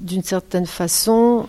d'une 0.00 0.22
certaine 0.22 0.66
façon, 0.66 1.46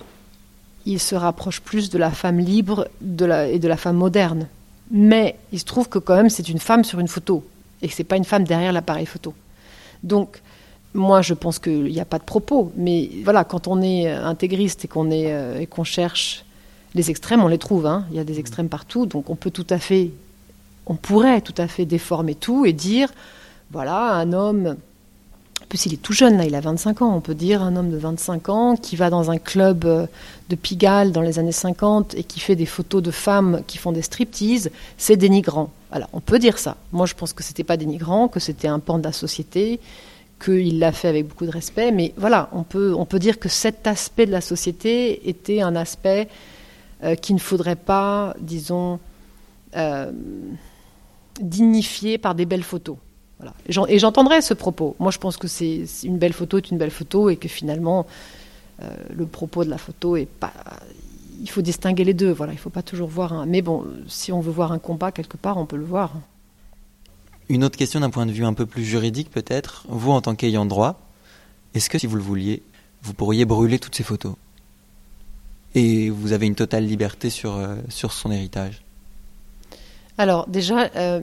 il 0.86 1.00
se 1.00 1.16
rapproche 1.16 1.62
plus 1.62 1.90
de 1.90 1.98
la 1.98 2.12
femme 2.12 2.40
libre 2.40 2.88
et 3.02 3.60
de 3.60 3.68
la 3.68 3.78
femme 3.78 3.98
moderne. 3.98 4.48
Mais 4.92 5.38
il 5.52 5.60
se 5.60 5.66
trouve 5.66 5.88
que 5.88 6.00
quand 6.00 6.16
même 6.16 6.30
c'est 6.30 6.50
une 6.50 6.60
femme 6.60 6.84
sur 6.84 7.00
une 7.00 7.08
photo 7.08 7.44
et 7.82 7.88
que 7.88 7.94
c'est 7.94 8.04
pas 8.04 8.18
une 8.18 8.26
femme 8.26 8.44
derrière 8.44 8.74
l'appareil 8.74 9.06
photo. 9.06 9.34
Donc 10.04 10.42
moi 10.94 11.22
je 11.22 11.34
pense 11.34 11.60
qu'il 11.60 11.86
n'y 11.86 12.00
a 12.00 12.06
pas 12.06 12.20
de 12.20 12.24
propos, 12.24 12.72
mais 12.76 13.10
voilà 13.24 13.44
quand 13.44 13.68
on 13.68 13.82
est 13.82 14.10
intégriste 14.10 14.86
et 14.86 14.88
qu'on 14.88 15.10
est 15.10 15.34
euh, 15.34 15.84
cherche 15.84 16.46
les 16.94 17.10
extrêmes, 17.10 17.42
on 17.42 17.48
les 17.48 17.58
trouve. 17.58 17.86
Hein. 17.86 18.06
Il 18.12 18.18
y 18.18 18.20
a 18.20 18.26
des 18.26 18.40
extrêmes 18.40 18.68
partout, 18.68 19.06
donc 19.06 19.30
on 19.30 19.36
peut 19.36 19.52
tout 19.52 19.68
à 19.70 19.80
fait, 19.80 20.12
on 20.86 20.96
pourrait 20.96 21.40
tout 21.42 21.56
à 21.58 21.68
fait 21.68 21.86
déformer 21.86 22.36
tout 22.36 22.66
et 22.66 22.74
dire 22.74 23.10
voilà 23.72 24.12
un 24.16 24.34
homme 24.34 24.76
plus 25.68 25.86
il 25.86 25.94
est 25.94 26.02
tout 26.02 26.14
jeune, 26.14 26.38
là, 26.38 26.46
il 26.46 26.56
a 26.56 26.60
25 26.60 27.02
ans, 27.02 27.16
on 27.16 27.22
peut 27.22 27.36
dire, 27.36 27.62
un 27.62 27.76
homme 27.76 27.92
de 27.92 27.98
25 27.98 28.50
ans 28.50 28.76
qui 28.76 28.96
va 28.96 29.10
dans 29.10 29.32
un 29.32 29.38
club 29.38 29.86
euh, 29.86 30.08
de 30.50 30.56
Pigalle 30.56 31.12
dans 31.12 31.22
les 31.22 31.40
années 31.40 31.52
50 31.52 32.16
et 32.16 32.24
qui 32.24 32.40
fait 32.40 32.56
des 32.56 32.66
photos 32.66 33.02
de 33.02 33.12
femmes 33.12 33.62
qui 33.68 33.78
font 33.78 33.92
des 33.92 34.02
striptease, 34.02 34.72
c'est 34.98 35.18
dénigrant. 35.18 35.72
Alors, 35.92 36.10
on 36.14 36.20
peut 36.20 36.40
dire 36.40 36.58
ça. 36.58 36.78
Moi, 36.92 37.06
je 37.06 37.14
pense 37.16 37.34
que 37.34 37.44
c'était 37.44 37.64
pas 37.64 37.78
dénigrant, 37.78 38.28
que 38.28 38.40
c'était 38.40 38.68
un 38.68 38.80
pan 38.80 38.98
de 38.98 39.04
la 39.04 39.12
société, 39.12 39.80
qu'il 40.44 40.80
l'a 40.80 40.92
fait 40.92 41.08
avec 41.08 41.28
beaucoup 41.28 41.46
de 41.46 41.52
respect, 41.52 41.92
mais 41.92 42.14
voilà, 42.18 42.50
on 42.52 42.64
peut, 42.64 42.94
on 42.98 43.06
peut 43.06 43.20
dire 43.20 43.40
que 43.40 43.50
cet 43.50 43.88
aspect 43.88 44.26
de 44.26 44.32
la 44.32 44.42
société 44.42 45.30
était 45.30 45.62
un 45.62 45.76
aspect 45.76 46.28
euh, 47.04 47.16
qu'il 47.16 47.36
ne 47.36 47.42
faudrait 47.42 47.76
pas, 47.76 48.36
disons, 48.40 49.00
dignifié 51.40 52.18
par 52.18 52.36
des 52.36 52.46
belles 52.46 52.64
photos. 52.64 52.98
Voilà. 53.42 53.88
Et 53.90 53.98
j'entendrai 53.98 54.42
ce 54.42 54.54
propos. 54.54 54.96
Moi, 55.00 55.12
je 55.12 55.18
pense 55.18 55.36
que 55.36 55.48
c'est 55.48 55.86
une 56.04 56.20
belle 56.20 56.34
photo 56.34 56.58
est 56.58 56.70
une 56.70 56.78
belle 56.78 56.92
photo 56.92 57.30
et 57.30 57.38
que 57.38 57.48
finalement, 57.48 58.06
le 59.14 59.26
propos 59.26 59.64
de 59.64 59.70
la 59.70 59.80
photo 59.80 60.16
est 60.16 60.28
pas. 60.28 60.54
Il 61.42 61.50
faut 61.50 61.64
distinguer 61.64 62.04
les 62.04 62.14
deux. 62.14 62.32
Voilà, 62.32 62.54
il 62.54 62.58
ne 62.58 62.62
faut 62.62 62.70
pas 62.70 62.84
toujours 62.84 63.10
voir 63.10 63.34
un. 63.34 63.48
Mais 63.48 63.64
bon, 63.64 63.86
si 64.08 64.32
on 64.32 64.42
veut 64.42 64.52
voir 64.52 64.72
un 64.72 64.80
combat 64.80 65.12
quelque 65.12 65.38
part, 65.38 65.58
on 65.58 65.66
peut 65.66 65.78
le 65.78 65.86
voir. 65.86 66.14
Une 67.50 67.64
autre 67.64 67.78
question 67.78 68.00
d'un 68.00 68.12
point 68.12 68.28
de 68.28 68.32
vue 68.32 68.46
un 68.46 68.54
peu 68.54 68.68
plus 68.68 68.86
juridique 68.86 69.32
peut-être. 69.32 69.86
Vous, 69.90 70.12
en 70.12 70.22
tant 70.22 70.36
qu'ayant 70.36 70.66
droit, 70.66 71.02
est-ce 71.74 71.90
que 71.90 71.98
si 71.98 72.06
vous 72.06 72.16
le 72.16 72.22
vouliez, 72.22 72.62
vous 73.02 73.14
pourriez 73.14 73.46
brûler 73.46 73.80
toutes 73.80 73.96
ces 73.96 74.04
photos? 74.04 74.36
Et 75.74 76.10
vous 76.10 76.32
avez 76.34 76.48
une 76.48 76.56
totale 76.56 76.86
liberté 76.86 77.30
sur, 77.30 77.56
euh, 77.56 77.78
sur 77.90 78.14
son 78.14 78.32
héritage? 78.32 78.84
Alors 80.18 80.48
déjà, 80.48 80.90
euh, 80.96 81.22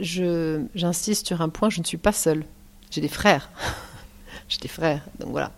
j'insiste 0.00 1.26
sur 1.26 1.40
un 1.40 1.48
point, 1.48 1.70
je 1.70 1.80
ne 1.80 1.84
suis 1.84 1.96
pas 1.96 2.12
seule. 2.12 2.44
J'ai 2.90 3.00
des 3.00 3.08
frères. 3.08 3.50
J'ai 4.48 4.58
des 4.58 4.68
frères, 4.68 5.02
donc 5.20 5.30
voilà. 5.30 5.52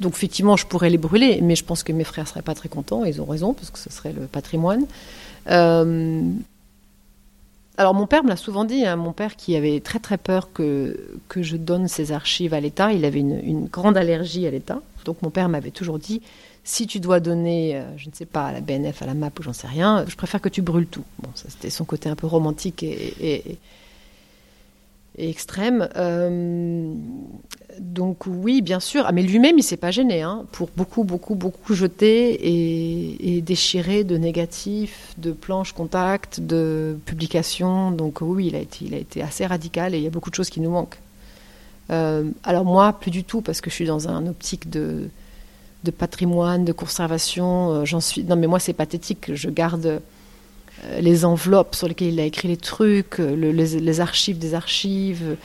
Donc 0.00 0.14
effectivement, 0.14 0.56
je 0.56 0.66
pourrais 0.66 0.90
les 0.90 0.98
brûler, 0.98 1.40
mais 1.42 1.54
je 1.56 1.64
pense 1.64 1.82
que 1.82 1.92
mes 1.92 2.04
frères 2.04 2.28
seraient 2.28 2.42
pas 2.42 2.54
très 2.54 2.68
contents. 2.68 3.04
Ils 3.04 3.20
ont 3.20 3.26
raison 3.26 3.52
parce 3.54 3.70
que 3.70 3.78
ce 3.78 3.90
serait 3.90 4.12
le 4.12 4.26
patrimoine. 4.26 4.86
Euh, 5.48 6.22
alors 7.80 7.94
mon 7.94 8.06
père 8.06 8.22
me 8.22 8.28
l'a 8.28 8.36
souvent 8.36 8.64
dit, 8.64 8.84
hein, 8.84 8.96
mon 8.96 9.12
père 9.12 9.36
qui 9.36 9.56
avait 9.56 9.80
très 9.80 9.98
très 9.98 10.18
peur 10.18 10.52
que, 10.52 11.18
que 11.28 11.42
je 11.42 11.56
donne 11.56 11.88
ses 11.88 12.12
archives 12.12 12.52
à 12.52 12.60
l'État, 12.60 12.92
il 12.92 13.06
avait 13.06 13.20
une, 13.20 13.68
grande 13.72 13.96
allergie 13.96 14.46
à 14.46 14.50
l'État. 14.50 14.80
Donc 15.06 15.22
mon 15.22 15.30
père 15.30 15.48
m'avait 15.48 15.70
toujours 15.70 15.98
dit, 15.98 16.20
si 16.70 16.86
tu 16.86 17.00
dois 17.00 17.18
donner, 17.18 17.76
euh, 17.76 17.82
je 17.96 18.08
ne 18.08 18.14
sais 18.14 18.26
pas, 18.26 18.46
à 18.46 18.52
la 18.52 18.60
BNF, 18.60 19.02
à 19.02 19.06
la 19.06 19.14
MAP 19.14 19.40
ou 19.40 19.42
j'en 19.42 19.52
sais 19.52 19.66
rien, 19.66 20.04
je 20.06 20.14
préfère 20.14 20.40
que 20.40 20.48
tu 20.48 20.62
brûles 20.62 20.86
tout. 20.86 21.04
Bon, 21.18 21.28
ça 21.34 21.46
c'était 21.48 21.68
son 21.68 21.84
côté 21.84 22.08
un 22.08 22.14
peu 22.14 22.28
romantique 22.28 22.84
et, 22.84 23.58
extrême. 25.18 25.88
Euh, 25.96 26.94
donc 27.80 28.24
oui, 28.26 28.62
bien 28.62 28.78
sûr. 28.78 29.04
Ah, 29.06 29.12
mais 29.12 29.22
lui-même, 29.22 29.58
il 29.58 29.64
s'est 29.64 29.76
pas 29.76 29.90
gêné 29.90 30.22
hein, 30.22 30.46
pour 30.52 30.70
beaucoup, 30.76 31.02
beaucoup, 31.02 31.34
beaucoup 31.34 31.74
jeter 31.74 32.38
et, 33.36 33.42
déchirer 33.42 34.04
de 34.04 34.16
négatifs, 34.16 35.14
de 35.18 35.32
planches 35.32 35.72
contact, 35.72 36.40
de 36.40 36.96
publications. 37.04 37.90
Donc 37.90 38.20
oui, 38.20 38.46
il 38.46 38.54
a 38.54 38.60
été, 38.60 38.84
il 38.84 38.94
a 38.94 38.98
été 38.98 39.22
assez 39.22 39.44
radical 39.44 39.94
et 39.94 39.98
il 39.98 40.04
y 40.04 40.06
a 40.06 40.10
beaucoup 40.10 40.30
de 40.30 40.36
choses 40.36 40.50
qui 40.50 40.60
nous 40.60 40.70
manquent. 40.70 40.98
Euh, 41.90 42.30
alors 42.44 42.64
moi, 42.64 42.92
plus 42.92 43.10
du 43.10 43.24
tout, 43.24 43.40
parce 43.40 43.60
que 43.60 43.70
je 43.70 43.74
suis 43.74 43.86
dans 43.86 44.08
un 44.08 44.28
optique 44.28 44.70
de, 44.70 45.10
de 45.84 45.90
patrimoine, 45.90 46.64
de 46.64 46.72
conservation. 46.72 47.72
Euh, 47.72 47.84
j'en 47.84 48.00
suis. 48.00 48.24
Non, 48.24 48.36
mais 48.36 48.46
moi, 48.46 48.58
c'est 48.58 48.72
pathétique. 48.72 49.34
Je 49.34 49.48
garde 49.48 49.86
euh, 49.86 51.00
les 51.00 51.24
enveloppes 51.24 51.74
sur 51.74 51.88
lesquelles 51.88 52.12
il 52.12 52.20
a 52.20 52.24
écrit 52.24 52.48
les 52.48 52.56
trucs, 52.56 53.20
euh, 53.20 53.34
les, 53.34 54.00
archives 54.00 54.38
des 54.38 54.54
archives, 54.54 55.36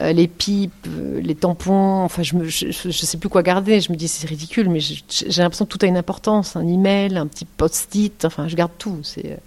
les 0.00 0.28
pipes, 0.28 0.86
les 1.20 1.34
tampons. 1.34 2.02
Enfin, 2.04 2.22
je 2.22 2.36
ne 2.36 2.92
sais 2.92 3.18
plus 3.18 3.28
quoi 3.28 3.42
garder. 3.42 3.80
Je 3.80 3.90
me 3.90 3.96
dis 3.96 4.08
c'est 4.08 4.28
ridicule, 4.28 4.68
mais 4.68 4.80
j'ai 4.80 5.42
l'impression 5.42 5.64
que 5.64 5.76
tout 5.76 5.84
a 5.84 5.88
une 5.88 5.96
importance. 5.96 6.56
Un 6.56 6.66
email, 6.66 7.16
un 7.16 7.26
petit 7.26 7.44
post-it. 7.44 8.24
Enfin, 8.24 8.48
je 8.48 8.56
garde 8.56 8.72
tout. 8.78 8.98
C'est 9.02 9.38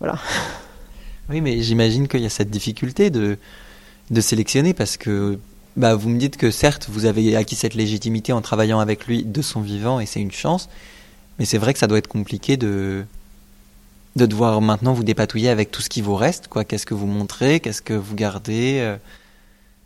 voilà. 0.00 0.18
Oui, 1.30 1.42
mais 1.42 1.60
j'imagine 1.60 2.08
qu'il 2.08 2.20
y 2.20 2.26
a 2.26 2.30
cette 2.30 2.50
difficulté 2.50 3.10
de 3.10 3.38
de 4.10 4.20
sélectionner 4.22 4.72
parce 4.72 4.96
que 4.96 5.38
bah, 5.78 5.94
vous 5.94 6.08
me 6.08 6.18
dites 6.18 6.36
que 6.36 6.50
certes 6.50 6.88
vous 6.90 7.04
avez 7.04 7.36
acquis 7.36 7.54
cette 7.54 7.74
légitimité 7.74 8.32
en 8.32 8.42
travaillant 8.42 8.80
avec 8.80 9.06
lui 9.06 9.24
de 9.24 9.42
son 9.42 9.60
vivant 9.60 10.00
et 10.00 10.06
c'est 10.06 10.20
une 10.20 10.32
chance, 10.32 10.68
mais 11.38 11.44
c'est 11.44 11.58
vrai 11.58 11.72
que 11.72 11.78
ça 11.78 11.86
doit 11.86 11.98
être 11.98 12.08
compliqué 12.08 12.56
de 12.56 13.04
de 14.16 14.26
devoir 14.26 14.60
maintenant 14.60 14.92
vous 14.92 15.04
dépatouiller 15.04 15.48
avec 15.48 15.70
tout 15.70 15.80
ce 15.80 15.88
qui 15.88 16.00
vous 16.00 16.16
reste, 16.16 16.48
quoi. 16.48 16.64
Qu'est-ce 16.64 16.86
que 16.86 16.94
vous 16.94 17.06
montrez, 17.06 17.60
qu'est-ce 17.60 17.82
que 17.82 17.94
vous 17.94 18.16
gardez, 18.16 18.80
euh, 18.80 18.96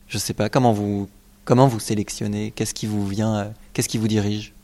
je 0.09 0.17
sais 0.17 0.33
pas. 0.33 0.49
Comment 0.49 0.73
vous 0.73 1.09
comment 1.45 1.69
vous 1.69 1.81
sélectionnez, 1.81 2.53
qu'est-ce 2.53 2.73
qui 2.73 2.87
vous 2.87 3.07
vient, 3.07 3.37
euh, 3.37 3.45
qu'est-ce 3.75 3.89
qui 3.89 3.99
vous 3.99 4.09
dirige? 4.09 4.55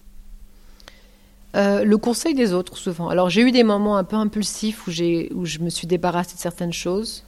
Euh, 1.56 1.84
le 1.84 1.98
conseil 1.98 2.34
des 2.34 2.52
autres, 2.52 2.78
souvent. 2.78 3.08
Alors, 3.08 3.30
j'ai 3.30 3.42
eu 3.42 3.52
des 3.52 3.64
moments 3.64 3.96
un 3.96 4.04
peu 4.04 4.16
impulsifs 4.16 4.86
où, 4.86 4.90
où 4.90 5.44
je 5.44 5.58
me 5.58 5.70
suis 5.70 5.86
débarrassée 5.86 6.36
de 6.36 6.40
certaines 6.40 6.72
choses. 6.72 7.24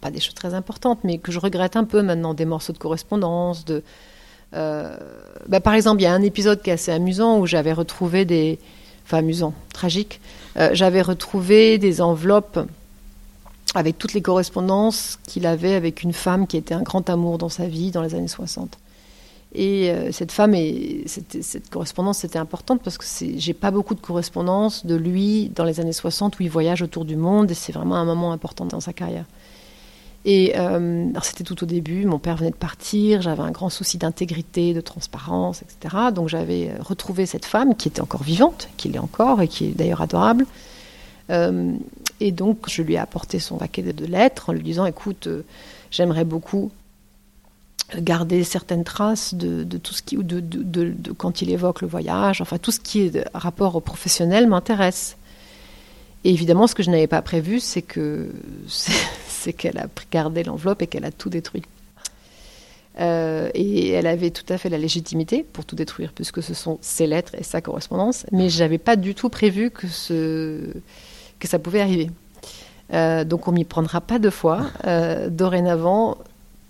Pas 0.00 0.10
des 0.10 0.20
choses 0.20 0.34
très 0.34 0.54
importantes, 0.54 1.00
mais 1.04 1.18
que 1.18 1.32
je 1.32 1.38
regrette 1.38 1.76
un 1.76 1.84
peu 1.84 2.02
maintenant, 2.02 2.34
des 2.34 2.44
morceaux 2.44 2.72
de 2.72 2.78
correspondance. 2.78 3.64
De, 3.64 3.82
bah, 4.52 5.60
par 5.62 5.74
exemple, 5.74 6.00
il 6.00 6.04
y 6.04 6.06
a 6.06 6.12
un 6.12 6.22
épisode 6.22 6.62
qui 6.62 6.70
est 6.70 6.74
assez 6.74 6.92
amusant 6.92 7.38
où 7.38 7.46
j'avais 7.46 7.72
retrouvé 7.72 8.24
des, 8.24 8.58
enfin 9.08 9.18
amusant, 9.18 9.54
tragique, 9.72 10.20
euh, 10.58 10.70
j'avais 10.74 11.00
retrouvé 11.00 11.78
des 11.78 12.02
enveloppes 12.02 12.60
avec 13.74 13.96
toutes 13.96 14.12
les 14.12 14.20
correspondances 14.20 15.18
qu'il 15.26 15.46
avait 15.46 15.74
avec 15.74 16.02
une 16.02 16.12
femme 16.12 16.46
qui 16.46 16.58
était 16.58 16.74
un 16.74 16.82
grand 16.82 17.08
amour 17.08 17.38
dans 17.38 17.48
sa 17.48 17.66
vie 17.66 17.90
dans 17.90 18.02
les 18.02 18.14
années 18.14 18.28
60. 18.28 18.78
Et 19.54 19.90
euh, 19.90 20.12
cette 20.12 20.30
femme, 20.30 20.54
et 20.54 21.04
cette, 21.06 21.70
correspondance, 21.70 22.18
c'était 22.18 22.38
importante 22.38 22.82
parce 22.82 22.98
que 22.98 23.04
j'ai 23.36 23.54
pas 23.54 23.70
beaucoup 23.70 23.94
de 23.94 24.00
correspondance 24.00 24.84
de 24.84 24.94
lui 24.94 25.50
dans 25.54 25.64
les 25.64 25.80
années 25.80 25.94
60 25.94 26.38
où 26.38 26.42
il 26.42 26.50
voyage 26.50 26.82
autour 26.82 27.06
du 27.06 27.16
monde 27.16 27.50
et 27.50 27.54
c'est 27.54 27.72
vraiment 27.72 27.96
un 27.96 28.04
moment 28.04 28.32
important 28.32 28.66
dans 28.66 28.80
sa 28.80 28.92
carrière. 28.92 29.24
Et 30.24 30.58
euh, 30.58 31.06
c'était 31.22 31.44
tout 31.44 31.62
au 31.62 31.66
début, 31.66 32.04
mon 32.04 32.18
père 32.18 32.36
venait 32.36 32.50
de 32.50 32.56
partir, 32.56 33.22
j'avais 33.22 33.42
un 33.42 33.50
grand 33.50 33.70
souci 33.70 33.98
d'intégrité, 33.98 34.74
de 34.74 34.80
transparence, 34.80 35.62
etc. 35.62 35.96
Donc 36.12 36.28
j'avais 36.28 36.70
euh, 36.70 36.82
retrouvé 36.82 37.24
cette 37.24 37.44
femme 37.44 37.76
qui 37.76 37.88
était 37.88 38.00
encore 38.00 38.24
vivante, 38.24 38.68
qui 38.76 38.88
l'est 38.88 38.98
encore 38.98 39.40
et 39.40 39.48
qui 39.48 39.66
est 39.66 39.76
d'ailleurs 39.76 40.02
adorable. 40.02 40.44
Euh, 41.30 41.72
et 42.20 42.32
donc 42.32 42.68
je 42.68 42.82
lui 42.82 42.94
ai 42.94 42.98
apporté 42.98 43.38
son 43.38 43.58
paquet 43.58 43.82
de 43.82 44.06
lettres 44.06 44.50
en 44.50 44.52
lui 44.52 44.62
disant, 44.62 44.86
écoute, 44.86 45.28
j'aimerais 45.90 46.24
beaucoup 46.24 46.72
garder 47.96 48.44
certaines 48.44 48.84
traces 48.84 49.34
de, 49.34 49.64
tout 49.78 49.94
ce 49.94 50.02
qui, 50.02 50.16
de, 50.16 50.40
de, 50.40 51.12
quand 51.12 51.40
il 51.40 51.50
évoque 51.50 51.80
le 51.80 51.88
voyage, 51.88 52.40
enfin 52.42 52.58
tout 52.58 52.70
ce 52.70 52.80
qui 52.80 53.00
est 53.02 53.24
rapport 53.32 53.76
au 53.76 53.80
professionnel 53.80 54.46
m'intéresse. 54.46 55.16
Et 56.24 56.30
évidemment, 56.30 56.66
ce 56.66 56.74
que 56.74 56.82
je 56.82 56.90
n'avais 56.90 57.06
pas 57.06 57.22
prévu, 57.22 57.60
c'est 57.60 57.82
que 57.82 58.30
c'est 59.38 59.52
qu'elle 59.52 59.78
a 59.78 59.86
gardé 60.10 60.42
l'enveloppe 60.42 60.82
et 60.82 60.86
qu'elle 60.86 61.04
a 61.04 61.12
tout 61.12 61.30
détruit. 61.30 61.62
Euh, 63.00 63.48
et 63.54 63.90
elle 63.90 64.06
avait 64.06 64.30
tout 64.30 64.52
à 64.52 64.58
fait 64.58 64.68
la 64.68 64.78
légitimité 64.78 65.44
pour 65.44 65.64
tout 65.64 65.76
détruire, 65.76 66.12
puisque 66.12 66.42
ce 66.42 66.52
sont 66.52 66.78
ses 66.80 67.06
lettres 67.06 67.34
et 67.38 67.44
sa 67.44 67.60
correspondance. 67.60 68.26
Mais 68.32 68.50
je 68.50 68.58
n'avais 68.58 68.78
pas 68.78 68.96
du 68.96 69.14
tout 69.14 69.28
prévu 69.28 69.70
que 69.70 69.86
ça 69.86 71.58
pouvait 71.58 71.80
arriver. 71.80 72.10
Euh, 72.92 73.24
donc 73.24 73.46
on 73.46 73.52
m'y 73.52 73.64
prendra 73.64 74.00
pas 74.00 74.18
deux 74.18 74.30
fois. 74.30 74.66
Euh, 74.86 75.28
dorénavant, 75.28 76.18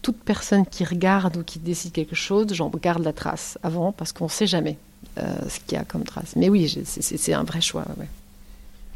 toute 0.02 0.18
personne 0.18 0.66
qui 0.66 0.84
regarde 0.84 1.38
ou 1.38 1.42
qui 1.42 1.58
décide 1.58 1.92
quelque 1.92 2.16
chose, 2.16 2.46
j'en 2.52 2.70
garde 2.70 3.04
la 3.04 3.12
trace 3.12 3.58
avant, 3.62 3.92
parce 3.92 4.12
qu'on 4.12 4.24
ne 4.24 4.30
sait 4.30 4.46
jamais 4.46 4.76
ce 5.16 5.58
qu'il 5.66 5.76
y 5.76 5.80
a 5.80 5.84
comme 5.84 6.04
trace. 6.04 6.34
Mais 6.36 6.48
oui, 6.48 6.84
c'est 6.84 7.32
un 7.32 7.42
vrai 7.42 7.60
choix. 7.60 7.84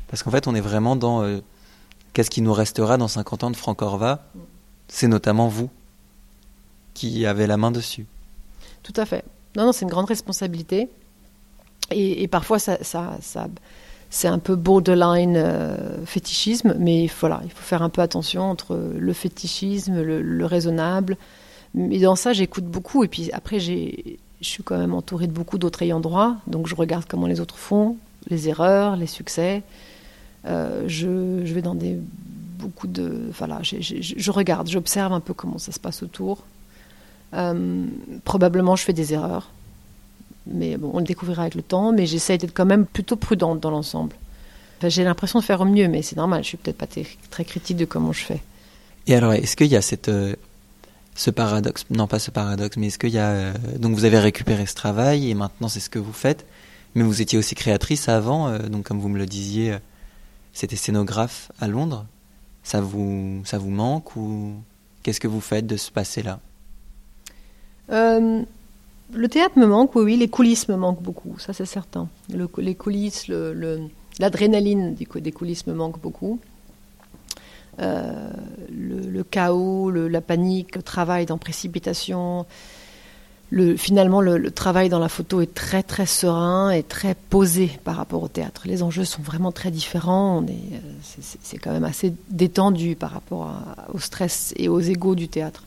Parce 0.07 0.23
qu'en 0.23 0.31
fait, 0.31 0.47
on 0.47 0.55
est 0.55 0.61
vraiment 0.61 0.95
dans 0.95 1.25
qu'est-ce 2.13 2.31
qui 2.31 2.43
nous 2.43 2.53
restera 2.53 2.97
dans 2.97 3.09
50 3.09 3.45
ans 3.45 3.51
de 3.51 3.57
Franck 3.57 3.83
Orva? 3.83 4.25
C'est 4.89 5.09
notamment 5.09 5.49
vous 5.49 5.71
qui 6.95 7.25
avez 7.27 7.47
la 7.47 7.57
main 7.57 7.71
dessus. 7.71 8.07
Tout 8.83 8.93
à 8.97 9.07
fait. 9.07 9.25
Non, 9.57 9.67
non, 9.67 9.73
c'est 9.73 9.85
une 9.85 9.91
grande 9.91 10.07
responsabilité. 10.07 10.89
Et, 11.91 12.27
parfois, 12.29 12.59
ça, 12.59 12.79
ça, 12.83 13.19
c'est 14.09 14.29
un 14.29 14.39
peu 14.39 14.57
borderline 14.57 15.37
euh, 15.37 16.05
fétichisme, 16.07 16.75
mais 16.79 17.05
il 17.05 17.09
faut 17.09 17.29
faire 17.55 17.83
un 17.83 17.89
peu 17.89 18.01
attention 18.01 18.43
entre 18.43 18.79
le 18.97 19.13
fétichisme, 19.13 20.01
le, 20.01 20.47
raisonnable. 20.47 21.17
Mais 21.75 21.99
dans 21.99 22.17
ça, 22.17 22.33
j'écoute 22.33 22.65
beaucoup. 22.65 23.05
Et 23.05 23.09
puis 23.09 23.31
après, 23.33 23.61
je 23.61 24.17
suis 24.41 24.63
quand 24.63 24.79
même 24.79 24.95
entourée 24.95 25.27
de 25.27 25.33
beaucoup 25.33 25.59
d'autres 25.59 25.83
ayants 25.83 26.01
droit, 26.01 26.37
donc 26.47 26.67
je 26.67 26.75
regarde 26.75 27.05
comment 27.09 27.27
les 27.27 27.41
autres 27.41 27.57
font, 27.57 27.97
les 28.29 28.49
erreurs, 28.49 28.97
les 28.97 29.07
succès. 29.07 29.63
Euh, 30.47 30.85
je, 30.89 31.07
vais 31.53 31.63
dans 31.63 31.75
des 31.75 31.99
beaucoup 32.59 32.87
de 32.87 33.31
voilà 33.37 33.61
je 33.63 34.31
regarde 34.31 34.69
j'observe 34.69 35.13
un 35.13 35.21
peu 35.21 35.35
comment 35.35 35.59
ça 35.59 35.73
se 35.73 35.81
passe 35.81 36.03
autour. 36.03 36.45
Euh, 37.35 37.87
probablement 38.25 38.77
je 38.77 38.85
fais 38.85 38.93
des 38.93 39.15
erreurs. 39.15 39.51
Mais 40.47 40.77
bon 40.77 40.91
on 40.95 40.99
le 40.99 41.05
découvrira 41.05 41.43
avec 41.43 41.55
le 41.55 41.63
temps 41.63 41.93
mais 41.93 42.07
j'essaie 42.07 42.39
d'être 42.39 42.55
quand 42.55 42.67
même 42.67 42.87
plutôt 42.87 43.17
prudente 43.17 43.61
dans 43.61 43.71
l'ensemble. 43.71 44.17
J'ai 44.85 45.05
l'impression 45.05 45.39
de 45.39 45.45
faire 45.45 45.61
au 45.61 45.65
mieux 45.65 45.87
mais 45.87 46.03
c'est 46.03 46.17
normal 46.17 46.43
je 46.43 46.49
suis 46.49 46.57
peut-être 46.57 46.79
pas 46.79 46.89
très 47.31 47.45
critique 47.45 47.77
de 47.77 47.85
comment 47.85 48.13
je 48.13 48.25
fais. 48.25 48.41
Et 49.07 49.15
alors 49.15 49.33
est-ce 49.33 49.57
qu'il 49.57 49.69
y 49.69 49.77
a 49.77 49.83
cette 49.83 50.09
euh, 50.09 50.35
ce 51.15 51.31
paradoxe 51.31 51.85
non 51.91 52.09
pas 52.09 52.19
ce 52.19 52.33
paradoxe 52.33 52.77
mais 52.77 52.89
est-ce 52.89 52.99
qu'il 52.99 53.11
y 53.11 53.19
a 53.19 53.53
donc 53.79 53.95
vous 53.95 54.05
avez 54.05 54.19
récupéré 54.19 54.67
ce 54.67 54.75
travail 54.75 55.31
et 55.31 55.35
maintenant 55.35 55.69
c'est 55.69 55.81
ce 55.81 55.91
que 55.91 56.01
vous 56.01 56.13
faites 56.13 56.47
mais 56.95 57.05
vous 57.05 57.23
étiez 57.23 57.39
aussi 57.39 57.55
créatrice 57.55 58.09
avant 58.09 58.59
donc 58.59 58.85
comme 58.85 58.99
vous 58.99 59.09
me 59.09 59.19
le 59.19 59.27
disiez 59.27 59.77
c'était 60.53 60.77
scénographe 60.77 61.51
à 61.61 61.69
Londres. 61.69 62.07
Ça 62.63 62.81
vous, 62.81 63.43
manque 63.65 64.15
ou 64.17 64.53
qu'est-ce 65.03 65.21
que 65.21 65.29
vous 65.29 65.41
faites 65.41 65.67
de 65.67 65.77
ce 65.77 65.91
passé-là? 65.91 66.39
Euh, 67.91 68.43
Le 69.13 69.29
théâtre 69.29 69.59
me 69.59 69.67
manque, 69.67 69.95
oui, 69.97 70.17
Les 70.17 70.29
coulisses 70.29 70.69
me 70.69 70.77
manquent 70.77 71.03
beaucoup, 71.03 71.39
ça 71.39 71.53
c'est 71.53 71.67
certain. 71.67 72.09
les 72.59 72.75
coulisses, 72.75 73.29
l'adrénaline 74.19 74.95
des 74.95 75.33
coulisses 75.33 75.67
me 75.67 75.75
manque 75.75 76.01
beaucoup. 76.01 76.39
Euh, 77.81 78.31
le, 78.71 79.23
chaos, 79.23 79.91
la 79.91 80.21
panique, 80.21 80.77
le 80.77 80.83
travail 80.83 81.27
dans 81.27 81.39
précipitation. 81.39 82.47
Le, 83.55 83.77
finalement, 83.77 84.23
le, 84.23 84.51
travail 84.51 84.89
dans 84.89 84.99
la 84.99 85.11
photo 85.11 85.43
est 85.43 85.53
très 85.53 85.83
très 85.83 86.07
serein 86.07 86.71
et 86.71 86.83
très 86.83 87.15
posé 87.15 87.71
par 87.85 87.97
rapport 87.97 88.23
au 88.23 88.29
théâtre. 88.29 88.63
Les 88.65 88.83
enjeux 88.83 89.05
sont 89.05 89.21
vraiment 89.21 89.53
très 89.53 89.71
différents. 89.71 90.43
Euh, 90.43 90.79
c'est, 91.21 91.59
quand 91.59 91.71
même 91.71 91.85
assez 91.85 92.15
détendu 92.31 92.97
par 92.97 93.11
rapport 93.11 93.53
au 93.93 93.99
stress 93.99 94.55
et 94.57 94.71
aux 94.71 94.81
égaux 94.81 95.15
du 95.15 95.29
théâtre. 95.29 95.65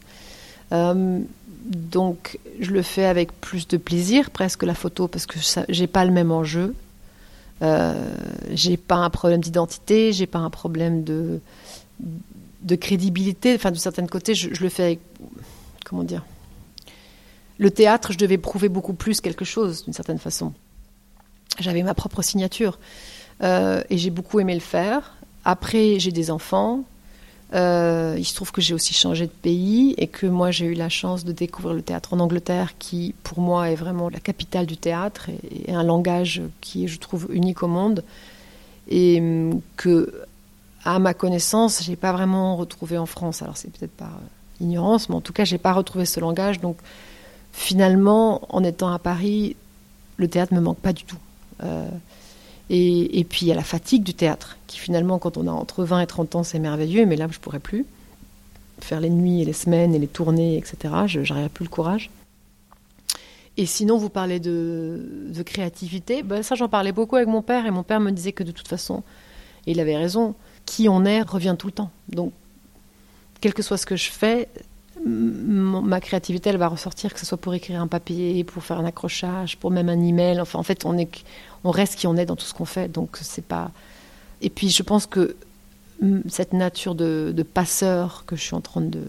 Euh, 0.72 1.20
donc, 1.68 2.40
je 2.60 2.72
le 2.72 2.82
fais 2.82 3.06
avec 3.06 3.32
plus 3.40 3.68
de 3.68 3.78
plaisir, 3.78 4.32
presque 4.32 4.64
la 4.64 4.74
photo, 4.74 5.08
parce 5.08 5.28
que 5.28 5.38
j'ai 5.70 5.88
pas 5.88 6.06
le 6.06 6.12
même 6.12 6.32
enjeu. 6.32 6.74
Euh, 7.62 7.94
j'ai 8.52 8.78
pas 8.78 8.96
un 8.96 9.12
problème 9.12 9.42
d'identité, 9.42 10.12
j'ai 10.12 10.26
pas 10.26 10.40
un 10.40 10.50
problème 10.50 11.04
de 11.04 11.40
de 12.64 12.76
crédibilité. 12.76 13.54
Enfin, 13.54 13.70
de 13.70 13.78
certains 13.78 14.08
côtés, 14.08 14.34
je, 14.34 14.50
le 14.50 14.70
fais 14.70 14.84
avec. 14.84 15.00
Comment 15.86 16.04
dire 16.04 16.24
Le 17.58 17.72
théâtre, 17.72 18.12
je 18.12 18.18
devais 18.18 18.38
prouver 18.38 18.70
beaucoup 18.70 18.94
plus 18.94 19.22
quelque 19.22 19.46
chose, 19.46 19.84
d'une 19.84 19.94
certaine 19.94 20.20
façon. 20.20 20.54
J'avais 21.60 21.84
ma 21.84 21.94
propre 21.94 22.22
signature. 22.22 22.80
Euh, 23.44 23.82
et 23.90 23.98
j'ai 23.98 24.10
beaucoup 24.10 24.40
aimé 24.40 24.54
le 24.54 24.60
faire. 24.60 25.16
Après, 25.44 26.00
j'ai 26.00 26.12
des 26.12 26.32
enfants. 26.32 26.84
Euh, 27.54 28.16
il 28.18 28.26
se 28.26 28.34
trouve 28.36 28.52
que 28.52 28.62
j'ai 28.62 28.74
aussi 28.74 28.94
changé 28.94 29.26
de 29.28 29.32
pays 29.32 29.94
et 29.98 30.08
que 30.08 30.26
moi 30.26 30.50
j'ai 30.50 30.66
eu 30.66 30.74
la 30.74 30.90
chance 30.90 31.24
de 31.24 31.32
découvrir 31.32 31.76
le 31.76 31.84
théâtre 31.84 32.14
en 32.16 32.20
Angleterre 32.20 32.74
qui 32.80 33.14
pour 33.22 33.40
moi 33.40 33.70
est 33.70 33.76
vraiment 33.76 34.10
la 34.10 34.20
capitale 34.20 34.66
du 34.66 34.78
théâtre 34.78 35.30
et, 35.30 35.72
un 35.72 35.84
langage 35.84 36.42
qui 36.60 36.86
est 36.86 36.88
je 36.88 36.98
trouve 37.00 37.28
unique 37.30 37.62
au 37.62 37.68
monde 37.68 38.04
et 38.90 39.20
hum, 39.20 39.62
que 39.78 40.26
à 40.86 41.00
ma 41.00 41.16
connaissance, 41.16 41.84
j'ai 41.84 41.96
pas 41.96 42.14
vraiment 42.14 42.56
retrouvé 42.56 42.98
en 42.98 43.08
France. 43.08 43.42
Alors 43.42 43.58
c'est 43.58 43.72
peut-être 43.72 43.96
par 43.96 44.14
euh, 44.14 44.64
ignorance, 44.64 45.10
mais 45.10 45.16
en 45.16 45.22
tout 45.22 45.34
cas, 45.34 45.44
j'ai 45.44 45.58
pas 45.58 45.74
retrouvé 45.74 46.06
ce 46.06 46.20
langage. 46.20 46.62
Donc 46.62 46.78
finalement, 47.56 48.42
en 48.50 48.64
étant 48.64 48.92
à 48.92 49.00
Paris, 49.00 49.56
le 50.18 50.28
théâtre 50.28 50.54
me 50.54 50.60
manque 50.60 50.78
pas 50.78 50.92
du 50.92 51.06
tout. 51.06 51.18
Euh, 51.64 51.88
et, 52.70 53.26
puis 53.30 53.46
il 53.46 53.48
y 53.48 53.52
a 53.52 53.56
la 53.56 53.64
fatigue 53.64 54.04
du 54.04 54.14
théâtre, 54.14 54.58
qui 54.68 54.78
finalement, 54.78 55.20
quand 55.20 55.38
on 55.38 55.48
a 55.48 55.52
entre 55.52 55.86
20 55.86 56.02
et 56.02 56.08
30 56.08 56.36
ans, 56.36 56.44
c'est 56.44 56.60
merveilleux, 56.60 57.06
mais 57.06 57.16
là, 57.16 57.28
je 57.32 57.40
pourrais 57.40 57.60
plus 57.60 57.86
faire 58.82 59.00
les 59.00 59.10
nuits 59.10 59.42
et 59.42 59.46
les 59.46 59.54
semaines 59.54 59.96
et 59.96 60.00
les 60.00 60.08
tournées, 60.08 60.58
etc. 60.58 60.94
Je 61.08 61.34
n'aurais 61.34 61.48
plus 61.48 61.64
le 61.64 61.70
courage. 61.70 62.10
Et 63.56 63.66
sinon, 63.66 63.98
vous 63.98 64.10
parlez 64.10 64.42
de, 64.42 65.32
créativité. 65.46 66.24
Ben, 66.24 66.44
ça, 66.44 66.56
j'en 66.56 66.68
parlais 66.68 66.92
beaucoup 66.92 67.16
avec 67.16 67.30
mon 67.30 67.42
père, 67.42 67.66
et 67.66 67.72
mon 67.72 67.84
père 67.84 68.02
me 68.02 68.12
disait 68.12 68.34
que 68.34 68.44
de 68.44 68.52
toute 68.52 68.68
façon, 68.68 69.02
et 69.66 69.72
il 69.72 69.80
avait 69.80 69.96
raison, 69.96 70.36
qui 70.66 70.90
on 70.90 71.06
est 71.06 71.22
revient 71.22 71.56
tout 71.58 71.68
le 71.68 71.74
temps. 71.74 71.92
Donc, 72.10 72.34
quel 73.40 73.54
que 73.54 73.62
soit 73.62 73.78
ce 73.78 73.86
que 73.86 73.96
je 73.96 74.12
fais, 74.12 74.50
ma 75.06 76.00
créativité, 76.02 76.50
elle 76.50 76.58
va 76.58 76.68
ressortir, 76.68 77.14
que 77.14 77.20
ce 77.20 77.26
soit 77.26 77.38
pour 77.38 77.54
écrire 77.54 77.80
un 77.80 77.88
papier, 77.88 78.44
pour 78.44 78.64
faire 78.64 78.80
un 78.80 78.86
accrochage, 78.86 79.58
pour 79.58 79.70
même 79.70 79.90
un 79.90 80.02
email. 80.02 80.42
Enfin, 80.42 80.58
en 80.58 80.64
fait, 80.64 80.86
on, 80.86 80.98
est, 80.98 81.24
on 81.64 81.72
reste 81.72 81.96
qui 81.96 82.08
on 82.08 82.16
est 82.18 82.26
dans 82.26 82.36
tout 82.36 82.46
ce 82.46 82.54
qu'on 82.54 82.66
fait. 82.66 82.88
Donc, 82.88 83.18
c'est 83.22 83.46
pas. 83.46 83.72
Et 84.42 84.50
puis, 84.50 84.70
je 84.70 84.82
pense 84.82 85.06
que 85.06 85.36
cette 86.28 86.54
nature 86.54 86.96
de, 86.96 87.46
passeur 87.54 88.24
que 88.26 88.36
je 88.36 88.42
suis 88.42 88.56
en 88.56 88.62
train 88.62 88.82
de, 88.82 89.04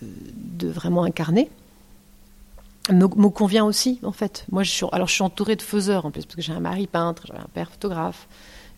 de, 0.00 0.68
vraiment 0.68 1.04
incarner 1.04 1.50
me, 2.90 3.06
convient 3.28 3.66
aussi, 3.66 4.00
en 4.02 4.12
fait. 4.12 4.46
Moi, 4.50 4.62
alors, 4.92 5.06
je 5.06 5.12
suis 5.12 5.22
entourée 5.22 5.56
de 5.56 5.62
faiseurs, 5.62 6.06
en 6.06 6.10
plus, 6.10 6.24
parce 6.24 6.36
que 6.36 6.42
j'ai 6.42 6.52
un 6.52 6.60
mari 6.60 6.86
peintre, 6.86 7.26
j'ai 7.26 7.34
un 7.34 7.48
père 7.52 7.70
photographe 7.70 8.26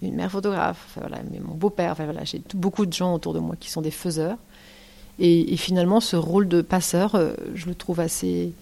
une 0.03 0.17
mère 0.17 0.31
photographe, 0.31 0.97
voilà, 0.97 1.19
mais 1.31 1.39
mon 1.41 1.55
beau-père, 1.55 1.95
voilà, 1.95 2.25
j'ai 2.25 2.43
beaucoup 2.55 2.85
de 2.85 2.93
gens 2.93 3.15
autour 3.15 3.33
de 3.33 3.39
moi 3.39 3.57
qui 3.59 3.71
sont 3.71 3.81
des 3.81 3.91
faiseurs. 3.91 4.37
Et, 5.19 5.57
finalement, 5.57 6.01
ce 6.01 6.17
rôle 6.17 6.49
de 6.49 6.61
passeur, 6.61 7.15
euh, 7.15 7.35
je 7.55 7.67
le 7.67 7.75
trouve 7.75 8.01
assez, 8.01 8.53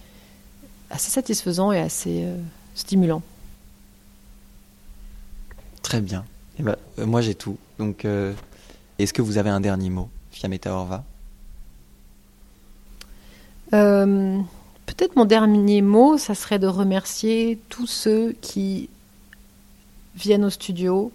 assez 0.89 1.09
satisfaisant 1.09 1.71
et 1.71 1.79
assez 1.79 2.25
euh, 2.25 2.37
stimulant. 2.75 3.23
Très 5.81 5.99
bien. 5.99 6.25
Eh 6.59 6.63
ben, 6.63 6.75
euh, 6.99 7.05
moi, 7.05 7.21
j'ai 7.21 7.33
tout. 7.33 7.57
Donc, 7.79 8.05
est-ce 8.99 9.13
que 9.13 9.21
vous 9.21 9.37
avez 9.37 9.49
un 9.49 9.61
dernier 9.61 9.89
mot, 9.89 10.09
Fiametta 10.31 10.71
Orva 10.73 11.03
Peut-être 13.71 15.15
mon 15.15 15.25
dernier 15.25 15.81
mot, 15.81 16.19
ça 16.19 16.35
serait 16.35 16.59
de 16.59 16.67
remercier 16.67 17.59
tous 17.69 17.87
ceux 17.87 18.33
qui 18.41 18.89
viennent 20.15 20.45
au 20.45 20.51
studio, 20.51 21.11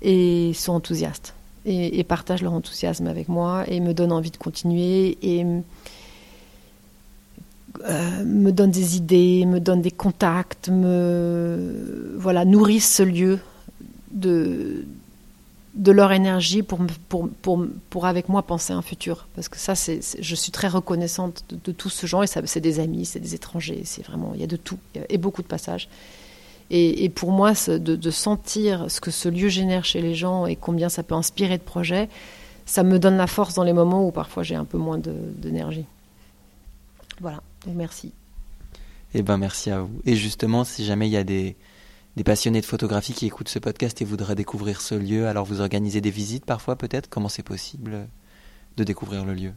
et 0.00 0.52
sont 0.54 0.72
enthousiastes 0.72 1.34
et, 1.64 2.04
partagent 2.04 2.42
leur 2.42 2.52
enthousiasme 2.52 3.06
avec 3.06 3.28
moi 3.28 3.64
et 3.68 3.80
me 3.80 3.94
donnent 3.94 4.12
envie 4.12 4.30
de 4.30 4.36
continuer 4.36 5.18
et 5.22 5.44
euh, 7.84 8.24
me 8.24 8.50
donnent 8.50 8.70
des 8.70 8.96
idées, 8.96 9.46
me 9.46 9.60
donnent 9.60 9.82
des 9.82 9.90
contacts, 9.90 10.68
me 10.68 12.14
voilà 12.18 12.44
nourrissent 12.44 12.96
ce 12.96 13.02
lieu 13.02 13.38
de 14.10 14.84
de 15.74 15.90
leur 15.90 16.12
énergie 16.12 16.62
pour, 16.62 16.80
pour, 17.08 17.30
pour, 17.40 17.66
pour, 17.88 18.04
avec 18.04 18.28
moi 18.28 18.42
penser 18.42 18.74
un 18.74 18.82
futur. 18.82 19.26
Parce 19.34 19.48
que 19.48 19.56
ça, 19.56 19.74
c'est, 19.74 20.00
je 20.20 20.34
suis 20.34 20.52
très 20.52 20.68
reconnaissante 20.68 21.44
de, 21.48 21.56
de 21.64 21.72
tous 21.72 21.88
ce 21.88 22.06
gens, 22.06 22.22
et 22.22 22.26
ça, 22.26 22.42
c'est 22.44 22.60
des 22.60 22.78
amis, 22.78 23.06
c'est 23.06 23.20
des 23.20 23.34
étrangers, 23.34 23.80
c'est 23.84 24.04
vraiment, 24.04 24.32
il 24.34 24.40
y 24.40 24.44
a 24.44 24.46
de 24.46 24.56
tout, 24.56 24.78
et 25.08 25.16
beaucoup 25.16 25.40
de 25.40 25.46
passages. 25.46 25.88
Et, 26.74 27.10
pour 27.10 27.32
moi, 27.32 27.52
de, 27.52 28.10
sentir 28.10 28.90
ce 28.90 29.02
que 29.02 29.10
ce 29.10 29.28
lieu 29.28 29.50
génère 29.50 29.84
chez 29.84 30.00
les 30.00 30.14
gens 30.14 30.46
et 30.46 30.56
combien 30.56 30.88
ça 30.88 31.02
peut 31.02 31.14
inspirer 31.14 31.58
de 31.58 31.62
projets, 31.62 32.08
ça 32.64 32.82
me 32.82 32.98
donne 32.98 33.18
la 33.18 33.26
force 33.26 33.52
dans 33.52 33.62
les 33.62 33.74
moments 33.74 34.06
où 34.06 34.10
parfois 34.10 34.42
j'ai 34.42 34.54
un 34.54 34.64
peu 34.64 34.78
moins 34.78 34.96
d'énergie. 34.96 35.84
Voilà, 37.20 37.42
donc 37.66 37.74
merci. 37.76 38.12
Eh 39.12 39.20
ben 39.20 39.36
merci 39.36 39.70
à 39.70 39.80
vous. 39.80 40.00
Et 40.06 40.16
justement, 40.16 40.64
si 40.64 40.86
jamais 40.86 41.08
il 41.08 41.12
y 41.12 41.18
a 41.18 41.24
des, 41.24 41.56
des 42.16 42.24
passionnés 42.24 42.62
de 42.62 42.66
photographie 42.66 43.12
qui 43.12 43.26
écoutent 43.26 43.50
ce 43.50 43.58
podcast 43.58 44.00
et 44.00 44.06
voudraient 44.06 44.34
découvrir 44.34 44.80
ce 44.80 44.94
lieu, 44.94 45.26
alors 45.26 45.44
vous 45.44 45.60
organisez 45.60 46.00
des 46.00 46.10
visites 46.10 46.46
parfois 46.46 46.76
peut-être? 46.76 47.10
Comment 47.10 47.28
c'est 47.28 47.42
possible 47.42 48.08
de 48.78 48.84
découvrir 48.84 49.26
le 49.26 49.34
lieu? 49.34 49.52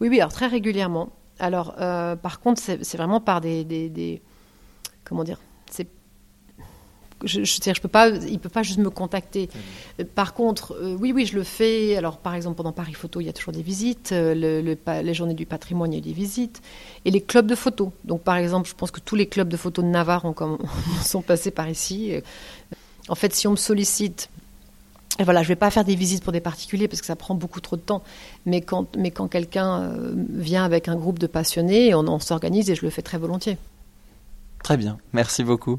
Oui, 0.00 0.08
oui, 0.08 0.18
alors 0.20 0.32
très 0.32 0.46
régulièrement. 0.46 1.10
Alors, 1.38 1.74
euh, 1.80 2.16
par 2.16 2.40
contre, 2.40 2.62
c'est 2.62 2.96
vraiment 2.96 3.20
par 3.20 3.42
des, 3.42 3.64
des, 3.64 3.90
des 3.90 4.22
comment 5.04 5.24
dire, 5.24 5.38
c'est 5.70 5.86
je, 7.24 7.44
je, 7.44 7.60
je 7.62 7.80
peux 7.80 7.88
pas, 7.88 8.08
il 8.08 8.38
peut 8.38 8.48
pas 8.48 8.62
juste 8.62 8.78
me 8.78 8.90
contacter. 8.90 9.48
Par 10.14 10.34
contre, 10.34 10.74
euh, 10.80 10.96
oui, 10.98 11.12
oui, 11.12 11.26
je 11.26 11.36
le 11.36 11.44
fais. 11.44 11.96
Alors, 11.96 12.18
par 12.18 12.34
exemple, 12.34 12.56
pendant 12.56 12.72
Paris 12.72 12.94
Photo, 12.94 13.20
il 13.20 13.26
y 13.26 13.28
a 13.28 13.32
toujours 13.32 13.52
des 13.52 13.62
visites. 13.62 14.12
Euh, 14.12 14.34
le, 14.34 14.76
les 15.02 15.14
journées 15.14 15.34
du 15.34 15.46
patrimoine, 15.46 15.92
il 15.92 15.96
y 15.96 15.98
a 15.98 16.04
des 16.04 16.12
visites. 16.12 16.62
Et 17.04 17.10
les 17.10 17.20
clubs 17.20 17.46
de 17.46 17.54
photo. 17.54 17.92
Donc, 18.04 18.22
par 18.22 18.36
exemple, 18.36 18.68
je 18.68 18.74
pense 18.74 18.90
que 18.90 19.00
tous 19.00 19.16
les 19.16 19.26
clubs 19.26 19.48
de 19.48 19.56
photo 19.56 19.82
de 19.82 19.88
Navarre 19.88 20.24
ont 20.24 20.32
comme, 20.32 20.58
sont 21.02 21.22
passés 21.22 21.50
par 21.50 21.68
ici. 21.68 22.12
En 23.08 23.14
fait, 23.14 23.34
si 23.34 23.46
on 23.46 23.52
me 23.52 23.56
sollicite, 23.56 24.28
et 25.18 25.24
voilà, 25.24 25.42
je 25.42 25.48
vais 25.48 25.56
pas 25.56 25.70
faire 25.70 25.84
des 25.84 25.96
visites 25.96 26.24
pour 26.24 26.32
des 26.32 26.40
particuliers 26.40 26.88
parce 26.88 27.02
que 27.02 27.06
ça 27.06 27.16
prend 27.16 27.34
beaucoup 27.34 27.60
trop 27.60 27.76
de 27.76 27.82
temps. 27.82 28.02
Mais 28.46 28.62
quand, 28.62 28.96
mais 28.96 29.10
quand 29.10 29.28
quelqu'un 29.28 29.82
euh, 29.82 30.12
vient 30.30 30.64
avec 30.64 30.88
un 30.88 30.96
groupe 30.96 31.18
de 31.18 31.26
passionnés, 31.26 31.94
on, 31.94 32.08
on 32.08 32.18
s'organise 32.18 32.70
et 32.70 32.74
je 32.74 32.82
le 32.82 32.90
fais 32.90 33.02
très 33.02 33.18
volontiers. 33.18 33.58
Très 34.62 34.78
bien, 34.78 34.98
merci 35.12 35.44
beaucoup. 35.44 35.78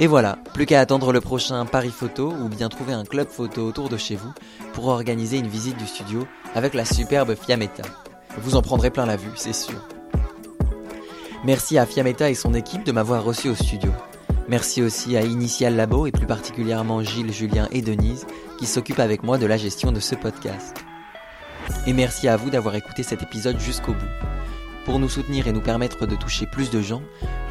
Et 0.00 0.06
voilà, 0.06 0.38
plus 0.54 0.64
qu'à 0.64 0.80
attendre 0.80 1.12
le 1.12 1.20
prochain 1.20 1.66
Paris 1.66 1.90
Photo 1.90 2.32
ou 2.32 2.48
bien 2.48 2.68
trouver 2.68 2.92
un 2.92 3.04
club 3.04 3.28
photo 3.28 3.62
autour 3.62 3.88
de 3.88 3.96
chez 3.96 4.14
vous 4.14 4.32
pour 4.72 4.86
organiser 4.86 5.38
une 5.38 5.48
visite 5.48 5.76
du 5.76 5.86
studio 5.86 6.26
avec 6.54 6.74
la 6.74 6.84
superbe 6.84 7.34
Fiametta. 7.34 7.82
Vous 8.38 8.54
en 8.54 8.62
prendrez 8.62 8.90
plein 8.90 9.06
la 9.06 9.16
vue, 9.16 9.32
c'est 9.34 9.52
sûr. 9.52 9.80
Merci 11.44 11.78
à 11.78 11.86
Fiametta 11.86 12.30
et 12.30 12.34
son 12.34 12.54
équipe 12.54 12.84
de 12.84 12.92
m'avoir 12.92 13.24
reçu 13.24 13.48
au 13.48 13.56
studio. 13.56 13.90
Merci 14.48 14.82
aussi 14.82 15.16
à 15.16 15.22
Initial 15.22 15.74
Labo 15.74 16.06
et 16.06 16.12
plus 16.12 16.26
particulièrement 16.26 17.02
Gilles, 17.02 17.32
Julien 17.32 17.68
et 17.72 17.82
Denise 17.82 18.26
qui 18.58 18.66
s'occupent 18.66 19.00
avec 19.00 19.24
moi 19.24 19.36
de 19.36 19.46
la 19.46 19.56
gestion 19.56 19.90
de 19.90 20.00
ce 20.00 20.14
podcast. 20.14 20.76
Et 21.86 21.92
merci 21.92 22.28
à 22.28 22.36
vous 22.36 22.50
d'avoir 22.50 22.76
écouté 22.76 23.02
cet 23.02 23.22
épisode 23.22 23.58
jusqu'au 23.58 23.94
bout. 23.94 24.06
Pour 24.84 24.98
nous 24.98 25.08
soutenir 25.08 25.48
et 25.48 25.52
nous 25.52 25.60
permettre 25.60 26.06
de 26.06 26.16
toucher 26.16 26.46
plus 26.46 26.70
de 26.70 26.80
gens, 26.80 27.02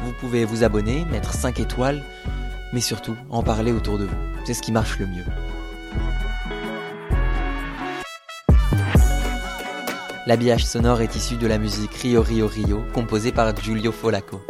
vous 0.02 0.12
pouvez 0.12 0.44
vous 0.44 0.64
abonner, 0.64 1.04
mettre 1.04 1.32
5 1.32 1.60
étoiles, 1.60 2.02
mais 2.72 2.80
surtout 2.80 3.16
en 3.30 3.42
parler 3.42 3.72
autour 3.72 3.98
de 3.98 4.04
vous. 4.04 4.16
C'est 4.44 4.54
ce 4.54 4.62
qui 4.62 4.72
marche 4.72 4.98
le 4.98 5.06
mieux. 5.06 5.24
L'habillage 10.26 10.66
sonore 10.66 11.00
est 11.00 11.16
issu 11.16 11.36
de 11.36 11.46
la 11.46 11.56
musique 11.56 11.94
Rio 11.94 12.20
Rio 12.20 12.46
Rio, 12.46 12.84
composée 12.92 13.32
par 13.32 13.56
Giulio 13.56 13.92
Folaco. 13.92 14.42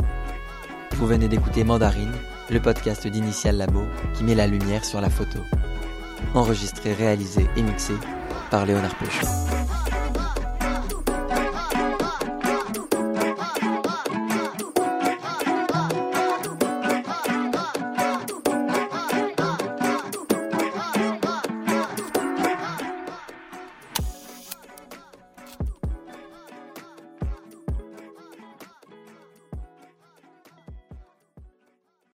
Vous 0.97 1.07
venez 1.07 1.29
d'écouter 1.29 1.63
Mandarine, 1.63 2.15
le 2.51 2.59
podcast 2.59 3.07
d'Initial 3.07 3.57
Labo 3.57 3.85
qui 4.15 4.25
met 4.25 4.35
la 4.35 4.49
lumière 4.49 4.85
sur 4.85 5.01
la 5.01 5.09
photo. 5.09 5.39
Enregistré, 6.35 6.95
réalisé 6.95 7.47
et 7.57 7.63
mixé 7.63 7.95
par 8.51 8.67
Léonard 8.67 8.97
Peuchon. 8.97 9.29